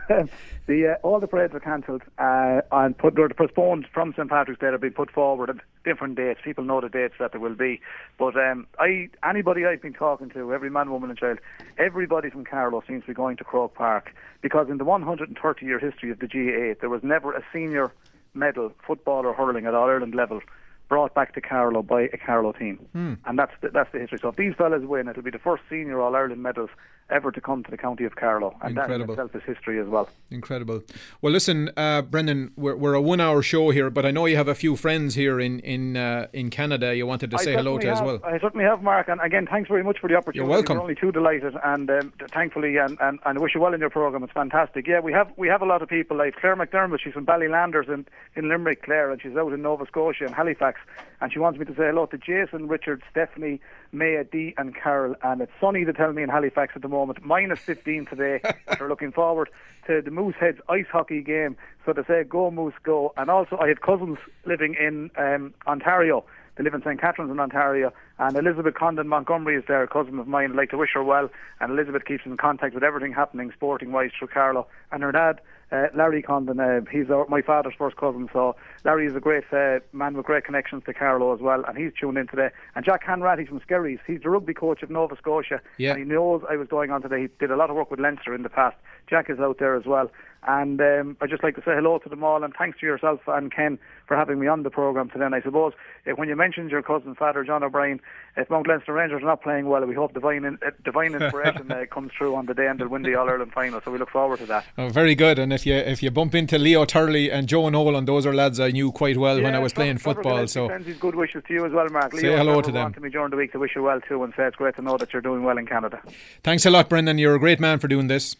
the 0.68 0.88
uh, 0.88 1.08
all 1.08 1.20
the 1.20 1.28
parades 1.28 1.54
are 1.54 1.60
cancelled 1.60 2.04
uh, 2.18 2.62
and 2.72 2.98
put 2.98 3.16
postponed 3.36 3.88
from 3.94 4.14
St 4.14 4.30
Patrick's 4.30 4.60
Day. 4.60 4.68
They're 4.68 4.78
being 4.78 4.94
put 4.94 5.12
forward 5.12 5.50
at 5.50 5.58
different 5.84 6.16
dates. 6.16 6.40
People 6.44 6.64
know 6.64 6.82
the 6.82 6.90
dates 6.90 7.16
that 7.20 7.32
there 7.32 7.42
will 7.42 7.56
be. 7.56 7.82
But 8.18 8.36
um, 8.36 8.68
I 8.78 9.10
anybody 9.28 9.66
I've 9.66 9.82
been 9.82 9.94
talking 9.94 10.30
to, 10.32 10.54
every 10.54 10.70
man, 10.70 10.92
woman, 10.92 11.10
and 11.10 11.18
child, 11.18 11.40
everybody 11.78 12.30
from 12.30 12.46
Carlow 12.46 12.84
seems 12.88 13.02
to 13.04 13.08
be 13.08 13.14
going 13.14 13.38
to 13.38 13.44
Croke 13.44 13.74
Park 13.74 14.14
because 14.42 14.70
in 14.70 14.78
the 14.78 14.86
130 14.86 15.66
year 15.66 15.80
history 15.80 16.12
of 16.12 16.20
the 16.20 16.28
GAA, 16.28 16.80
there 16.80 16.90
was 16.90 17.04
never 17.04 17.34
a 17.34 17.44
senior 17.52 17.92
medal, 18.34 18.72
football 18.86 19.26
or 19.26 19.34
hurling 19.34 19.66
at 19.66 19.74
All 19.74 19.90
Ireland 19.90 20.14
level. 20.14 20.42
Brought 20.88 21.16
back 21.16 21.34
to 21.34 21.42
Carlow 21.42 21.82
by 21.82 22.02
a 22.14 22.18
Carlow 22.18 22.52
team, 22.52 22.88
and 22.94 23.40
that's 23.40 23.54
the, 23.62 23.70
that's 23.70 23.92
the 23.92 24.00
history. 24.00 24.20
So 24.22 24.30
if 24.30 24.36
these 24.36 24.54
fellas 24.56 24.84
win, 24.84 25.08
it'll 25.08 25.24
be 25.24 25.32
the 25.32 25.40
first 25.40 25.64
senior 25.68 26.00
All 26.00 26.16
Ireland 26.16 26.44
medals 26.44 26.70
ever 27.10 27.32
to 27.32 27.40
come 27.40 27.64
to 27.64 27.70
the 27.72 27.78
county 27.78 28.04
of 28.04 28.16
Carlow, 28.16 28.56
and 28.62 28.72
Incredible. 28.72 29.16
that 29.16 29.22
in 29.22 29.28
itself 29.28 29.36
is 29.36 29.56
history 29.56 29.80
as 29.80 29.88
well. 29.88 30.10
Incredible. 30.32 30.82
Well, 31.22 31.32
listen, 31.32 31.70
uh, 31.78 32.02
Brendan, 32.02 32.52
we're, 32.56 32.76
we're 32.76 32.96
a 32.96 33.02
one-hour 33.02 33.44
show 33.44 33.70
here, 33.70 33.90
but 33.92 34.06
I 34.06 34.12
know 34.12 34.26
you 34.26 34.36
have 34.38 34.48
a 34.48 34.56
few 34.56 34.76
friends 34.76 35.16
here 35.16 35.40
in 35.40 35.60
in 35.62 35.98
uh, 35.98 36.28
in 36.34 36.50
Canada. 36.50 36.96
You 36.96 37.08
wanted 37.08 37.32
to 37.32 37.38
I 37.38 37.44
say 37.44 37.54
hello 37.54 37.78
to 37.80 37.88
as 37.88 38.02
well. 38.02 38.20
I 38.24 38.40
certainly 38.40 38.66
have, 38.66 38.84
Mark. 38.84 39.08
And 39.08 39.20
again, 39.22 39.48
thanks 39.50 39.68
very 39.70 39.84
much 39.84 39.98
for 40.00 40.08
the 40.08 40.16
opportunity. 40.16 40.40
You're 40.40 40.48
welcome. 40.48 40.78
We're 40.78 40.84
only 40.84 40.96
too 40.96 41.12
delighted, 41.12 41.56
and 41.64 41.90
um, 41.90 42.14
thankfully, 42.32 42.78
and, 42.78 42.98
and, 43.02 43.20
and 43.26 43.38
I 43.38 43.42
wish 43.42 43.56
you 43.56 43.62
well 43.62 43.74
in 43.74 43.80
your 43.80 43.90
program. 43.90 44.24
It's 44.24 44.34
fantastic. 44.34 44.88
Yeah, 44.88 45.00
we 45.00 45.14
have 45.14 45.32
we 45.36 45.48
have 45.48 45.62
a 45.62 45.66
lot 45.66 45.82
of 45.82 45.90
people 45.90 46.18
like 46.18 46.36
Claire 46.36 46.56
McDermott. 46.56 47.00
She's 47.04 47.14
from 47.14 47.26
Ballylanders 47.26 47.90
in, 47.90 48.06
in 48.36 48.50
Limerick, 48.50 48.84
Claire, 48.84 49.12
and 49.12 49.22
she's 49.22 49.36
out 49.36 49.54
in 49.54 49.62
Nova 49.62 49.86
Scotia 49.88 50.26
and 50.26 50.34
Halifax. 50.34 50.75
And 51.22 51.32
she 51.32 51.40
wants 51.40 51.58
me 51.58 51.66
to 51.66 51.72
say 51.72 51.88
hello 51.88 52.06
to 52.08 52.18
Jason, 52.18 52.68
Richard, 52.68 53.02
Stephanie, 53.10 53.62
Maya, 53.92 54.24
Dee, 54.24 54.54
and 54.58 54.76
Carol. 54.76 55.16
And 55.24 55.42
it's 55.42 55.52
sunny 55.60 55.86
to 55.86 55.94
tell 55.94 56.12
me 56.14 56.24
in 56.24 56.30
Halifax 56.30 56.74
at 56.76 56.82
the 56.82 56.88
moment, 56.88 57.24
minus 57.24 57.60
15 57.60 58.06
today. 58.06 58.42
but 58.68 58.80
we're 58.80 58.90
looking 58.90 59.12
forward 59.12 59.50
to 59.88 60.02
the 60.02 60.12
Mooseheads 60.12 60.60
ice 60.70 60.86
hockey 60.92 61.22
game. 61.22 61.56
So 61.86 61.94
to 61.94 62.04
say, 62.08 62.24
go 62.24 62.52
Moose, 62.52 62.74
go. 62.84 63.14
And 63.18 63.30
also, 63.30 63.58
I 63.58 63.70
have 63.70 63.82
cousins 63.82 64.18
living 64.46 64.76
in 64.80 65.10
um, 65.18 65.54
Ontario. 65.68 66.26
They 66.56 66.64
live 66.64 66.74
in 66.74 66.82
St. 66.84 67.00
Catharines 67.00 67.32
in 67.32 67.40
Ontario, 67.40 67.92
and 68.18 68.36
Elizabeth 68.38 68.76
Condon 68.76 69.10
Montgomery 69.10 69.58
is 69.58 69.66
there, 69.68 69.84
a 69.84 69.88
cousin 69.88 70.18
of 70.20 70.28
mine. 70.28 70.52
I'd 70.52 70.56
like 70.56 70.70
to 70.70 70.78
wish 70.78 70.92
her 70.94 71.04
well, 71.04 71.30
and 71.60 71.72
Elizabeth 71.72 72.06
keeps 72.06 72.26
in 72.26 72.38
contact 72.38 72.74
with 72.74 72.84
everything 72.84 73.12
happening 73.12 73.52
sporting 73.54 73.92
wise 73.92 74.12
through 74.18 74.30
Carlow. 74.30 74.66
And 74.92 75.04
her 75.04 75.12
dad, 75.12 75.42
uh, 75.72 75.88
Larry 75.96 76.22
Condon, 76.22 76.60
uh, 76.60 76.82
he's 76.92 77.10
our, 77.10 77.26
my 77.28 77.42
father's 77.42 77.74
first 77.78 77.98
cousin, 77.98 78.30
so 78.32 78.56
Larry 78.84 79.08
is 79.08 79.16
a 79.16 79.20
great 79.20 79.44
uh, 79.52 79.80
man 79.94 80.16
with 80.16 80.26
great 80.26 80.46
connections 80.46 80.84
to 80.86 80.94
Carlow 80.94 81.34
as 81.34 81.40
well, 81.42 81.64
and 81.68 81.78
he's 81.78 81.92
tuned 82.00 82.18
in 82.18 82.28
today. 82.28 82.50
And 82.76 82.86
Jack 82.86 83.04
Hanratty 83.06 83.48
from 83.48 83.60
Skerries, 83.62 84.00
he's 84.06 84.22
the 84.22 84.30
rugby 84.30 84.54
coach 84.54 84.84
of 84.84 84.90
Nova 84.90 85.16
Scotia, 85.18 85.62
Yeah. 85.78 85.92
and 85.92 86.00
he 86.00 86.06
knows 86.06 86.44
I 86.50 86.56
was 86.56 86.68
going 86.68 86.92
on 86.92 87.02
today. 87.02 87.22
He 87.24 87.30
did 87.40 87.52
a 87.52 87.56
lot 87.56 87.70
of 87.70 87.76
work 87.76 87.90
with 87.90 88.00
Leinster 88.00 88.34
in 88.36 88.44
the 88.44 88.50
past. 88.50 88.78
Jack 89.10 89.30
is 89.30 89.40
out 89.40 89.58
there 89.60 89.76
as 89.76 89.86
well. 89.86 90.12
And 90.48 90.80
um, 90.80 91.18
I'd 91.22 91.30
just 91.30 91.44
like 91.44 91.56
to 91.56 91.62
say 91.62 91.72
hello 91.74 91.98
to 92.00 92.10
them 92.10 92.24
all 92.24 92.44
and 92.44 92.54
thanks 92.58 92.80
to 92.80 92.86
yourself 92.86 93.22
and 93.28 93.52
Ken 93.52 93.80
for 94.08 94.16
having 94.16 94.40
me 94.40 94.48
on 94.48 94.62
the 94.62 94.70
programme 94.70 95.10
today. 95.10 95.26
And 95.26 95.34
I 95.34 95.42
suppose 95.42 95.74
when 96.16 96.30
you 96.30 96.36
mentioned 96.36 96.70
your 96.70 96.84
cousin, 96.84 97.16
Father 97.16 97.44
John 97.44 97.64
O'Brien, 97.64 98.00
if 98.38 98.48
Mount 98.50 98.68
Leinster 98.68 98.94
Rangers 98.94 99.24
are 99.24 99.26
not 99.26 99.42
playing 99.42 99.68
well, 99.68 99.84
we 99.86 99.96
hope 99.96 100.14
divine, 100.14 100.46
in, 100.46 100.60
uh, 100.66 100.70
divine 100.84 101.16
inspiration 101.20 101.72
uh, 101.72 101.86
comes 101.92 102.12
through 102.16 102.36
on 102.36 102.46
the 102.46 102.54
day 102.54 102.68
and 102.68 102.80
they'll 102.80 102.88
win 102.88 103.02
the 103.02 103.16
All 103.16 103.28
Ireland 103.28 103.54
final. 103.54 103.82
So 103.82 103.92
we 103.92 103.98
look 103.98 104.12
forward 104.12 104.38
to 104.40 104.46
that. 104.46 104.66
Oh, 104.78 104.90
very 104.90 105.16
good. 105.16 105.40
And 105.40 105.52
if 105.52 105.66
you 105.66 105.74
if 105.74 106.04
you 106.04 106.12
bump 106.12 106.36
into 106.36 106.60
Leo 106.60 106.86
Turley 106.86 107.32
and 107.32 107.48
Joe 107.48 107.70
Nolan, 107.70 108.06
those 108.06 108.28
are 108.28 108.34
lads 108.34 108.60
I 108.60 108.70
knew 108.70 108.92
quite 108.92 109.18
well 109.18 109.42
when 109.42 109.56
I 109.56 109.60
was 109.60 109.74
playing 109.74 109.98
football. 109.98 110.48
So 110.48 110.68
sends 110.68 110.86
his 110.86 110.98
good 110.98 111.16
wishes 111.16 111.44
to 111.48 111.54
you 111.54 111.66
as 111.66 111.72
well, 111.72 111.90
Mark. 111.90 112.14
Say 112.14 112.36
hello 112.36 112.62
to 112.62 112.72
them. 112.72 112.84
wanted 112.84 113.02
me 113.02 113.10
during 113.10 113.32
the 113.32 113.38
week 113.38 113.52
to 113.54 113.60
wish 113.60 113.72
you 113.76 113.82
well 113.82 114.02
too 114.02 114.24
and 114.24 114.34
say 114.38 114.46
it's 114.46 114.58
great 114.58 114.76
to 114.76 114.82
know 114.84 114.98
that 114.98 115.12
you're 115.12 115.22
doing 115.22 115.44
well 115.44 115.58
in 115.58 115.66
Canada. 115.66 116.00
thanks 116.44 116.66
a 116.66 116.70
lot, 116.70 116.88
Brendan. 116.88 117.18
You're 117.18 117.36
a 117.36 117.40
great 117.40 117.60
man 117.60 117.80
for 117.80 117.88
doing 117.88 118.08
this. 118.08 118.36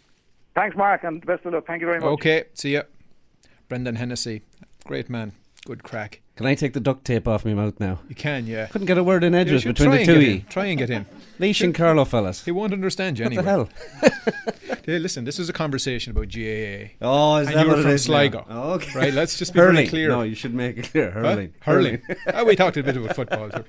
Thanks, 0.56 0.76
Mark, 0.78 1.04
and 1.04 1.26
best 1.26 1.46
of 1.46 1.54
luck. 1.54 1.66
Thank 1.68 1.82
you 1.82 1.88
very 1.88 2.00
much. 2.00 2.08
Okay, 2.10 2.46
see 2.54 2.74
ya. 2.74 2.84
Brendan 3.68 3.96
Hennessy, 3.96 4.42
great 4.86 5.10
man, 5.10 5.34
good 5.66 5.84
crack. 5.84 6.22
Can 6.36 6.46
I 6.46 6.54
take 6.56 6.74
the 6.74 6.80
duct 6.82 7.06
tape 7.06 7.28
off 7.28 7.46
my 7.46 7.54
mouth 7.54 7.80
now? 7.80 8.00
You 8.10 8.16
can, 8.16 8.46
yeah. 8.46 8.68
Couldn't 8.68 8.88
get 8.88 8.98
a 8.98 9.04
word 9.04 9.24
in 9.24 9.34
You 9.34 9.40
edges 9.40 9.62
should 9.64 9.76
between 9.76 9.92
the 9.92 10.06
two 10.06 10.16
of 10.16 10.22
you. 10.22 10.40
Try 10.50 10.66
and 10.66 10.78
get 10.78 10.90
in. 10.90 11.06
Laois 11.40 11.62
and 11.64 11.74
Carlow 11.74 12.04
fellas. 12.06 12.44
He 12.44 12.52
won't 12.52 12.74
understand 12.74 13.18
you 13.18 13.26
What 13.26 13.34
anyway. 13.38 13.44
the 13.44 13.50
hell? 13.50 13.70
Hey, 14.86 15.00
listen, 15.00 15.24
this 15.26 15.40
is 15.40 15.50
a 15.50 15.54
conversation 15.54 16.12
about 16.12 16.28
GAA. 16.30 16.94
Oh, 17.02 17.38
is 17.38 17.48
and 17.48 17.56
that 17.58 17.66
you're 17.66 17.70
what 17.70 17.80
it 17.80 17.82
from 17.82 17.92
is? 17.92 18.04
Sligo. 18.04 18.46
Oh, 18.48 18.74
okay. 18.74 18.92
Right, 19.00 19.14
let's 19.16 19.36
just 19.36 19.52
be 19.54 19.60
hurling. 19.60 19.76
very 19.78 19.88
clear. 19.88 20.10
No, 20.10 20.22
you 20.22 20.36
should 20.36 20.54
make 20.54 20.78
it 20.78 20.92
clear. 20.92 21.10
Huh? 21.10 21.22
Hurling. 21.22 21.54
Hurling. 21.62 22.02
Ah, 22.32 22.44
we 22.44 22.56
talked 22.56 22.78
a 22.78 22.84
bit 22.84 22.96
about 22.96 23.16
football 23.16 23.50
too. 23.50 23.64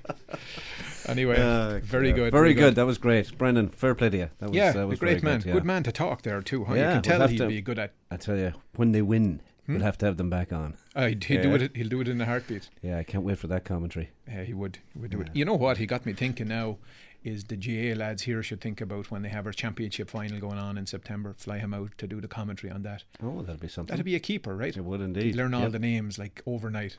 Anyway, 1.09 1.37
Uh, 1.39 1.79
very 1.81 2.09
yeah. 2.11 2.15
good. 2.15 2.33
Very 2.33 2.55
good. 2.55 2.75
That 2.75 2.87
was 2.87 2.99
great. 2.99 3.37
Brendan, 3.39 3.69
fair 3.69 3.95
play 3.95 4.11
to 4.11 4.17
you. 4.17 4.31
That 4.39 4.49
was, 4.51 4.57
yeah, 4.57 4.73
that 4.73 4.83
a 4.83 4.87
was 4.87 4.99
great 4.99 5.23
man. 5.23 5.39
Good, 5.39 5.47
yeah. 5.49 5.53
Good 5.55 5.65
man 5.65 5.83
to 5.85 5.93
talk 5.93 6.23
there 6.23 6.41
too. 6.43 6.65
Huh? 6.65 6.75
Yeah, 6.75 6.89
you 6.89 6.95
can 6.95 7.03
tell 7.03 7.21
have 7.21 7.31
he'd 7.31 7.39
to- 7.39 7.49
be 7.49 7.61
good 7.61 7.79
at. 7.79 7.93
I 8.11 8.17
tell 8.17 8.37
you, 8.37 8.53
when 8.77 8.93
they 8.93 9.03
win, 9.03 9.41
Hmm? 9.67 9.75
we'll 9.75 9.83
have 9.83 9.99
to 9.99 10.07
have 10.07 10.17
them 10.17 10.31
back 10.31 10.53
on. 10.53 10.75
Uh, 10.95 11.09
he'd, 11.09 11.25
he'd 11.25 11.43
do 11.43 11.55
it. 11.55 11.75
He'll 11.77 11.89
do 11.89 12.01
it 12.01 12.09
in 12.09 12.21
a 12.21 12.25
heartbeat. 12.25 12.71
Yeah, 12.83 12.99
I 12.99 13.03
can't 13.03 13.25
wait 13.25 13.39
for 13.39 13.49
that 13.49 13.65
commentary. 13.65 14.11
Yeah, 14.29 14.45
he 14.45 14.55
would. 14.55 14.79
He 14.95 15.01
would 15.01 15.11
do 15.11 15.21
it. 15.21 15.29
You 15.33 15.45
know 15.45 15.55
what? 15.55 15.79
He 15.79 15.87
got 15.87 16.07
me 16.07 16.13
thinking 16.13 16.49
now. 16.49 16.79
Is 17.25 17.43
the 17.45 17.57
GAA 17.57 17.97
lads 17.97 18.23
here 18.23 18.41
should 18.45 18.61
think 18.61 18.81
about 18.81 19.11
when 19.11 19.23
they 19.23 19.29
have 19.31 19.47
our 19.47 19.53
championship 19.53 20.09
final 20.09 20.39
going 20.39 20.59
on 20.59 20.79
in 20.79 20.87
September? 20.87 21.35
Fly 21.37 21.59
him 21.59 21.75
out 21.75 21.91
to 21.99 22.07
do 22.07 22.21
the 22.21 22.29
commentary 22.29 22.73
on 22.73 22.83
that. 22.85 23.03
Oh, 23.21 23.41
that'll 23.43 23.57
be 23.61 23.67
something. 23.67 23.93
That'd 23.93 24.05
be 24.05 24.15
a 24.15 24.21
keeper, 24.21 24.55
right? 24.55 24.77
It 24.77 24.85
would 24.85 25.01
indeed. 25.01 25.25
He'd 25.25 25.35
learn 25.35 25.53
all 25.53 25.63
Yep. 25.63 25.73
the 25.73 25.79
names 25.81 26.19
like 26.21 26.41
overnight. 26.47 26.99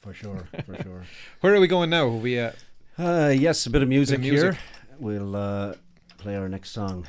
for 0.00 0.12
sure, 0.14 0.46
for 0.64 0.76
sure. 0.82 1.02
Where 1.40 1.54
are 1.56 1.60
we 1.60 1.66
going 1.66 1.90
now? 1.90 2.06
We 2.06 2.38
uh, 2.38 2.52
Uh, 2.98 3.28
yes, 3.28 3.64
a 3.64 3.70
bit 3.70 3.80
of 3.80 3.88
music, 3.88 4.18
music. 4.18 4.54
here. 4.54 4.58
We'll 4.98 5.36
uh, 5.36 5.74
play 6.16 6.34
our 6.34 6.48
next 6.48 6.70
song. 6.70 7.06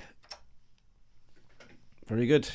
Very 2.08 2.28
good. 2.28 2.48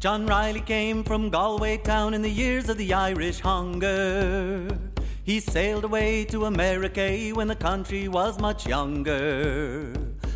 John 0.00 0.26
Riley 0.26 0.62
came 0.62 1.04
from 1.04 1.30
Galway 1.30 1.76
town 1.76 2.12
in 2.12 2.22
the 2.22 2.30
years 2.30 2.68
of 2.68 2.76
the 2.76 2.92
Irish 2.92 3.38
hunger. 3.38 4.76
He 5.22 5.38
sailed 5.38 5.84
away 5.84 6.24
to 6.24 6.46
America 6.46 7.08
when 7.34 7.46
the 7.46 7.54
country 7.54 8.08
was 8.08 8.40
much 8.40 8.66
younger. 8.66 9.92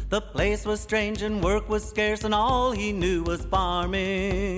The 0.09 0.21
place 0.21 0.65
was 0.65 0.79
strange 0.81 1.23
and 1.23 1.43
work 1.43 1.69
was 1.69 1.85
scarce, 1.85 2.23
and 2.23 2.33
all 2.33 2.71
he 2.71 2.93
knew 2.93 3.25
was 3.25 3.45
farming. 3.47 4.56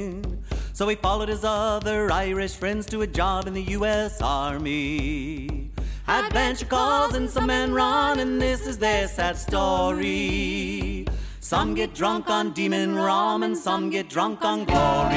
So 0.79 0.87
he 0.87 0.95
followed 0.95 1.29
his 1.29 1.43
other 1.43 2.09
Irish 2.13 2.55
friends 2.55 2.87
to 2.87 3.03
a 3.03 3.07
job 3.09 3.49
in 3.49 3.53
the 3.53 3.65
U.S. 3.79 4.23
Army. 4.23 5.73
Adventure 6.07 6.67
calls 6.67 7.17
and 7.17 7.29
some 7.29 7.47
men 7.47 7.73
run, 7.73 8.21
and 8.21 8.41
this 8.41 8.65
is 8.65 8.79
their 8.79 9.09
sad 9.09 9.37
story. 9.37 11.05
Some 11.41 11.75
get 11.75 11.95
drunk 11.95 12.31
on 12.31 12.53
demon 12.53 12.95
rum, 12.95 13.43
and 13.43 13.59
some 13.59 13.91
get 13.91 14.09
drunk 14.09 14.45
on 14.45 14.67
glory. 14.67 15.11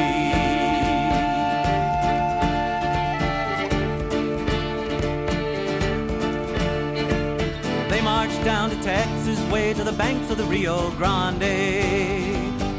They 7.88 8.01
marched 8.01 8.43
down 8.43 8.72
to 8.72 8.82
Texas, 8.82 9.39
way 9.51 9.76
to 9.76 9.84
the 9.84 9.93
banks 9.93 10.32
of 10.32 10.39
the 10.39 10.45
Rio 10.45 10.89
Grande. 10.97 11.91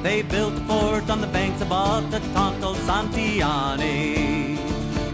They 0.03 0.23
built 0.23 0.55
a 0.55 0.61
fort 0.61 1.09
on 1.09 1.21
the 1.21 1.29
banks 1.29 1.61
above 1.61 2.11
the 2.11 2.19
Tonto 2.35 2.75
Santiani. 2.75 4.57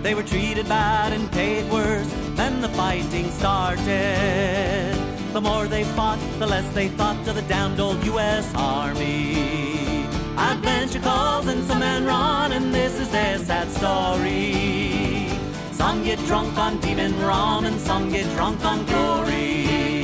They 0.02 0.14
were 0.14 0.22
treated 0.22 0.66
bad 0.66 1.12
and 1.12 1.30
paid 1.30 1.70
worse, 1.70 2.10
then 2.36 2.62
the 2.62 2.70
fighting 2.70 3.30
started. 3.32 4.96
The 5.34 5.40
more 5.42 5.66
they 5.66 5.84
fought, 5.84 6.18
the 6.38 6.46
less 6.46 6.66
they 6.72 6.88
thought 6.88 7.28
of 7.28 7.34
the 7.34 7.42
damned 7.42 7.80
old 7.80 8.02
U.S. 8.06 8.50
Army. 8.54 10.06
Adventure 10.38 11.00
calls 11.00 11.48
and 11.48 11.62
some 11.64 11.80
men 11.80 12.06
run, 12.06 12.52
and 12.52 12.74
this 12.74 12.98
is 12.98 13.10
their 13.10 13.36
sad 13.38 13.68
story. 13.70 15.28
Some 15.72 16.02
get 16.02 16.18
drunk 16.20 16.56
on 16.56 16.80
demon 16.80 17.20
rum, 17.20 17.66
and 17.66 17.78
some 17.78 18.08
get 18.10 18.24
drunk 18.36 18.64
on 18.64 18.86
glory. 18.86 19.97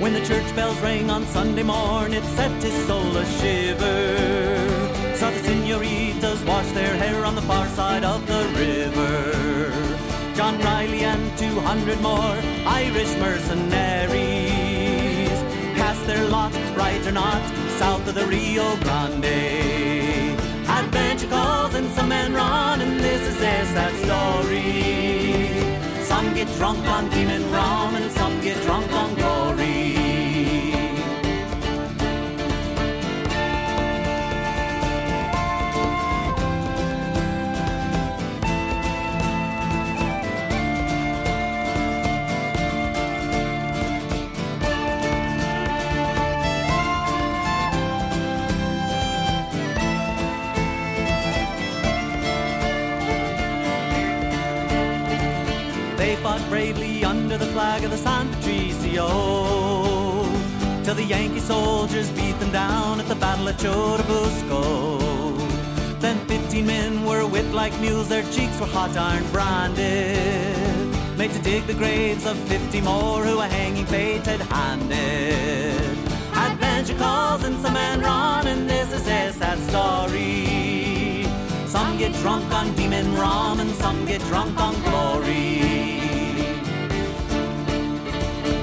When 0.00 0.14
the 0.14 0.24
church 0.24 0.56
bells 0.56 0.80
rang 0.80 1.10
on 1.10 1.26
Sunday 1.26 1.62
morn, 1.62 2.14
it 2.14 2.24
set 2.24 2.50
his 2.62 2.72
soul 2.86 3.14
a 3.18 3.26
shiver. 3.38 5.14
Saw 5.14 5.28
the 5.30 5.40
senoritas 5.40 6.42
wash 6.44 6.70
their 6.72 6.96
hair 6.96 7.26
on 7.26 7.34
the 7.34 7.42
far 7.42 7.68
side 7.68 8.02
of 8.02 8.26
the 8.26 8.48
river. 8.56 9.74
John 10.34 10.58
Riley 10.60 11.04
and 11.04 11.36
200 11.36 12.00
more 12.00 12.34
Irish 12.66 13.14
mercenaries 13.18 15.28
cast 15.76 16.06
their 16.06 16.26
lot, 16.28 16.54
right 16.74 17.06
or 17.06 17.12
not, 17.12 17.42
south 17.78 18.08
of 18.08 18.14
the 18.14 18.26
Rio 18.26 18.76
Grande. 18.76 20.34
Adventure 20.66 21.28
calls 21.28 21.74
and 21.74 21.90
some 21.90 22.08
men 22.08 22.32
run, 22.32 22.80
and 22.80 22.98
this 23.00 23.20
is 23.28 23.36
their 23.38 23.66
sad 23.66 23.94
story. 24.06 25.79
Some 26.20 26.34
get 26.34 26.54
drunk 26.58 26.86
on 26.86 27.08
demon 27.08 27.50
rum, 27.50 27.94
and 27.94 28.12
some 28.12 28.42
get 28.42 28.62
drunk 28.66 28.92
on 28.92 29.14
glory. 29.14 30.19
They 56.10 56.16
fought 56.16 56.44
bravely 56.48 57.04
under 57.04 57.38
the 57.38 57.46
flag 57.46 57.84
of 57.84 57.92
the 57.92 57.96
San 57.96 58.28
Patricio 58.34 59.06
till 60.82 60.96
the 60.96 61.04
Yankee 61.04 61.38
soldiers 61.38 62.10
beat 62.10 62.36
them 62.40 62.50
down 62.50 62.98
at 62.98 63.06
the 63.06 63.14
Battle 63.14 63.46
of 63.46 63.56
Churubusco. 63.58 65.38
Then 66.00 66.18
15 66.26 66.66
men 66.66 67.04
were 67.04 67.24
whipped 67.24 67.52
like 67.52 67.72
mules, 67.80 68.08
their 68.08 68.24
cheeks 68.32 68.58
were 68.58 68.66
hot 68.66 68.96
iron 68.96 69.24
branded, 69.30 71.16
made 71.16 71.30
to 71.30 71.38
dig 71.42 71.64
the 71.68 71.74
graves 71.74 72.26
of 72.26 72.36
50 72.48 72.80
more 72.80 73.22
who 73.22 73.38
a 73.38 73.46
hanging 73.46 73.86
fate 73.86 74.26
had 74.26 74.40
handed. 74.40 75.96
Adventure 76.34 76.98
calls 76.98 77.44
and 77.44 77.56
some 77.62 77.74
men 77.74 78.00
run, 78.00 78.48
and 78.48 78.68
this 78.68 78.92
is 78.92 79.04
their 79.04 79.32
sad 79.32 79.60
story. 79.70 81.24
Some 81.68 81.98
get 81.98 82.12
drunk 82.14 82.52
on 82.52 82.74
demon 82.74 83.14
rum, 83.14 83.60
and 83.60 83.70
some 83.76 84.04
get 84.06 84.20
drunk 84.22 84.58
on 84.58 84.74
glory. 84.82 85.99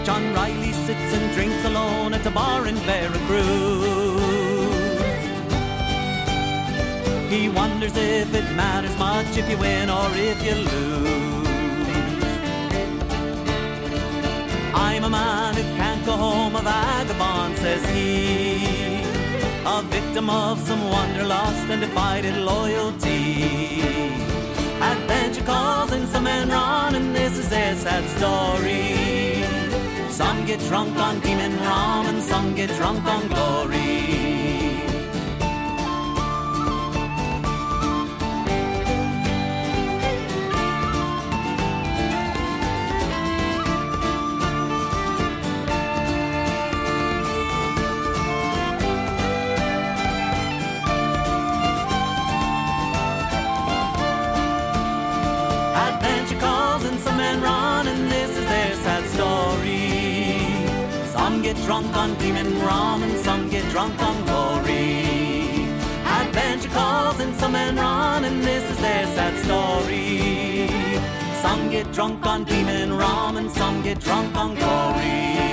John 0.08 0.34
Riley 0.34 0.72
sits 0.72 1.14
and 1.18 1.34
drinks 1.34 1.66
alone 1.66 2.14
at 2.14 2.26
a 2.26 2.32
bar 2.32 2.66
in 2.66 2.76
Veracruz. 2.76 3.91
He 7.30 7.49
wonders 7.49 7.91
if 7.97 8.34
it 8.34 8.55
matters 8.55 8.97
much 8.97 9.36
if 9.36 9.49
you 9.49 9.58
win 9.58 9.89
or 9.89 10.10
if 10.14 10.41
you 10.45 10.55
lose. 10.72 11.47
I'm 14.74 15.03
a 15.03 15.10
man 15.10 15.55
who 15.55 15.64
can't 15.76 16.05
go 16.05 16.14
home, 16.14 16.55
a 16.55 16.62
vagabond, 16.62 17.58
says 17.58 17.86
he. 17.89 19.03
A 19.66 19.82
victim 19.89 20.30
of 20.30 20.58
some 20.62 20.89
wanderlust 20.89 21.70
and 21.70 21.82
divided 21.82 22.38
loyalty. 22.38 23.82
Adventure 24.80 25.43
calls 25.43 25.91
and 25.91 26.08
some 26.08 26.24
men 26.24 26.47
run, 26.47 26.95
and 26.95 27.14
this 27.14 27.38
is 27.38 27.49
their 27.49 27.76
sad 27.76 28.05
story. 28.18 29.36
Some 30.18 30.47
get 30.47 30.59
drunk 30.61 30.97
on 30.97 31.20
demon 31.20 31.55
rum, 31.59 32.07
and 32.07 32.24
some 32.24 32.55
get 32.55 32.72
drunk 32.72 33.05
on 33.05 33.28
glory. 33.28 34.47
Get 61.54 61.66
drunk 61.66 61.95
on 61.95 62.14
demon 62.16 62.60
rum, 62.60 63.04
and 63.04 63.18
some 63.20 63.50
get 63.50 63.64
drunk 63.72 63.98
on 64.02 64.18
glory. 64.26 65.70
Adventure 66.20 66.68
calls 66.72 67.22
and 67.22 67.34
some 67.36 67.54
men 67.54 67.78
run, 67.78 68.26
and 68.26 68.43
this 68.43 68.70
is 68.70 68.78
their 68.80 69.06
sad 69.16 69.34
story. 69.45 70.68
Some 71.41 71.70
get 71.70 71.89
drunk 71.93 72.26
on 72.26 72.43
demon 72.43 72.98
rum, 72.98 73.38
and 73.38 73.50
some 73.50 73.82
get 73.82 73.98
drunk 74.02 74.36
on 74.36 74.56
glory. 74.56 75.47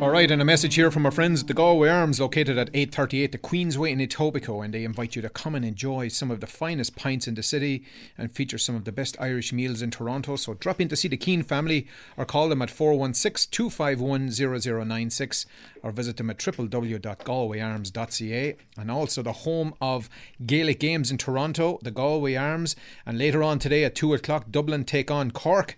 All 0.00 0.10
right, 0.10 0.30
and 0.30 0.40
a 0.40 0.46
message 0.46 0.76
here 0.76 0.90
from 0.90 1.04
our 1.04 1.12
friends 1.12 1.42
at 1.42 1.46
the 1.46 1.52
Galway 1.52 1.90
Arms, 1.90 2.18
located 2.18 2.56
at 2.56 2.70
838 2.72 3.32
the 3.32 3.38
Queensway 3.38 3.90
in 3.90 3.98
Etobicoke, 3.98 4.64
and 4.64 4.72
they 4.72 4.84
invite 4.84 5.14
you 5.14 5.20
to 5.20 5.28
come 5.28 5.54
and 5.54 5.62
enjoy 5.62 6.08
some 6.08 6.30
of 6.30 6.40
the 6.40 6.46
finest 6.46 6.96
pints 6.96 7.28
in 7.28 7.34
the 7.34 7.42
city 7.42 7.84
and 8.16 8.32
feature 8.32 8.56
some 8.56 8.74
of 8.74 8.84
the 8.84 8.92
best 8.92 9.14
Irish 9.20 9.52
meals 9.52 9.82
in 9.82 9.90
Toronto. 9.90 10.36
So 10.36 10.54
drop 10.54 10.80
in 10.80 10.88
to 10.88 10.96
see 10.96 11.08
the 11.08 11.18
Keane 11.18 11.42
family 11.42 11.86
or 12.16 12.24
call 12.24 12.48
them 12.48 12.62
at 12.62 12.70
416 12.70 13.50
251 13.50 14.30
0096 14.30 15.44
or 15.82 15.90
visit 15.90 16.16
them 16.16 16.30
at 16.30 16.38
www.galwayarms.ca 16.38 18.56
and 18.78 18.90
also 18.90 19.22
the 19.22 19.32
home 19.32 19.74
of 19.82 20.08
Gaelic 20.46 20.80
games 20.80 21.10
in 21.10 21.18
Toronto, 21.18 21.78
the 21.82 21.90
Galway 21.90 22.36
Arms, 22.36 22.74
and 23.04 23.18
later 23.18 23.42
on 23.42 23.58
today 23.58 23.84
at 23.84 23.96
2 23.96 24.14
o'clock, 24.14 24.46
Dublin 24.50 24.84
take 24.84 25.10
on 25.10 25.30
Cork. 25.30 25.76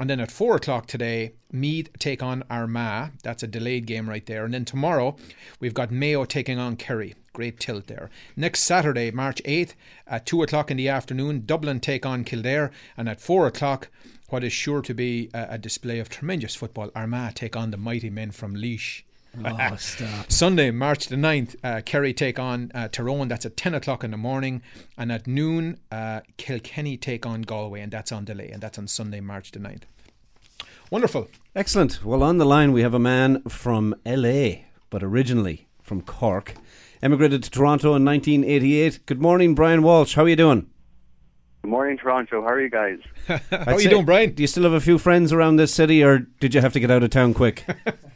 And 0.00 0.08
then 0.08 0.18
at 0.18 0.30
four 0.30 0.56
o'clock 0.56 0.86
today, 0.86 1.34
Meath 1.52 1.90
take 1.98 2.22
on 2.22 2.42
Armagh. 2.48 3.10
That's 3.22 3.42
a 3.42 3.46
delayed 3.46 3.84
game 3.84 4.08
right 4.08 4.24
there. 4.24 4.46
And 4.46 4.54
then 4.54 4.64
tomorrow, 4.64 5.14
we've 5.60 5.74
got 5.74 5.90
Mayo 5.90 6.24
taking 6.24 6.58
on 6.58 6.76
Kerry. 6.76 7.14
Great 7.34 7.60
tilt 7.60 7.86
there. 7.86 8.08
Next 8.34 8.60
Saturday, 8.60 9.10
March 9.10 9.42
8th, 9.44 9.74
at 10.06 10.24
2 10.24 10.42
o'clock 10.42 10.70
in 10.70 10.78
the 10.78 10.88
afternoon, 10.88 11.44
Dublin 11.44 11.80
take 11.80 12.06
on 12.06 12.24
Kildare. 12.24 12.70
And 12.96 13.10
at 13.10 13.20
4 13.20 13.46
o'clock, 13.46 13.90
what 14.30 14.42
is 14.42 14.54
sure 14.54 14.80
to 14.80 14.94
be 14.94 15.28
a, 15.34 15.58
display 15.58 15.98
of 15.98 16.08
tremendous 16.08 16.56
football, 16.56 16.90
Armagh 16.94 17.34
take 17.34 17.54
on 17.54 17.70
the 17.70 17.76
mighty 17.76 18.08
men 18.08 18.30
from 18.30 18.54
Laois. 18.54 19.02
Oh, 19.44 19.76
stop. 19.76 20.30
Sunday, 20.30 20.70
March 20.70 21.06
the 21.06 21.16
9th, 21.16 21.56
uh, 21.62 21.80
Kerry 21.84 22.12
take 22.12 22.38
on 22.38 22.70
uh, 22.74 22.88
Tyrone. 22.88 23.28
That's 23.28 23.46
at 23.46 23.56
10 23.56 23.74
o'clock 23.74 24.02
in 24.02 24.10
the 24.10 24.16
morning. 24.16 24.62
And 24.98 25.12
at 25.12 25.26
noon, 25.26 25.78
uh, 25.90 26.20
Kilkenny 26.36 26.96
take 26.96 27.24
on 27.24 27.42
Galway, 27.42 27.80
and 27.80 27.92
that's 27.92 28.10
on 28.12 28.24
delay. 28.24 28.50
And 28.50 28.60
that's 28.60 28.78
on 28.78 28.88
Sunday, 28.88 29.20
March 29.20 29.52
the 29.52 29.60
9th. 29.60 29.82
Wonderful. 30.90 31.28
Excellent. 31.54 32.04
Well, 32.04 32.22
on 32.22 32.38
the 32.38 32.44
line, 32.44 32.72
we 32.72 32.82
have 32.82 32.94
a 32.94 32.98
man 32.98 33.42
from 33.42 33.94
LA, 34.04 34.62
but 34.90 35.02
originally 35.02 35.68
from 35.82 36.02
Cork. 36.02 36.54
Emigrated 37.02 37.42
to 37.44 37.50
Toronto 37.50 37.94
in 37.94 38.04
1988. 38.04 39.06
Good 39.06 39.22
morning, 39.22 39.54
Bryan 39.54 39.82
Walsh. 39.82 40.14
How 40.14 40.24
are 40.24 40.28
you 40.28 40.36
doing? 40.36 40.66
Good 41.62 41.70
morning, 41.70 41.96
Toronto. 41.96 42.42
How 42.42 42.48
are 42.48 42.60
you 42.60 42.70
guys? 42.70 42.98
How 43.50 43.74
are 43.74 43.80
you 43.80 43.88
doing, 43.88 44.04
Bryan? 44.04 44.32
Do 44.32 44.42
you 44.42 44.46
still 44.46 44.64
have 44.64 44.72
a 44.72 44.80
few 44.80 44.98
friends 44.98 45.32
around 45.32 45.56
this 45.56 45.72
city, 45.72 46.02
or 46.02 46.18
did 46.18 46.54
you 46.54 46.60
have 46.60 46.72
to 46.72 46.80
get 46.80 46.90
out 46.90 47.02
of 47.02 47.10
town 47.10 47.34
quick? 47.34 47.64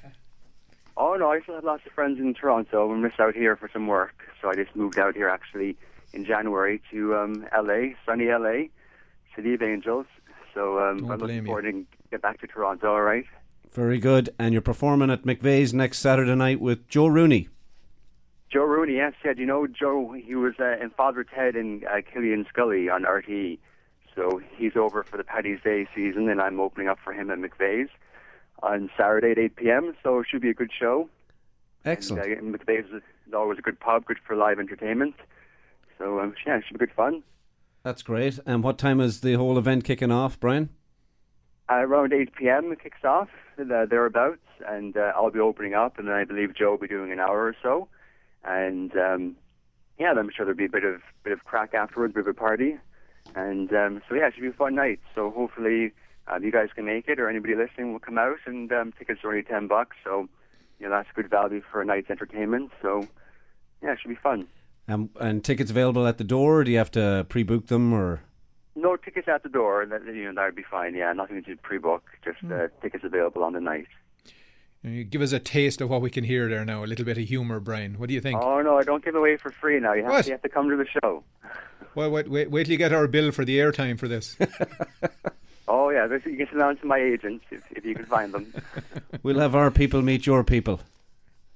oh 0.97 1.15
no, 1.15 1.31
I 1.31 1.41
still 1.41 1.55
have 1.55 1.65
lots 1.65 1.85
of 1.87 1.93
friends 1.93 2.19
in 2.19 2.35
Toronto. 2.35 2.87
We 2.87 2.99
missed 2.99 3.21
out 3.21 3.35
here 3.35 3.57
for 3.57 3.69
some 3.73 3.87
work, 3.87 4.23
so 4.41 4.49
I 4.49 4.55
just 4.55 4.75
moved 4.75 4.99
out 4.99 5.15
here 5.15 5.29
actually 5.29 5.77
in 6.13 6.25
January 6.25 6.81
to 6.91 7.17
um, 7.17 7.47
LA, 7.57 7.95
sunny 8.07 8.27
LA, 8.27 8.69
City 9.35 9.55
of 9.55 9.63
Angels. 9.63 10.07
So 10.53 10.79
um, 10.79 10.99
Don't 10.99 11.11
I'm 11.11 11.19
looking 11.19 11.45
forward 11.45 11.63
to 11.63 11.85
get 12.11 12.23
back 12.23 12.41
to 12.41 12.47
Toronto. 12.47 12.93
All 12.93 13.03
right. 13.03 13.25
Very 13.71 13.99
good. 13.99 14.31
And 14.39 14.53
you're 14.53 14.63
performing 14.63 15.11
at 15.11 15.23
McVeigh's 15.23 15.75
next 15.75 15.99
Saturday 15.99 16.35
night 16.35 16.61
with 16.61 16.87
Joe 16.89 17.09
Rooney. 17.09 17.49
Joe 18.53 18.63
Rooney, 18.63 18.95
yes, 18.95 19.15
yeah. 19.25 19.33
Do 19.33 19.41
you 19.41 19.47
know 19.47 19.67
Joe? 19.67 20.13
He 20.13 20.37
was 20.37 20.55
uh, 20.61 20.77
in 20.81 20.91
Father 20.91 21.25
Ted 21.25 21.57
and 21.57 21.85
uh, 21.85 22.03
Killinascully 22.03 22.89
on 22.89 23.03
RTE. 23.03 23.59
So 24.15 24.41
he's 24.57 24.77
over 24.77 25.03
for 25.03 25.17
the 25.17 25.25
Paddy's 25.25 25.61
Day 25.65 25.89
season, 25.93 26.29
and 26.29 26.41
I'm 26.41 26.61
opening 26.61 26.87
up 26.87 27.01
for 27.03 27.13
him 27.13 27.33
at 27.33 27.39
McVeigh's 27.39 27.91
on 28.63 28.91
Saturday 28.97 29.33
at 29.33 29.39
8 29.39 29.57
p.m. 29.57 29.97
So 30.03 30.21
it 30.21 30.27
should 30.31 30.43
be 30.43 30.51
a 30.51 30.55
good 30.55 30.71
show. 30.79 31.09
Excellent. 31.85 32.27
And, 32.27 32.55
uh, 32.55 32.59
McVeigh's 32.59 32.93
is 32.93 33.03
always 33.35 33.59
a 33.59 33.63
good 33.63 33.79
pub, 33.79 34.07
good 34.07 34.19
for 34.27 34.37
live 34.37 34.59
entertainment. 34.59 35.15
So 35.99 36.21
um, 36.21 36.35
yeah, 36.47 36.57
it 36.59 36.65
should 36.67 36.79
be 36.79 36.87
good 36.87 36.95
fun. 36.95 37.23
That's 37.83 38.03
great. 38.03 38.39
And 38.47 38.65
what 38.65 38.79
time 38.79 39.01
is 39.01 39.21
the 39.21 39.35
whole 39.35 39.59
event 39.59 39.85
kicking 39.85 40.11
off, 40.11 40.41
Bryan? 40.41 40.71
Uh, 41.71 41.77
around 41.77 42.13
8 42.13 42.35
p.m. 42.35 42.73
it 42.73 42.83
kicks 42.83 43.05
off, 43.05 43.29
uh, 43.59 43.87
thereabouts, 43.87 44.41
and 44.67 44.97
uh, 44.97 45.13
I'll 45.15 45.31
be 45.31 45.41
opening 45.41 45.75
up, 45.75 45.99
and 45.99 46.09
then 46.09 46.15
I 46.15 46.25
believe 46.25 46.55
Joe 46.55 46.73
will 46.73 46.79
be 46.79 46.89
doing 46.89 47.11
an 47.11 47.21
hour 47.21 47.47
or 47.47 47.57
so. 47.63 47.89
And 48.45 48.95
um, 48.97 49.37
yeah, 49.99 50.13
I'm 50.13 50.31
sure 50.35 50.45
there'll 50.45 50.57
be 50.57 50.67
a 50.67 50.69
bit 50.69 50.85
of 50.85 51.01
bit 51.23 51.33
of 51.33 51.45
crack 51.45 51.73
afterwards, 51.73 52.13
a 52.13 52.15
bit 52.15 52.21
of 52.29 52.29
a 52.29 52.35
party. 52.35 52.77
And 53.35 53.73
um, 53.73 54.03
so 54.09 54.15
yeah, 54.15 54.27
it 54.27 54.35
should 54.35 54.43
be 54.43 54.49
a 54.49 54.53
fun 54.53 54.75
night. 54.75 55.01
So 55.15 55.31
hopefully 55.31 55.93
um, 56.29 56.43
you 56.45 56.51
guys 56.53 56.69
can 56.75 56.85
make 56.85 57.09
it, 57.09 57.19
or 57.21 57.29
anybody 57.29 57.55
listening 57.55 57.93
will 57.93 58.01
come 58.01 58.19
out. 58.19 58.37
And 58.47 58.71
um, 58.73 58.93
tickets 58.99 59.21
are 59.25 59.29
only 59.31 59.43
10 59.43 59.67
bucks, 59.69 59.97
so 60.05 60.29
you 60.79 60.89
know 60.89 60.91
that's 60.97 61.09
good 61.15 61.31
value 61.31 61.63
for 61.71 61.81
a 61.83 61.85
night's 61.85 62.11
entertainment. 62.11 62.71
So 62.83 63.07
yeah, 63.83 63.93
it 63.93 63.99
should 64.01 64.09
be 64.09 64.15
fun. 64.23 64.47
Um, 64.89 65.11
and 65.19 65.43
tickets 65.43 65.71
available 65.71 66.07
at 66.07 66.19
the 66.19 66.25
door? 66.25 66.61
Or 66.61 66.65
do 66.65 66.71
you 66.71 66.79
have 66.79 66.91
to 66.93 67.25
pre-book 67.29 67.67
them, 67.69 67.93
or 67.93 68.21
No 68.75 68.97
tickets 68.97 69.29
at 69.29 69.43
the 69.43 69.49
door. 69.49 69.87
That 69.87 70.05
you 70.07 70.25
know 70.25 70.35
that 70.35 70.47
would 70.47 70.57
be 70.57 70.65
fine. 70.71 70.95
Yeah, 70.95 71.13
nothing 71.13 71.43
to 71.45 71.57
pre-book. 71.57 72.05
Just 72.25 72.39
uh, 72.53 72.69
tickets 72.83 73.05
available 73.05 73.43
on 73.45 73.53
the 73.53 73.61
night. 73.61 73.87
You 74.83 75.03
give 75.03 75.23
us 75.23 75.33
a 75.33 75.39
taste 75.39 75.81
of 75.81 75.89
what 75.89 76.03
we 76.03 76.11
can 76.11 76.25
hear 76.25 76.47
there 76.47 76.63
now. 76.63 76.85
A 76.85 76.87
little 76.87 77.07
bit 77.07 77.17
of 77.17 77.25
humour, 77.25 77.59
Bryan. 77.59 77.95
What 77.99 78.09
do 78.09 78.15
you 78.15 78.21
think? 78.21 78.39
Oh 78.43 78.61
no, 78.61 78.77
I 78.79 78.83
don't 78.83 79.03
give 79.03 79.15
away 79.15 79.39
for 79.39 79.51
free 79.51 79.81
now. 79.81 79.95
You 79.95 80.03
have, 80.03 80.13
What? 80.13 80.23
to, 80.25 80.29
you 80.29 80.33
have 80.35 80.43
to 80.43 80.49
come 80.51 80.69
to 80.69 80.77
the 80.77 80.87
show. 81.01 81.25
Well, 81.95 82.11
wait, 82.11 82.29
wait, 82.29 82.51
wait 82.51 82.65
till 82.65 82.73
you 82.73 82.77
get 82.77 82.93
our 82.93 83.07
bill 83.09 83.31
for 83.33 83.47
the 83.47 83.59
airtime 83.59 83.99
for 83.99 84.09
this. 84.09 84.37
Yeah, 85.95 86.19
you 86.27 86.37
can 86.37 86.49
send 86.51 86.61
on 86.61 86.77
to 86.79 86.87
my 86.87 86.99
agents 86.99 87.45
if, 87.51 87.63
if 87.71 87.85
you 87.85 87.95
can 87.95 88.05
find 88.07 88.35
them. 88.35 88.53
we'll 89.23 89.39
have 89.39 89.55
our 89.55 89.71
people 89.71 90.03
meet 90.03 90.27
your 90.27 90.43
people? 90.43 90.81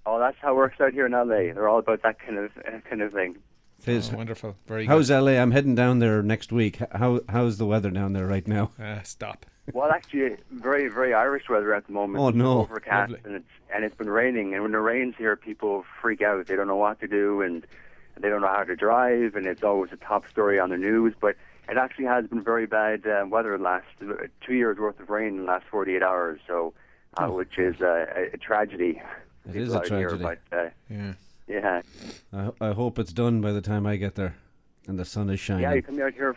oh, 0.08 0.18
that's 0.18 0.36
how 0.40 0.52
it 0.52 0.56
works 0.56 0.80
out 0.80 0.92
here 0.92 1.06
in 1.06 1.12
LA. 1.12 1.52
They're 1.52 1.68
all 1.68 1.80
about 1.80 2.02
that 2.02 2.18
kind 2.18 2.38
of 2.38 2.50
uh, 2.58 2.78
kind 2.88 3.02
of 3.02 3.12
thing. 3.12 3.36
It 3.82 3.88
is. 3.92 4.10
Oh, 4.12 4.16
wonderful. 4.16 4.56
Very 4.66 4.86
How's 4.86 5.08
good. 5.08 5.20
LA? 5.20 5.32
I'm 5.32 5.50
heading 5.50 5.74
down 5.74 5.98
there 5.98 6.22
next 6.22 6.50
week. 6.52 6.78
How 6.92 7.20
how's 7.28 7.58
the 7.58 7.66
weather 7.66 7.90
down 7.90 8.12
there 8.12 8.26
right 8.26 8.46
now? 8.46 8.70
Uh, 8.80 9.02
stop. 9.02 9.46
Well, 9.72 9.90
actually, 9.90 10.36
very 10.50 10.88
very 10.88 11.12
Irish 11.14 11.48
weather 11.48 11.74
at 11.74 11.86
the 11.86 11.92
moment. 11.92 12.24
Oh, 12.24 12.30
no. 12.30 12.62
It's 12.62 12.70
overcast 12.70 13.12
Lovely. 13.12 13.20
and 13.24 13.34
it's 13.36 13.50
and 13.74 13.84
it's 13.84 13.96
been 13.96 14.10
raining. 14.10 14.54
And 14.54 14.62
when 14.62 14.74
it 14.74 14.78
rains 14.78 15.14
here, 15.18 15.36
people 15.36 15.84
freak 16.00 16.22
out. 16.22 16.46
They 16.46 16.56
don't 16.56 16.68
know 16.68 16.76
what 16.76 17.00
to 17.00 17.08
do 17.08 17.42
and 17.42 17.66
they 18.18 18.28
don't 18.28 18.40
know 18.40 18.48
how 18.48 18.64
to 18.64 18.76
drive. 18.76 19.36
And 19.36 19.46
it's 19.46 19.62
always 19.62 19.92
a 19.92 19.96
top 19.96 20.28
story 20.28 20.58
on 20.58 20.70
the 20.70 20.78
news. 20.78 21.14
But 21.20 21.36
it 21.68 21.76
actually 21.76 22.06
has 22.06 22.26
been 22.26 22.42
very 22.42 22.66
bad 22.66 23.06
uh, 23.06 23.26
weather 23.28 23.54
in 23.54 23.60
the 23.62 23.64
last 23.68 23.86
uh, 24.02 24.14
two 24.44 24.54
years 24.54 24.78
worth 24.78 24.98
of 25.00 25.10
rain 25.10 25.28
in 25.28 25.36
the 25.38 25.44
last 25.44 25.66
48 25.70 26.02
hours. 26.02 26.40
So, 26.46 26.72
uh, 27.16 27.26
which 27.28 27.58
is 27.58 27.80
uh, 27.80 28.06
a, 28.16 28.34
a 28.34 28.36
tragedy. 28.38 29.00
It 29.48 29.56
is 29.56 29.72
a 29.74 29.78
out 29.78 29.88
here, 29.88 30.08
tragedy. 30.10 30.22
but 30.50 30.56
uh, 30.56 30.70
Yeah. 30.90 31.12
yeah, 31.46 31.82
I, 32.32 32.50
I 32.68 32.72
hope 32.72 32.98
it's 32.98 33.12
done 33.12 33.40
by 33.40 33.52
the 33.52 33.62
time 33.62 33.86
I 33.86 33.96
get 33.96 34.14
there, 34.14 34.36
and 34.86 34.98
the 34.98 35.04
sun 35.04 35.30
is 35.30 35.40
shining. 35.40 35.62
yeah. 35.62 35.74
You 35.74 35.82
coming 35.82 36.02
out 36.02 36.12
here 36.14 36.36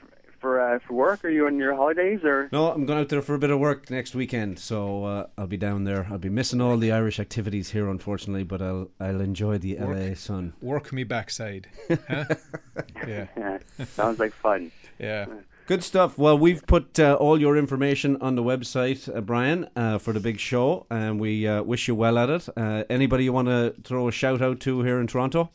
uh, 0.71 0.79
for 0.79 0.93
work? 0.93 1.23
Are 1.25 1.29
you 1.29 1.45
on 1.47 1.57
your 1.57 1.75
holidays 1.75 2.23
or? 2.23 2.49
No, 2.51 2.71
I'm 2.71 2.85
going 2.85 2.99
out 2.99 3.09
there 3.09 3.21
for 3.21 3.35
a 3.35 3.39
bit 3.39 3.49
of 3.49 3.59
work 3.59 3.89
next 3.89 4.15
weekend, 4.15 4.59
so 4.59 5.05
uh, 5.05 5.27
I'll 5.37 5.47
be 5.47 5.57
down 5.57 5.83
there. 5.83 6.07
I'll 6.09 6.17
be 6.17 6.29
missing 6.29 6.61
all 6.61 6.77
the 6.77 6.91
Irish 6.91 7.19
activities 7.19 7.71
here, 7.71 7.89
unfortunately, 7.89 8.43
but 8.43 8.61
I'll 8.61 8.89
I'll 8.99 9.21
enjoy 9.21 9.57
the 9.57 9.77
Work. 9.77 9.97
LA 9.97 10.15
sun. 10.15 10.53
Work 10.61 10.93
me 10.93 11.03
backside. 11.03 11.67
Huh? 12.07 12.25
yeah. 13.07 13.27
Yeah, 13.37 13.57
sounds 13.85 14.19
like 14.19 14.33
fun. 14.33 14.71
Yeah. 14.99 15.25
Good 15.67 15.83
stuff. 15.83 16.17
Well, 16.17 16.37
we've 16.37 16.65
put 16.67 16.99
uh, 16.99 17.15
all 17.15 17.39
your 17.39 17.57
information 17.57 18.17
on 18.21 18.35
the 18.35 18.43
website, 18.43 19.13
uh, 19.15 19.21
Bryan, 19.21 19.69
uh, 19.75 19.97
for 19.99 20.11
the 20.13 20.19
big 20.19 20.39
show, 20.39 20.85
and 20.89 21.19
we 21.19 21.47
uh, 21.47 21.63
wish 21.63 21.87
you 21.87 21.95
well 21.95 22.17
at 22.17 22.29
it. 22.29 22.49
Uh, 22.57 22.83
anybody 22.89 23.23
you 23.25 23.33
want 23.33 23.47
to 23.47 23.73
throw 23.83 24.07
a 24.07 24.11
shout 24.11 24.41
out 24.41 24.59
to 24.61 24.81
here 24.83 24.99
in 24.99 25.07
Toronto? 25.07 25.49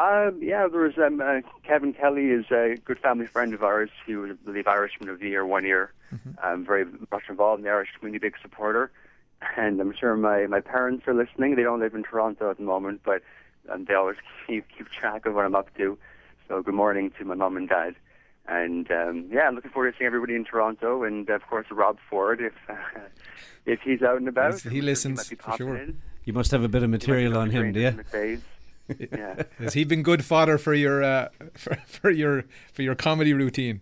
Um, 0.00 0.38
yeah, 0.40 0.66
there 0.66 0.80
was 0.80 0.96
um, 0.96 1.20
uh, 1.20 1.40
Kevin 1.62 1.92
Kelly 1.92 2.30
is 2.30 2.46
a 2.50 2.76
good 2.86 2.98
family 2.98 3.26
friend 3.26 3.52
of 3.52 3.62
ours. 3.62 3.90
He 4.06 4.16
was, 4.16 4.30
I 4.30 4.46
believe, 4.46 4.66
Irishman 4.66 5.10
of 5.10 5.20
the 5.20 5.28
Year 5.28 5.44
one 5.44 5.64
year. 5.64 5.92
Um, 6.42 6.64
very 6.64 6.86
much 7.12 7.24
involved 7.28 7.60
in 7.60 7.64
the 7.64 7.70
Irish 7.70 7.90
community, 7.98 8.26
big 8.26 8.34
supporter. 8.40 8.90
And 9.58 9.78
I'm 9.78 9.94
sure 9.94 10.16
my, 10.16 10.46
my 10.46 10.60
parents 10.60 11.06
are 11.06 11.12
listening. 11.12 11.56
They 11.56 11.64
don't 11.64 11.80
live 11.80 11.94
in 11.94 12.02
Toronto 12.02 12.50
at 12.50 12.56
the 12.56 12.62
moment, 12.62 13.02
but 13.04 13.22
um, 13.70 13.84
they 13.84 13.94
always 13.94 14.16
keep, 14.46 14.64
keep 14.74 14.88
track 14.88 15.26
of 15.26 15.34
what 15.34 15.44
I'm 15.44 15.54
up 15.54 15.74
to. 15.76 15.98
So 16.48 16.62
good 16.62 16.74
morning 16.74 17.12
to 17.18 17.24
my 17.26 17.34
mom 17.34 17.58
and 17.58 17.68
dad. 17.68 17.94
And 18.48 18.90
um, 18.90 19.28
yeah, 19.30 19.48
I'm 19.48 19.54
looking 19.54 19.70
forward 19.70 19.92
to 19.92 19.98
seeing 19.98 20.06
everybody 20.06 20.34
in 20.34 20.44
Toronto, 20.44 21.04
and 21.04 21.28
of 21.28 21.46
course 21.46 21.66
Rob 21.70 21.98
Ford 22.08 22.40
if 22.40 22.54
uh, 22.68 22.74
if 23.66 23.80
he's 23.82 24.02
out 24.02 24.16
and 24.16 24.26
about. 24.26 24.52
Yes, 24.52 24.62
he 24.62 24.80
listens, 24.80 25.30
might 25.30 25.40
for 25.40 25.56
sure. 25.56 25.76
in. 25.76 26.00
You 26.24 26.32
must 26.32 26.50
have 26.50 26.64
a 26.64 26.68
bit 26.68 26.82
of 26.82 26.90
material 26.90 27.36
on 27.36 27.50
him, 27.50 27.70
do 27.72 27.80
you? 27.80 28.40
McVeigh's. 28.94 29.08
Yeah. 29.12 29.42
Has 29.64 29.74
he 29.74 29.84
been 29.84 30.02
good 30.02 30.24
fodder 30.24 30.58
for 30.58 30.74
your 30.74 31.02
uh, 31.02 31.28
for, 31.54 31.76
for 31.86 32.10
your 32.10 32.44
for 32.72 32.82
your 32.82 32.94
comedy 32.94 33.32
routine? 33.32 33.80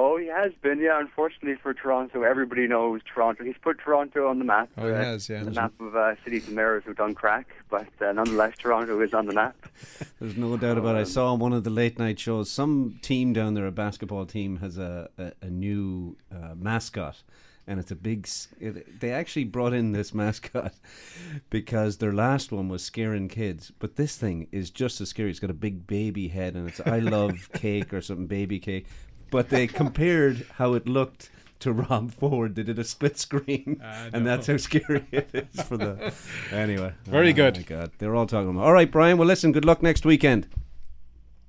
Oh, 0.00 0.16
he 0.16 0.28
has 0.28 0.52
been. 0.62 0.78
Yeah, 0.78 1.00
unfortunately 1.00 1.56
for 1.60 1.74
Toronto, 1.74 2.22
everybody 2.22 2.68
knows 2.68 3.00
Toronto. 3.02 3.42
He's 3.42 3.56
put 3.60 3.80
Toronto 3.80 4.28
on 4.28 4.38
the 4.38 4.44
map. 4.44 4.70
Oh, 4.78 4.86
he 4.86 4.92
uh, 4.92 4.94
has, 4.94 5.28
yeah. 5.28 5.42
The 5.42 5.50
map 5.50 5.72
of 5.80 5.96
uh, 5.96 6.14
cities 6.22 6.46
and 6.46 6.54
mayors 6.54 6.84
who've 6.86 6.96
done 6.96 7.16
crack, 7.16 7.48
but 7.68 7.88
uh, 8.00 8.12
nonetheless, 8.12 8.54
Toronto 8.58 9.00
is 9.00 9.12
on 9.12 9.26
the 9.26 9.34
map. 9.34 9.56
There's 10.20 10.36
no 10.36 10.56
doubt 10.56 10.78
about 10.78 10.94
it. 10.94 11.00
I 11.00 11.02
saw 11.02 11.32
on 11.32 11.40
one 11.40 11.52
of 11.52 11.64
the 11.64 11.70
late 11.70 11.98
night 11.98 12.20
shows 12.20 12.48
some 12.48 13.00
team 13.02 13.32
down 13.32 13.54
there, 13.54 13.66
a 13.66 13.72
basketball 13.72 14.24
team, 14.24 14.58
has 14.58 14.78
a, 14.78 15.10
a, 15.18 15.32
a 15.42 15.50
new 15.50 16.16
uh, 16.30 16.54
mascot. 16.54 17.24
And 17.68 17.78
it's 17.78 17.90
a 17.90 17.96
big. 17.96 18.26
It, 18.58 19.00
they 19.00 19.12
actually 19.12 19.44
brought 19.44 19.74
in 19.74 19.92
this 19.92 20.14
mascot 20.14 20.72
because 21.50 21.98
their 21.98 22.14
last 22.14 22.50
one 22.50 22.70
was 22.70 22.82
scaring 22.82 23.28
kids, 23.28 23.70
but 23.78 23.96
this 23.96 24.16
thing 24.16 24.48
is 24.50 24.70
just 24.70 25.02
as 25.02 25.10
scary. 25.10 25.30
It's 25.30 25.38
got 25.38 25.50
a 25.50 25.54
big 25.54 25.86
baby 25.86 26.28
head, 26.28 26.56
and 26.56 26.66
it's 26.66 26.80
"I 26.80 26.98
love 26.98 27.50
cake" 27.52 27.92
or 27.92 28.00
something, 28.00 28.26
baby 28.26 28.58
cake. 28.58 28.86
But 29.30 29.50
they 29.50 29.66
compared 29.66 30.46
how 30.54 30.72
it 30.72 30.88
looked 30.88 31.30
to 31.60 31.72
Rob 31.72 32.10
Ford. 32.10 32.54
They 32.54 32.62
did 32.62 32.78
a 32.78 32.84
split 32.84 33.18
screen, 33.18 33.82
and 34.12 34.26
that's 34.26 34.46
how 34.46 34.56
scary 34.56 35.04
it 35.12 35.28
is 35.34 35.62
for 35.62 35.76
the. 35.76 36.14
Anyway, 36.50 36.94
Very 37.04 37.30
oh 37.30 37.34
good. 37.34 37.56
My 37.58 37.62
God, 37.64 37.90
they're 37.98 38.16
all 38.16 38.26
talking 38.26 38.48
about. 38.48 38.64
All 38.64 38.72
right, 38.72 38.90
Bryan. 38.90 39.18
Well, 39.18 39.28
listen. 39.28 39.52
Good 39.52 39.66
luck 39.66 39.82
next 39.82 40.06
weekend. 40.06 40.48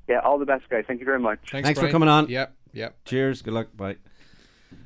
Yeah, 0.10 0.20
all 0.20 0.38
the 0.38 0.46
best, 0.46 0.68
guys. 0.70 0.84
Thank 0.86 1.00
you 1.00 1.06
very 1.06 1.20
much. 1.20 1.40
Thanks, 1.50 1.68
Thanks 1.68 1.80
for 1.80 1.90
coming 1.90 2.10
on. 2.10 2.28
Yep, 2.28 2.54
yep. 2.74 2.98
Cheers. 3.06 3.42
Good 3.42 3.54
luck. 3.54 3.68
Bye. 3.74 3.96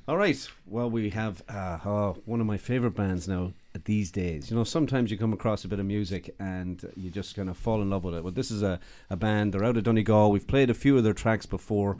All 0.07 0.17
right. 0.17 0.49
Well, 0.65 0.89
we 0.89 1.09
have 1.11 1.43
uh, 1.47 1.79
oh, 1.86 2.17
one 2.25 2.41
of 2.41 2.45
my 2.45 2.57
favorite 2.57 2.91
bands 2.95 3.27
now 3.27 3.53
these 3.86 4.11
days. 4.11 4.49
You 4.51 4.57
know, 4.57 4.63
sometimes 4.63 5.11
you 5.11 5.17
come 5.17 5.34
across 5.34 5.63
a 5.63 5.67
bit 5.67 5.79
of 5.79 5.86
music 5.86 6.36
and 6.39 6.84
you 6.95 7.09
just 7.09 7.36
kind 7.36 7.49
of 7.49 7.57
fall 7.57 7.81
in 7.81 7.89
love 7.89 8.03
with 8.03 8.15
it. 8.15 8.23
Well, 8.23 8.34
this 8.34 8.51
is 8.51 8.61
a, 8.61 8.79
a 9.09 9.15
band. 9.15 9.53
They're 9.53 9.63
out 9.63 9.77
of 9.77 9.84
Donegal. 9.84 10.31
We've 10.31 10.47
played 10.47 10.69
a 10.69 10.73
few 10.73 10.97
of 10.97 11.03
their 11.03 11.13
tracks 11.13 11.45
before, 11.45 11.97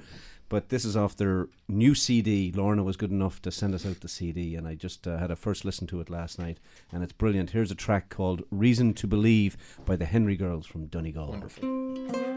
But 0.50 0.70
this 0.70 0.86
is 0.86 0.96
off 0.96 1.16
their 1.18 1.48
new 1.68 1.96
CD. 1.96 2.52
Lorna 2.56 2.84
was 2.84 2.98
good 2.98 3.10
enough 3.12 3.42
to 3.42 3.52
send 3.52 3.74
us 3.74 3.86
out 3.86 4.02
the 4.02 4.08
CD, 4.08 4.56
and 4.56 4.68
I 4.68 4.76
just 4.76 5.08
uh, 5.08 5.18
had 5.18 5.32
a 5.32 5.36
first 5.36 5.66
listen 5.66 5.88
to 5.88 6.00
it 6.02 6.10
last 6.10 6.38
night, 6.38 6.60
and 6.92 7.04
it's 7.04 7.14
brilliant. 7.14 7.52
Here's 7.52 7.72
a 7.72 7.76
track 7.76 8.10
called 8.10 8.44
"Reason 8.52 8.94
to 8.96 9.08
Believe" 9.08 9.58
by 9.86 9.96
the 9.96 10.06
Henry 10.06 10.36
Girls 10.36 10.68
from 10.68 10.88
Donegal. 10.88 11.30
Wonderful. 11.30 12.33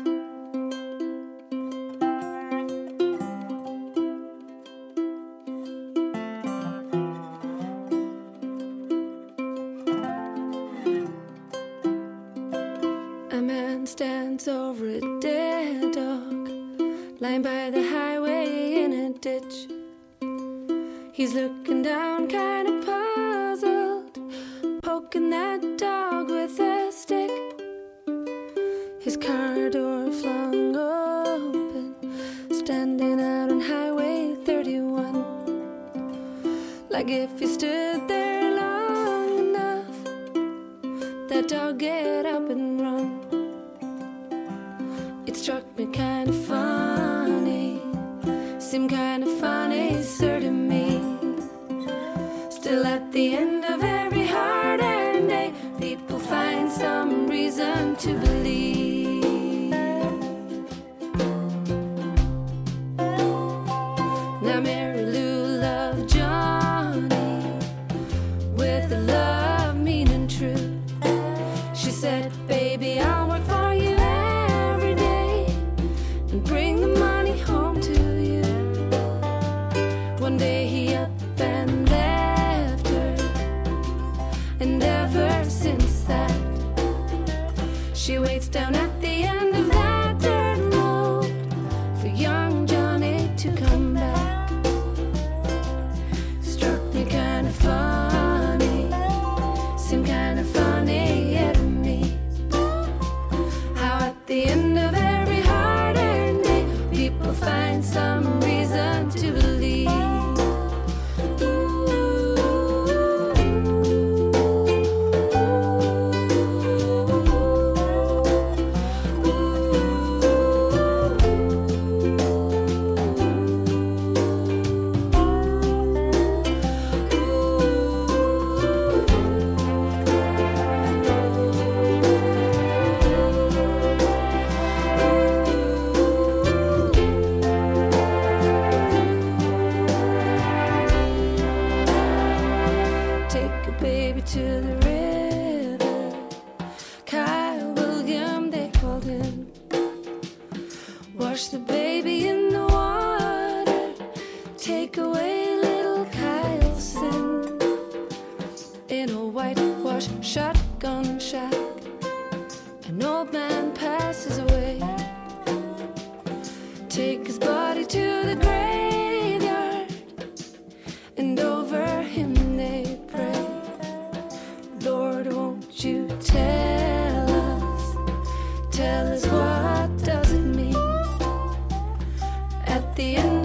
The 182.96 183.16
end 183.16 183.35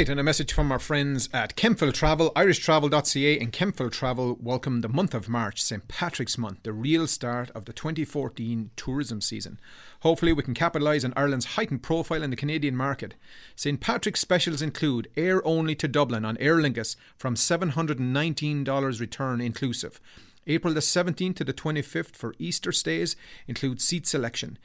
right, 0.00 0.08
and 0.08 0.18
a 0.18 0.22
message 0.22 0.50
from 0.50 0.72
our 0.72 0.78
friends 0.78 1.28
at 1.30 1.54
Kemptville 1.56 1.92
Travel, 1.92 2.32
irishtravel.ca 2.34 3.38
and 3.38 3.52
Kemptville 3.52 3.92
Travel 3.92 4.38
welcome 4.40 4.80
the 4.80 4.88
month 4.88 5.12
of 5.12 5.28
March, 5.28 5.62
St. 5.62 5.86
Patrick's 5.88 6.38
Month, 6.38 6.62
the 6.62 6.72
real 6.72 7.06
start 7.06 7.50
of 7.50 7.66
the 7.66 7.74
2014 7.74 8.70
tourism 8.76 9.20
season. 9.20 9.60
Hopefully, 10.00 10.32
we 10.32 10.42
can 10.42 10.54
capitalise 10.54 11.04
on 11.04 11.12
Ireland's 11.16 11.44
heightened 11.44 11.82
profile 11.82 12.22
in 12.22 12.30
the 12.30 12.36
Canadian 12.36 12.76
market. 12.76 13.14
St. 13.54 13.78
Patrick's 13.78 14.20
specials 14.20 14.62
include 14.62 15.10
air 15.18 15.46
only 15.46 15.74
to 15.74 15.86
Dublin 15.86 16.24
on 16.24 16.38
Aer 16.38 16.56
Lingus 16.56 16.96
from 17.18 17.34
$719 17.34 19.00
return 19.00 19.42
inclusive. 19.42 20.00
April 20.46 20.72
the 20.72 20.80
17th 20.80 21.36
to 21.36 21.44
the 21.44 21.52
25th 21.52 22.16
for 22.16 22.34
Easter 22.38 22.72
stays 22.72 23.16
includes 23.46 23.84
seat 23.84 24.06
selection. 24.06 24.56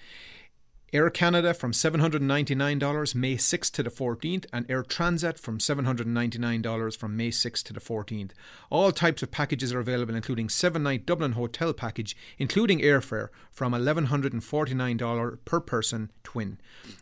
Air 0.93 1.09
Canada 1.09 1.53
from 1.53 1.71
$799 1.71 3.15
May 3.15 3.35
6th 3.35 3.71
to 3.71 3.83
the 3.83 3.89
14th, 3.89 4.45
and 4.53 4.69
Air 4.69 4.83
Transat 4.83 5.39
from 5.39 5.57
$799 5.57 6.95
from 6.95 7.17
May 7.17 7.31
6th 7.31 7.63
to 7.63 7.73
the 7.73 7.79
14th. 7.79 8.31
All 8.69 8.91
types 8.91 9.23
of 9.23 9.31
packages 9.31 9.73
are 9.73 9.79
available, 9.79 10.15
including 10.15 10.47
7 10.47 10.81
night 10.83 11.05
Dublin 11.05 11.31
hotel 11.31 11.73
package, 11.73 12.15
including 12.37 12.79
airfare, 12.79 13.29
from 13.51 13.73
$1,149 13.73 15.37
per 15.43 15.59
person 15.59 16.11
twin. 16.23 16.59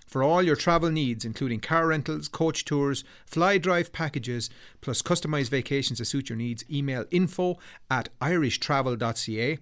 For 0.07 0.23
all 0.23 0.41
your 0.41 0.55
travel 0.55 0.89
needs, 0.89 1.25
including 1.25 1.59
car 1.59 1.87
rentals, 1.87 2.29
coach 2.29 2.63
tours, 2.63 3.03
fly 3.25 3.57
drive 3.57 3.91
packages, 3.91 4.49
plus 4.79 5.01
customised 5.01 5.49
vacations 5.49 5.99
to 5.99 6.05
suit 6.05 6.29
your 6.29 6.37
needs, 6.37 6.63
email 6.71 7.05
info 7.11 7.57
at 7.91 8.09
irishtravel.ca 8.21 9.59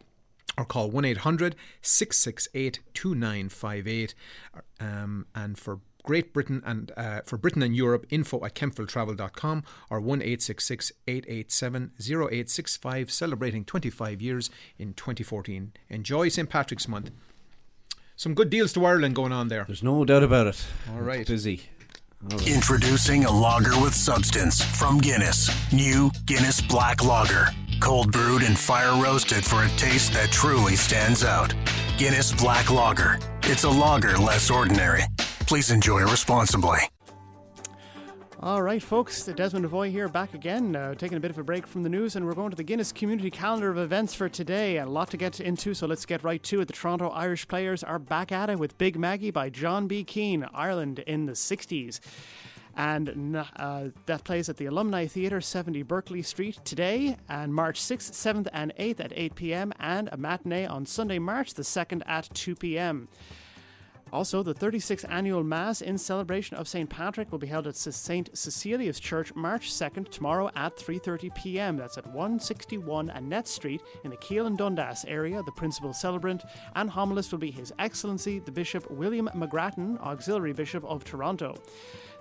or 0.57 0.65
call 0.65 0.89
1 0.89 1.05
800 1.05 1.55
668 1.81 2.79
2958. 2.93 4.15
Um, 4.79 5.25
and 5.33 5.57
for 5.57 5.79
Great 6.03 6.33
Britain 6.33 6.61
and 6.65 6.91
uh, 6.97 7.21
for 7.25 7.37
Britain 7.37 7.61
and 7.61 7.75
Europe, 7.75 8.05
info 8.09 8.43
at 8.43 8.55
kempfiltravel.com 8.55 9.63
or 9.89 10.01
1 10.01 10.21
866 10.21 10.91
887 11.07 11.91
0865, 11.99 13.11
celebrating 13.11 13.65
25 13.65 14.21
years 14.21 14.49
in 14.77 14.93
2014. 14.93 15.73
Enjoy 15.89 16.27
St. 16.29 16.49
Patrick's 16.49 16.87
Month. 16.87 17.11
Some 18.15 18.33
good 18.33 18.49
deals 18.49 18.73
to 18.73 18.85
Ireland 18.85 19.15
going 19.15 19.31
on 19.31 19.47
there. 19.47 19.65
There's 19.65 19.83
no 19.83 20.05
doubt 20.05 20.23
about 20.23 20.47
it. 20.47 20.63
All 20.91 21.07
It's 21.09 21.29
busy. 21.29 21.61
All 22.31 22.37
right. 22.37 22.47
Introducing 22.47 23.25
a 23.25 23.31
lager 23.31 23.79
with 23.81 23.95
substance 23.95 24.61
from 24.61 24.99
Guinness. 24.99 25.49
New 25.73 26.11
Guinness 26.25 26.61
Black 26.61 27.03
Lager. 27.03 27.47
Cold 27.81 28.11
brewed 28.11 28.43
and 28.43 28.57
fire 28.57 29.01
roasted 29.01 29.43
for 29.43 29.63
a 29.63 29.69
taste 29.69 30.13
that 30.13 30.31
truly 30.31 30.75
stands 30.75 31.23
out. 31.23 31.53
Guinness 31.97 32.31
Black 32.31 32.69
Lager. 32.69 33.17
It's 33.43 33.63
a 33.63 33.69
lager 33.69 34.15
less 34.17 34.51
ordinary. 34.51 35.03
Please 35.47 35.71
enjoy 35.71 36.01
responsibly. 36.03 36.77
All 38.39 38.61
right, 38.63 38.81
folks, 38.81 39.25
Desmond 39.25 39.63
Devoy 39.63 39.91
here, 39.91 40.07
back 40.07 40.33
again, 40.33 40.75
uh, 40.75 40.95
taking 40.95 41.15
a 41.15 41.19
bit 41.19 41.29
of 41.29 41.37
a 41.37 41.43
break 41.43 41.67
from 41.67 41.83
the 41.83 41.89
news, 41.89 42.15
and 42.15 42.25
we're 42.25 42.33
going 42.33 42.49
to 42.49 42.55
the 42.55 42.63
Guinness 42.63 42.91
Community 42.91 43.29
Calendar 43.29 43.69
of 43.69 43.77
events 43.77 44.15
for 44.15 44.29
today. 44.29 44.77
A 44.77 44.85
lot 44.87 45.11
to 45.11 45.17
get 45.17 45.39
into, 45.39 45.75
so 45.75 45.85
let's 45.85 46.07
get 46.07 46.23
right 46.23 46.41
to 46.43 46.61
it. 46.61 46.67
The 46.67 46.73
Toronto 46.73 47.09
Irish 47.09 47.47
Players 47.47 47.83
are 47.83 47.99
back 47.99 48.31
at 48.31 48.49
it 48.49 48.57
with 48.57 48.77
Big 48.79 48.97
Maggie 48.97 49.29
by 49.29 49.49
John 49.49 49.87
B. 49.87 50.03
Keane, 50.03 50.47
Ireland 50.53 50.99
in 50.99 51.25
the 51.25 51.33
60s. 51.33 51.99
And 52.75 53.35
uh, 53.35 53.89
that 54.05 54.23
plays 54.23 54.49
at 54.49 54.57
the 54.57 54.65
Alumni 54.65 55.07
Theatre, 55.07 55.41
70 55.41 55.83
Berkeley 55.83 56.21
Street 56.21 56.59
today, 56.63 57.17
and 57.27 57.53
March 57.53 57.81
6th, 57.81 58.11
7th, 58.11 58.47
and 58.53 58.73
8th 58.79 58.99
at 58.99 59.13
8 59.15 59.35
pm, 59.35 59.73
and 59.79 60.09
a 60.11 60.17
matinee 60.17 60.65
on 60.65 60.85
Sunday, 60.85 61.19
March 61.19 61.53
the 61.53 61.63
2nd 61.63 62.01
at 62.07 62.29
2 62.33 62.55
pm. 62.55 63.07
Also, 64.13 64.43
the 64.43 64.53
36th 64.53 65.05
annual 65.09 65.41
Mass 65.41 65.81
in 65.81 65.97
celebration 65.97 66.57
of 66.57 66.67
St. 66.67 66.89
Patrick 66.89 67.31
will 67.31 67.39
be 67.39 67.47
held 67.47 67.65
at 67.65 67.77
St. 67.77 68.29
Cecilia's 68.37 68.99
Church 68.99 69.33
March 69.35 69.71
2nd 69.71 70.09
tomorrow 70.09 70.51
at 70.53 70.75
3:30 70.75 71.33
p.m. 71.33 71.77
That's 71.77 71.97
at 71.97 72.05
161 72.07 73.09
Annette 73.09 73.47
Street 73.47 73.81
in 74.03 74.09
the 74.09 74.17
Keele 74.17 74.47
and 74.47 74.57
Dundas 74.57 75.05
area. 75.07 75.41
The 75.43 75.53
principal 75.53 75.93
celebrant 75.93 76.43
and 76.75 76.89
homilist 76.89 77.31
will 77.31 77.39
be 77.39 77.51
His 77.51 77.71
Excellency 77.79 78.39
the 78.39 78.51
Bishop 78.51 78.91
William 78.91 79.29
McGrattan, 79.33 79.97
Auxiliary 80.01 80.53
Bishop 80.53 80.83
of 80.83 81.05
Toronto. 81.05 81.55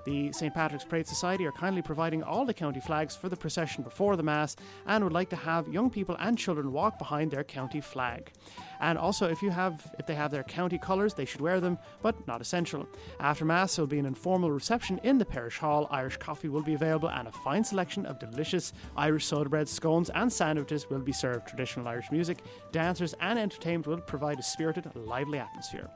The 0.05 0.33
St. 0.33 0.55
Patrick's 0.55 0.85
Parade 0.85 1.07
Society 1.07 1.45
are 1.47 1.53
kindly 1.53 1.83
providing 1.83 2.23
all 2.23 2.45
the 2.45 2.55
county 2.55 2.81
flags 2.81 3.15
for 3.15 3.29
the 3.29 3.37
procession 3.37 3.85
before 3.85 4.17
the 4.17 4.23
Mass 4.23 4.57
and 4.87 5.05
would 5.05 5.13
like 5.13 5.29
to 5.31 5.37
have 5.37 5.69
young 5.69 5.91
people 5.91 6.17
and 6.19 6.39
children 6.39 6.73
walk 6.73 6.99
behind 6.99 7.31
their 7.31 7.45
county 7.45 7.81
flag. 7.81 8.33
And 8.81 8.97
also, 8.97 9.29
if 9.29 9.43
you 9.43 9.51
have, 9.51 9.95
if 9.99 10.07
they 10.07 10.15
have 10.15 10.31
their 10.31 10.43
county 10.43 10.79
colours, 10.79 11.13
they 11.13 11.27
should 11.27 11.43
wear 11.43 11.61
them, 11.61 11.79
but 12.01 12.27
not 12.27 12.41
essential. 12.41 12.89
After 13.21 13.45
Mass, 13.45 13.77
there 13.77 13.83
will 13.83 13.91
be 13.91 13.99
an 13.99 14.07
informal 14.07 14.51
reception 14.51 14.99
in 15.03 15.19
the 15.19 15.25
parish 15.25 15.59
hall. 15.59 15.87
Irish 15.91 16.17
coffee 16.17 16.49
will 16.49 16.63
be 16.63 16.75
available, 16.75 17.11
and 17.11 17.29
a 17.29 17.33
fine 17.33 17.63
selection 17.63 18.07
of 18.07 18.19
delicious 18.19 18.73
Irish 18.97 19.27
soda 19.27 19.51
bread, 19.51 19.69
scones, 19.69 20.09
and 20.11 20.33
sandwiches 20.33 20.89
will 20.89 21.01
be 21.01 21.13
served. 21.13 21.47
Traditional 21.47 21.89
Irish 21.89 22.11
music, 22.11 22.39
dancers, 22.73 23.15
and 23.21 23.39
entertainment 23.39 23.87
will 23.87 24.01
provide 24.01 24.39
a 24.39 24.43
spirited, 24.43 24.91
lively 24.95 25.39
atmosphere 25.39 25.91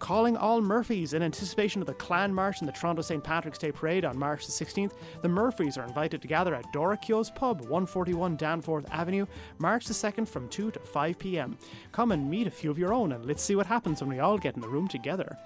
calling 0.00 0.36
all 0.36 0.60
Murphys 0.60 1.12
in 1.12 1.22
anticipation 1.22 1.80
of 1.80 1.86
the 1.86 1.94
Clan 1.94 2.34
March 2.34 2.60
and 2.60 2.66
the 2.66 2.72
Toronto 2.72 3.02
St. 3.02 3.22
Patrick's 3.22 3.58
Day 3.58 3.70
Parade 3.70 4.04
on 4.04 4.18
March 4.18 4.46
the 4.46 4.52
16th. 4.52 4.92
The 5.22 5.28
Murphys 5.28 5.78
are 5.78 5.86
invited 5.86 6.20
to 6.22 6.28
gather 6.28 6.54
at 6.54 6.72
Dora 6.72 6.96
Keogh's 6.96 7.30
Pub, 7.30 7.60
141 7.60 8.36
Danforth 8.36 8.86
Avenue, 8.90 9.26
March 9.58 9.86
the 9.86 9.94
2nd 9.94 10.26
from 10.26 10.48
2 10.48 10.72
to 10.72 10.80
5 10.80 11.18
pm. 11.18 11.56
Come 11.92 12.10
and 12.10 12.28
meet 12.28 12.46
a 12.46 12.50
few 12.50 12.70
of 12.70 12.78
your 12.78 12.92
own 12.92 13.12
and 13.12 13.24
let's 13.26 13.42
see 13.42 13.54
what 13.54 13.66
happens 13.66 14.00
when 14.00 14.10
we 14.10 14.18
all 14.18 14.38
get 14.38 14.56
in 14.56 14.62
the 14.62 14.68
room 14.68 14.88
together. 14.88 15.36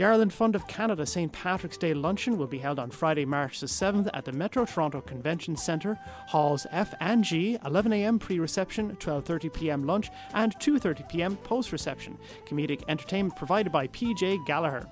The 0.00 0.06
Ireland 0.06 0.32
Fund 0.32 0.56
of 0.56 0.66
Canada 0.66 1.04
St. 1.04 1.30
Patrick's 1.30 1.76
Day 1.76 1.92
luncheon 1.92 2.38
will 2.38 2.46
be 2.46 2.56
held 2.56 2.78
on 2.78 2.90
Friday, 2.90 3.26
March 3.26 3.60
the 3.60 3.66
7th 3.66 4.08
at 4.14 4.24
the 4.24 4.32
Metro 4.32 4.64
Toronto 4.64 5.02
Convention 5.02 5.56
Centre, 5.56 5.98
halls 6.26 6.66
F 6.70 6.94
and 7.00 7.22
G, 7.22 7.58
11am 7.66 8.18
pre-reception, 8.18 8.96
12.30pm 8.96 9.84
lunch 9.84 10.08
and 10.32 10.58
2.30pm 10.58 11.44
post-reception. 11.44 12.16
Comedic 12.46 12.82
entertainment 12.88 13.36
provided 13.36 13.70
by 13.70 13.88
PJ 13.88 14.46
Gallagher. 14.46 14.88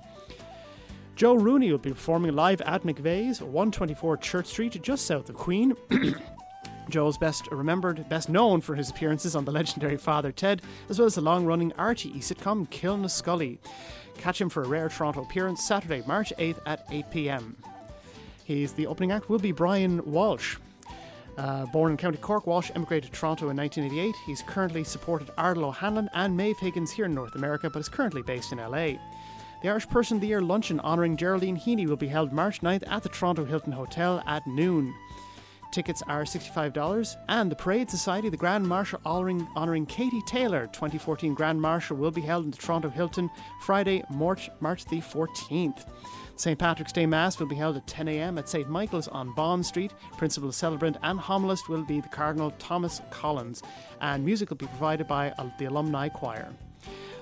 Joe 1.15 1.33
Rooney 1.33 1.71
will 1.71 1.79
be 1.79 1.89
performing 1.89 2.35
live 2.35 2.61
at 2.61 2.83
McVeigh's, 2.83 3.41
124 3.41 4.17
Church 4.17 4.45
Street, 4.45 4.79
just 4.83 5.07
south 5.07 5.27
of 5.27 5.35
Queen. 5.35 5.73
Joe's 6.89 7.17
best 7.17 7.47
remembered, 7.51 8.07
best 8.09 8.29
known 8.29 8.61
for 8.61 8.75
his 8.75 8.89
appearances 8.89 9.35
on 9.35 9.45
the 9.45 9.51
legendary 9.51 9.97
Father 9.97 10.31
Ted, 10.31 10.61
as 10.89 10.99
well 10.99 11.05
as 11.05 11.15
the 11.15 11.21
long 11.21 11.45
running 11.45 11.71
RTE 11.71 12.17
sitcom 12.17 12.69
Killinascully. 12.69 13.59
Catch 14.19 14.41
him 14.41 14.49
for 14.49 14.63
a 14.63 14.67
rare 14.67 14.89
Toronto 14.89 15.21
appearance 15.21 15.63
Saturday, 15.63 16.03
March 16.05 16.33
8th 16.37 16.59
at 16.65 16.85
8 16.91 17.09
pm. 17.09 17.55
He's 18.43 18.73
the 18.73 18.85
opening 18.85 19.11
act 19.11 19.29
will 19.29 19.39
be 19.39 19.53
Bryan 19.53 20.01
Walsh. 20.03 20.57
Uh, 21.37 21.65
born 21.67 21.91
in 21.91 21.97
County 21.97 22.17
Cork, 22.17 22.45
Walsh 22.45 22.69
emigrated 22.75 23.13
to 23.13 23.17
Toronto 23.17 23.49
in 23.49 23.55
1988. 23.55 24.13
He's 24.25 24.41
currently 24.41 24.83
supported 24.83 25.29
Ardal 25.37 25.63
O'Hanlon 25.63 26.09
and 26.13 26.35
Maeve 26.35 26.59
Higgins 26.59 26.91
here 26.91 27.05
in 27.05 27.15
North 27.15 27.35
America, 27.35 27.69
but 27.69 27.79
is 27.79 27.87
currently 27.87 28.21
based 28.21 28.51
in 28.51 28.57
LA. 28.57 28.97
The 29.61 29.69
Irish 29.69 29.87
Person 29.87 30.17
of 30.17 30.21
the 30.21 30.27
Year 30.27 30.41
luncheon 30.41 30.81
honouring 30.81 31.15
Geraldine 31.15 31.57
Heaney 31.57 31.87
will 31.87 31.95
be 31.95 32.07
held 32.07 32.33
March 32.33 32.59
9th 32.59 32.83
at 32.91 33.03
the 33.03 33.09
Toronto 33.09 33.45
Hilton 33.45 33.71
Hotel 33.71 34.21
at 34.25 34.45
noon. 34.47 34.93
Tickets 35.71 36.01
are 36.07 36.23
$65. 36.23 37.15
And 37.27 37.51
the 37.51 37.55
Parade 37.55 37.89
Society, 37.89 38.29
the 38.29 38.37
Grand 38.37 38.67
Marshal 38.67 38.99
honouring, 39.05 39.47
honouring 39.55 39.85
Katie 39.85 40.21
Taylor, 40.25 40.67
2014 40.67 41.33
Grand 41.33 41.61
Marshal, 41.61 41.97
will 41.97 42.11
be 42.11 42.21
held 42.21 42.45
in 42.45 42.51
the 42.51 42.57
Toronto 42.57 42.89
Hilton 42.89 43.29
Friday, 43.61 44.03
March, 44.09 44.49
March 44.59 44.85
the 44.85 44.97
14th. 44.97 45.85
St. 46.35 46.57
Patrick's 46.57 46.93
Day 46.93 47.05
Mass 47.05 47.37
will 47.37 47.47
be 47.47 47.55
held 47.55 47.75
at 47.75 47.85
10 47.85 48.07
a.m. 48.07 48.37
at 48.37 48.47
St. 48.47 48.69
Michael's 48.69 49.09
on 49.09 49.35
Bond 49.35 49.65
Street. 49.65 49.91
Principal 50.17 50.51
celebrant 50.53 50.97
and 51.03 51.19
homilist 51.19 51.67
will 51.67 51.83
be 51.83 51.99
the 51.99 52.07
Cardinal 52.07 52.51
Thomas 52.59 53.01
Collins, 53.11 53.61
and 53.99 54.23
music 54.23 54.49
will 54.49 54.57
be 54.57 54.67
provided 54.67 55.05
by 55.05 55.31
uh, 55.31 55.49
the 55.57 55.65
Alumni 55.65 56.07
Choir. 56.07 56.53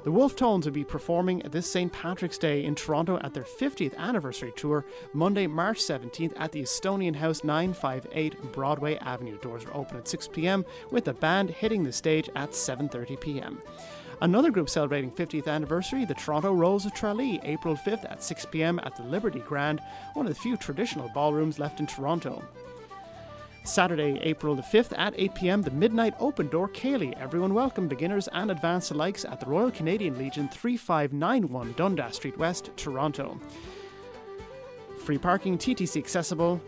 The 0.04 0.12
Wolfe 0.12 0.36
Tones 0.36 0.66
will 0.66 0.74
be 0.74 0.84
performing 0.84 1.40
this 1.40 1.70
St. 1.70 1.92
Patrick's 1.92 2.38
Day 2.38 2.64
in 2.64 2.76
Toronto 2.76 3.20
at 3.20 3.34
their 3.34 3.44
50th 3.44 3.96
anniversary 3.98 4.54
tour, 4.56 4.86
Monday, 5.14 5.48
March 5.48 5.80
17th 5.80 6.34
at 6.38 6.52
the 6.52 6.62
Estonian 6.62 7.16
House 7.16 7.44
958 7.44 8.54
Broadway 8.54 8.98
Avenue. 8.98 9.38
Doors 9.40 9.66
are 9.66 9.76
open 9.76 9.98
at 9.98 10.08
6 10.08 10.28
pm 10.30 10.66
with 10.92 11.06
the 11.06 11.14
band 11.14 11.50
hitting 11.50 11.84
the 11.84 11.92
stage 11.92 12.30
at 12.36 12.52
7:30 12.52 13.20
pm. 13.20 13.62
Another 14.22 14.50
group 14.50 14.70
celebrating 14.70 15.12
50th 15.12 15.48
anniversary, 15.48 16.06
the 16.06 16.14
Toronto 16.14 16.54
Rose 16.54 16.86
of 16.86 16.94
Tralee, 16.94 17.40
April 17.44 17.76
5th 17.76 18.10
at 18.10 18.24
6 18.24 18.46
pm 18.46 18.80
at 18.84 18.96
the 18.96 19.04
Liberty 19.04 19.40
Grand, 19.40 19.82
one 20.14 20.26
of 20.26 20.34
the 20.34 20.40
few 20.40 20.58
traditional 20.58 21.10
ballrooms 21.10 21.60
left 21.60 21.80
in 21.80 21.86
Toronto. 21.86 22.44
Saturday, 23.68 24.20
April 24.22 24.56
the 24.56 24.62
5th 24.62 24.98
at 24.98 25.14
8 25.18 25.36
pm, 25.36 25.62
the 25.62 25.72
Midnight 25.72 26.14
Open 26.20 26.48
Door 26.48 26.70
Cayley. 26.70 27.16
Everyone 27.18 27.54
welcome, 27.54 27.88
beginners 27.88 28.28
and 28.30 28.50
advanced 28.50 28.94
alikes, 28.94 29.30
at 29.30 29.40
the 29.40 29.46
Royal 29.46 29.70
Canadian 29.72 30.18
Legion 30.18 30.48
3591 30.50 31.74
Dundas 31.74 32.16
Street 32.16 32.38
West, 32.38 32.72
Toronto. 32.78 33.40
Free 35.00 35.18
parking, 35.18 35.58
TTC 35.58 35.98
accessible. 35.98 36.62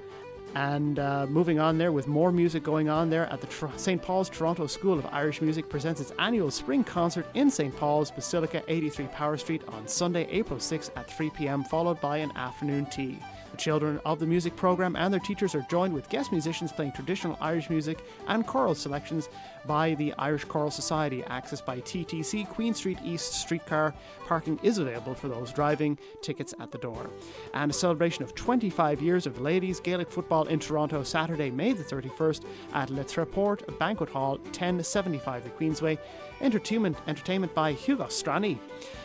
And 0.55 0.97
uh, 0.97 1.27
moving 1.27 1.59
on 1.59 1.77
there 1.77 1.91
with 1.91 2.07
more 2.07 2.31
music 2.31 2.63
going 2.63 2.89
on 2.89 3.09
there 3.09 3.27
at 3.31 3.39
the 3.39 3.47
Tr- 3.47 3.67
St. 3.77 4.01
Paul's 4.01 4.29
Toronto 4.29 4.65
School 4.65 4.97
of 4.97 5.05
Irish 5.11 5.41
Music 5.41 5.69
presents 5.69 6.01
its 6.01 6.11
annual 6.17 6.49
spring 6.49 6.83
concert 6.83 7.27
in 7.35 7.51
St. 7.51 7.75
Paul's 7.75 8.09
Basilica 8.09 8.63
83 8.67 9.05
Power 9.07 9.37
Street 9.37 9.61
on 9.67 9.87
Sunday, 9.87 10.27
April 10.31 10.59
6th 10.59 10.89
at 10.95 11.09
3 11.09 11.29
pm, 11.29 11.63
followed 11.63 12.01
by 12.01 12.17
an 12.17 12.31
afternoon 12.35 12.87
tea. 12.87 13.19
Children 13.59 13.99
of 14.05 14.19
the 14.19 14.25
music 14.25 14.55
program 14.55 14.95
and 14.95 15.13
their 15.13 15.19
teachers 15.19 15.53
are 15.53 15.65
joined 15.69 15.93
with 15.93 16.07
guest 16.07 16.31
musicians 16.31 16.71
playing 16.71 16.93
traditional 16.93 17.37
Irish 17.41 17.69
music 17.69 17.99
and 18.29 18.47
choral 18.47 18.73
selections 18.73 19.27
by 19.67 19.95
the 19.95 20.13
Irish 20.17 20.45
Choral 20.45 20.71
Society, 20.71 21.25
Access 21.25 21.59
by 21.59 21.81
TTC 21.81 22.47
Queen 22.47 22.73
Street 22.73 22.99
East 23.03 23.33
streetcar. 23.33 23.93
Parking 24.27 24.57
is 24.63 24.77
available 24.77 25.13
for 25.13 25.27
those 25.27 25.51
driving, 25.51 25.97
tickets 26.21 26.53
at 26.61 26.71
the 26.71 26.77
door. 26.77 27.09
And 27.53 27.69
a 27.69 27.73
celebration 27.73 28.23
of 28.23 28.33
25 28.33 29.01
years 29.01 29.27
of 29.27 29.41
ladies 29.41 29.81
Gaelic 29.81 30.09
football 30.09 30.45
in 30.47 30.59
Toronto, 30.59 31.03
Saturday, 31.03 31.51
May 31.51 31.73
the 31.73 31.83
31st 31.83 32.45
at 32.73 32.89
Le 32.89 33.03
Treport 33.03 33.77
Banquet 33.77 34.09
Hall, 34.09 34.37
1075 34.37 35.43
the 35.43 35.49
Queensway. 35.49 35.97
Entertainment, 36.39 36.97
entertainment 37.07 37.53
by 37.53 37.73
Hugo 37.73 38.05
Strani. 38.05 38.57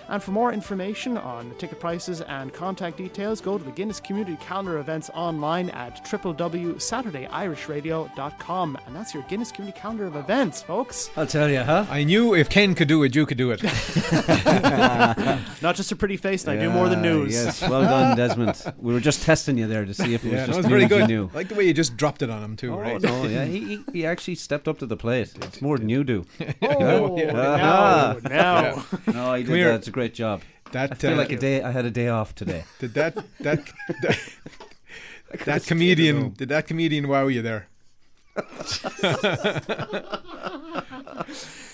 And 0.09 0.23
for 0.23 0.31
more 0.33 0.53
information 0.53 1.17
on 1.17 1.53
ticket 1.59 1.81
prices 1.81 2.21
and 2.23 2.53
contact 2.53 2.97
details, 2.99 3.41
go 3.41 3.57
to 3.59 3.65
the 3.65 3.71
Guinness 3.71 4.01
Community 4.01 4.37
Calendar 4.41 4.79
events 4.79 5.11
online 5.15 5.71
at 5.71 6.05
www.saturdayirishradio.com. 6.05 8.79
And 8.87 8.97
that's 8.97 9.15
your 9.15 9.23
Guinness 9.25 9.53
Community 9.53 9.79
Calendar 9.81 10.07
of 10.07 10.17
events, 10.17 10.63
folks. 10.63 11.11
I'll 11.17 11.27
tell 11.27 11.49
you, 11.51 11.61
huh? 11.63 11.87
I 11.89 12.05
knew 12.05 12.35
if 12.35 12.49
Ken 12.49 12.75
could 12.75 12.89
do 12.89 13.03
it, 13.03 13.15
you 13.15 13.27
could 13.27 13.39
do 13.39 13.51
it. 13.53 13.63
Not 15.63 15.77
just 15.77 15.93
a 15.93 15.97
pretty 15.97 16.17
face, 16.17 16.47
I 16.47 16.57
do 16.57 16.71
more 16.71 16.89
than 16.89 17.03
news. 17.03 17.33
Yes, 17.35 17.63
well 17.63 17.83
done, 17.83 18.17
Desmond. 18.17 18.63
We 18.79 18.93
were 18.93 19.01
just 19.01 19.23
testing 19.23 19.59
you 19.59 19.67
there 19.67 19.85
to 19.85 19.95
see 19.95 20.15
if 20.15 20.25
it 20.25 20.31
was 20.33 20.41
just 20.41 20.51
that 20.53 20.57
was 20.59 20.67
very 20.67 20.83
news 20.83 20.91
you 20.91 20.99
good. 20.99 21.09
knew. 21.09 21.31
I 21.33 21.37
like 21.37 21.49
the 21.49 21.55
way 21.55 21.65
you 21.65 21.75
just 21.75 21.97
dropped 21.97 22.23
it 22.23 22.31
on 22.31 22.43
him 22.43 22.57
too, 22.57 22.75
Oh, 22.75 22.79
right? 22.79 23.01
no, 23.01 23.25
yeah, 23.25 23.45
he, 23.45 23.61
he, 23.65 23.85
he 23.93 24.07
actually 24.07 24.35
stepped 24.37 24.69
up 24.69 24.79
to 24.81 24.87
the 24.87 24.97
plate. 24.97 25.33
It's 25.43 25.61
more 25.63 25.79
than 25.79 25.89
you 25.89 26.05
do. 26.05 26.25
Oh, 26.63 27.19
Yeah. 27.19 27.33
Ah. 27.35 28.17
now, 28.25 28.29
now. 28.29 28.85
No, 29.13 29.35
he 29.35 29.43
did 29.45 29.67
that. 29.67 29.85
Great 29.95 30.13
job. 30.13 30.43
That 30.73 30.91
I 30.91 30.95
feel 30.97 31.13
uh, 31.13 31.17
like 31.19 31.31
a 31.31 31.37
day. 31.37 31.63
I 31.63 31.71
had 31.71 31.85
a 31.85 31.91
day 31.91 32.09
off 32.09 32.35
today. 32.35 32.65
did 32.81 32.95
that 32.95 33.15
that 33.39 33.61
that, 34.03 34.19
that 35.45 35.65
comedian 35.67 36.31
did 36.31 36.49
that 36.49 36.67
comedian 36.67 37.07
wow 37.07 37.29
you 37.29 37.43
there? 37.43 37.69
I 38.37 38.43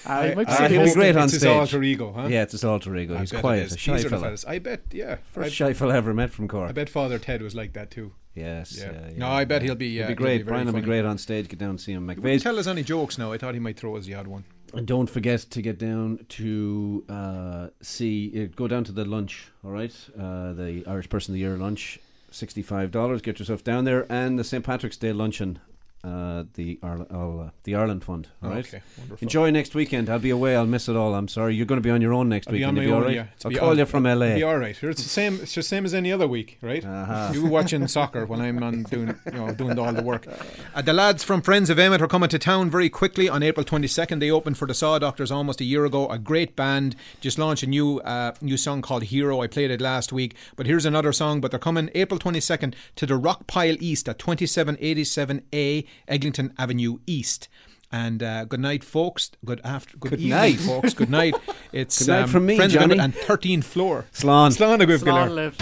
I 0.07 0.45
say 0.45 0.77
hope- 0.77 0.85
this- 0.85 0.95
great 0.95 1.17
on 1.17 1.25
it's 1.25 1.33
his 1.33 1.47
alter 1.47 1.83
ego, 1.83 2.13
huh? 2.13 2.27
Yeah, 2.29 2.43
it's 2.43 2.53
his 2.53 2.63
alter 2.63 2.95
ego. 2.95 3.17
I 3.17 3.21
He's 3.21 3.33
quiet, 3.33 3.73
a 3.73 3.79
shy 3.79 3.95
are 3.95 4.09
fella. 4.11 4.37
I 4.47 4.59
bet, 4.59 4.83
yeah. 4.91 5.17
First 5.33 5.47
I, 5.47 5.49
shy 5.49 5.73
fella 5.73 5.95
I 5.95 5.97
ever 5.97 6.13
met 6.13 6.31
from 6.31 6.47
Cork. 6.47 6.69
I 6.69 6.73
bet 6.73 6.91
Father 6.91 7.19
Ted 7.19 7.41
was 7.41 7.55
like 7.55 7.73
that 7.73 7.91
too. 7.91 8.13
Yes. 8.35 8.77
Yeah. 8.79 8.93
yeah, 8.93 9.11
No, 9.17 9.29
I 9.29 9.47
bet 9.47 9.63
he'll 9.63 9.75
be, 9.75 9.95
He'll 9.95 10.05
uh, 10.05 10.09
be 10.09 10.13
he'll 10.13 10.17
great. 10.17 10.39
be 10.39 10.45
Bryan 10.45 10.67
will 10.67 10.75
be 10.75 10.83
great 10.83 11.07
on 11.07 11.17
stage. 11.17 11.49
Get 11.49 11.59
down 11.59 11.71
and 11.71 11.81
see 11.81 11.93
him. 11.93 12.07
He 12.09 12.15
McVeigh's. 12.15 12.43
tell 12.43 12.59
us 12.59 12.67
any 12.67 12.83
jokes 12.83 13.17
now. 13.17 13.33
I 13.33 13.39
thought 13.39 13.55
he 13.55 13.61
might 13.61 13.79
throw 13.79 13.97
us 13.97 14.05
the 14.05 14.15
odd 14.15 14.27
one. 14.27 14.45
And 14.73 14.87
don't 14.87 15.11
forget 15.11 15.41
to 15.41 15.63
get 15.63 15.79
down 15.79 16.25
to 16.29 17.05
uh, 17.09 17.69
see, 17.83 18.45
uh, 18.45 18.55
go 18.55 18.69
down 18.69 18.85
to 18.85 18.93
the 18.93 19.05
lunch, 19.05 19.49
all 19.65 19.73
right? 19.73 19.95
Uh, 20.17 20.53
the 20.53 20.85
Irish 20.87 21.09
Person 21.09 21.33
of 21.33 21.35
the 21.35 21.41
Year 21.41 21.57
lunch, 21.57 21.99
$65. 22.31 23.23
Get 23.23 23.41
yourself 23.41 23.65
down 23.65 23.85
there. 23.85 24.07
And 24.09 24.39
the 24.39 24.45
St. 24.45 24.65
Patrick's 24.65 24.97
Day 24.97 25.13
luncheon, 25.13 25.59
uh, 26.03 26.45
the, 26.55 26.79
Arl- 26.83 27.07
uh, 27.47 27.51
the 27.65 27.75
Ireland 27.75 28.03
Fund. 28.05 28.29
All 28.43 28.51
right. 28.51 28.67
Okay, 28.67 28.81
wonderful. 28.99 29.25
Enjoy 29.25 29.51
next 29.51 29.75
weekend. 29.75 30.09
I'll 30.09 30.19
be 30.19 30.31
away. 30.31 30.57
I'll 30.57 30.67
miss 30.67 30.89
it 30.89 30.97
all. 30.97 31.15
I'm 31.15 31.29
sorry. 31.29 31.55
You're 31.55 31.67
going 31.67 31.81
to 31.81 31.83
be 31.83 31.91
on 31.91 32.01
your 32.01 32.15
own 32.15 32.29
next 32.29 32.49
I'll 32.49 32.53
be 32.53 32.61
weekend. 32.61 32.79
on 32.79 32.85
my 32.87 32.91
own, 32.91 33.03
right? 33.05 33.15
yeah. 33.15 33.27
I'll 33.45 33.51
be- 33.51 33.57
call 33.57 33.77
you 33.79 33.85
from 33.87 34.05
LA. 34.05 34.35
Be 34.35 34.43
all 34.43 34.57
right. 34.59 34.77
It's 34.83 35.03
the 35.03 35.09
same. 35.09 35.35
It's 35.43 35.55
the 35.55 35.63
same 35.63 35.85
as 35.85 35.93
any 35.95 36.11
other 36.13 36.27
week, 36.27 36.59
right? 36.63 36.85
Uh-huh. 36.85 37.33
You 37.35 37.47
watching 37.47 37.87
soccer 37.89 38.25
when 38.27 38.41
I'm 38.41 38.63
on 38.63 38.83
doing, 38.85 39.15
you 39.27 39.33
know, 39.33 39.53
doing 39.55 39.79
all 39.79 39.93
the 39.93 40.03
work. 40.03 40.27
Uh, 40.75 40.83
the 40.83 40.93
lads 40.93 41.23
from 41.23 41.43
Friends 41.43 41.71
of 41.71 41.79
Emmett 41.79 42.01
are 42.03 42.09
coming 42.09 42.29
to 42.31 42.39
town 42.39 42.71
very 42.71 42.89
quickly 42.89 43.29
on 43.29 43.43
April 43.43 43.65
22nd. 43.65 44.21
They 44.21 44.31
opened 44.31 44.57
for 44.59 44.67
the 44.67 44.75
Saw 44.75 44.99
Doctors 44.99 45.31
almost 45.31 45.61
a 45.61 45.65
year 45.65 45.85
ago. 45.85 46.09
A 46.09 46.19
great 46.19 46.57
band 46.57 46.97
just 47.21 47.39
launched 47.39 47.63
a 47.63 47.67
new 47.67 47.99
uh, 48.01 48.33
new 48.41 48.57
song 48.57 48.83
called 48.83 49.05
Hero. 49.05 49.41
I 49.43 49.47
played 49.47 49.71
it 49.71 49.81
last 49.81 50.13
week, 50.13 50.35
but 50.57 50.67
here's 50.67 50.87
another 50.87 51.13
song. 51.13 51.41
But 51.41 51.51
they're 51.51 51.61
coming 51.61 51.91
April 51.95 52.19
22nd 52.19 52.75
to 52.97 53.07
the 53.07 53.17
Rock 53.17 53.47
Pile 53.47 53.77
East 53.81 54.09
at 54.09 54.19
2787A 54.19 55.87
Eglinton 56.09 56.53
Avenue 56.59 56.99
East. 57.07 57.49
And 57.93 58.23
uh, 58.23 58.45
good 58.45 58.61
night, 58.61 58.85
folks. 58.85 59.33
Good 59.45 59.61
after. 59.65 59.97
Good, 59.97 60.11
Good 60.11 60.21
evening, 60.21 60.39
night. 60.39 60.61
folks. 60.61 60.95
Good 60.95 61.11
night. 61.11 61.35
It's 61.73 61.99
Good 61.99 62.09
night 62.09 62.23
um, 62.23 62.29
from 62.31 62.47
me, 62.47 62.57
Friends 62.57 62.73
Johnny. 62.75 62.99
and 62.99 63.15
13th 63.15 63.65
floor. 63.65 64.07
Slán. 64.13 64.51
Slán 64.57 64.81
a 64.81 64.87
go 64.87 64.95
Slán 64.97 65.29
Giller. 65.29 65.35
live. 65.35 65.57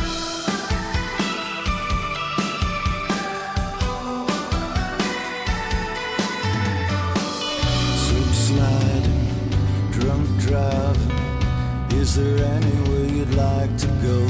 Slip 8.05 8.35
sliding, 8.35 9.27
drunk 9.93 10.29
driving. 10.41 11.99
Is 12.01 12.15
there 12.17 12.39
anywhere 12.57 13.07
you'd 13.17 13.35
like 13.35 13.77
to 13.79 13.89
go? 14.03 14.27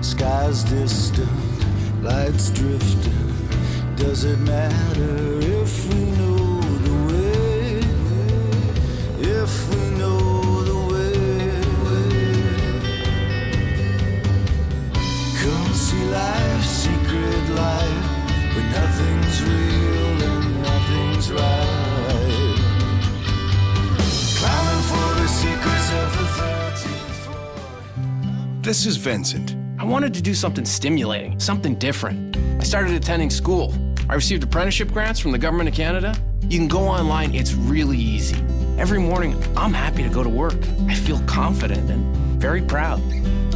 Skies 0.00 0.64
distant, 0.64 2.02
lights 2.02 2.50
drifting. 2.50 3.25
Does 3.96 4.24
it 4.24 4.38
matter 4.38 5.38
if 5.40 5.88
we 5.88 6.00
know 6.16 6.60
the 6.60 6.94
way? 7.08 7.80
If 9.20 9.68
we 9.70 9.90
know 9.98 10.62
the 10.64 10.76
way. 10.92 11.62
Come 15.40 15.72
see 15.72 16.04
life's 16.04 16.68
secret 16.68 17.48
life, 17.50 18.06
where 18.54 18.68
nothing's 18.70 19.42
real 19.42 20.22
and 20.30 20.62
nothing's 20.62 21.32
right. 21.32 22.56
Climbing 24.38 24.82
for 24.90 25.08
the 25.20 25.26
secrets 25.26 25.88
of 25.92 26.08
the 26.18 26.26
13th 26.42 27.16
floor. 27.24 28.62
This 28.62 28.84
is 28.84 28.96
Vincent. 28.98 29.56
I 29.78 29.84
wanted 29.84 30.12
to 30.14 30.22
do 30.22 30.34
something 30.34 30.66
stimulating, 30.66 31.40
something 31.40 31.74
different. 31.76 32.35
I 32.58 32.64
started 32.64 32.92
attending 32.94 33.30
school. 33.30 33.74
I 34.08 34.14
received 34.14 34.42
apprenticeship 34.42 34.92
grants 34.92 35.20
from 35.20 35.32
the 35.32 35.38
Government 35.38 35.68
of 35.68 35.74
Canada. 35.74 36.16
You 36.42 36.58
can 36.58 36.68
go 36.68 36.80
online, 36.80 37.34
it's 37.34 37.54
really 37.54 37.98
easy. 37.98 38.36
Every 38.78 38.98
morning, 38.98 39.42
I'm 39.56 39.72
happy 39.72 40.02
to 40.02 40.08
go 40.08 40.22
to 40.22 40.28
work. 40.28 40.56
I 40.88 40.94
feel 40.94 41.20
confident 41.26 41.90
and 41.90 42.16
very 42.40 42.62
proud. 42.62 43.00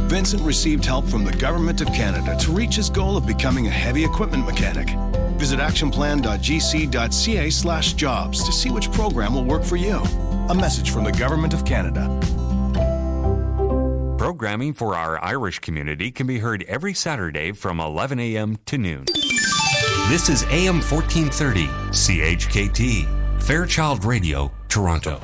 Vincent 0.09 0.41
received 0.43 0.83
help 0.85 1.07
from 1.07 1.23
the 1.23 1.31
Government 1.31 1.81
of 1.81 1.87
Canada 1.87 2.37
to 2.39 2.51
reach 2.51 2.75
his 2.75 2.89
goal 2.89 3.15
of 3.17 3.25
becoming 3.25 3.67
a 3.67 3.71
heavy 3.71 4.03
equipment 4.03 4.45
mechanic. 4.45 4.89
Visit 5.37 5.59
actionplan.gc.ca 5.59 7.49
slash 7.49 7.93
jobs 7.93 8.43
to 8.43 8.51
see 8.51 8.69
which 8.69 8.91
program 8.91 9.33
will 9.33 9.45
work 9.45 9.63
for 9.63 9.77
you. 9.77 9.97
A 10.49 10.55
message 10.55 10.91
from 10.91 11.05
the 11.05 11.11
Government 11.11 11.53
of 11.53 11.65
Canada. 11.65 12.07
Programming 14.21 14.73
for 14.73 14.95
our 14.95 15.17
Irish 15.23 15.57
community 15.57 16.11
can 16.11 16.27
be 16.27 16.37
heard 16.37 16.63
every 16.67 16.93
Saturday 16.93 17.53
from 17.53 17.79
11 17.79 18.19
a.m. 18.19 18.55
to 18.67 18.77
noon. 18.77 19.05
This 20.09 20.29
is 20.29 20.43
AM 20.43 20.79
1430, 20.79 21.65
CHKT, 21.89 23.41
Fairchild 23.41 24.05
Radio, 24.05 24.51
Toronto. 24.69 25.19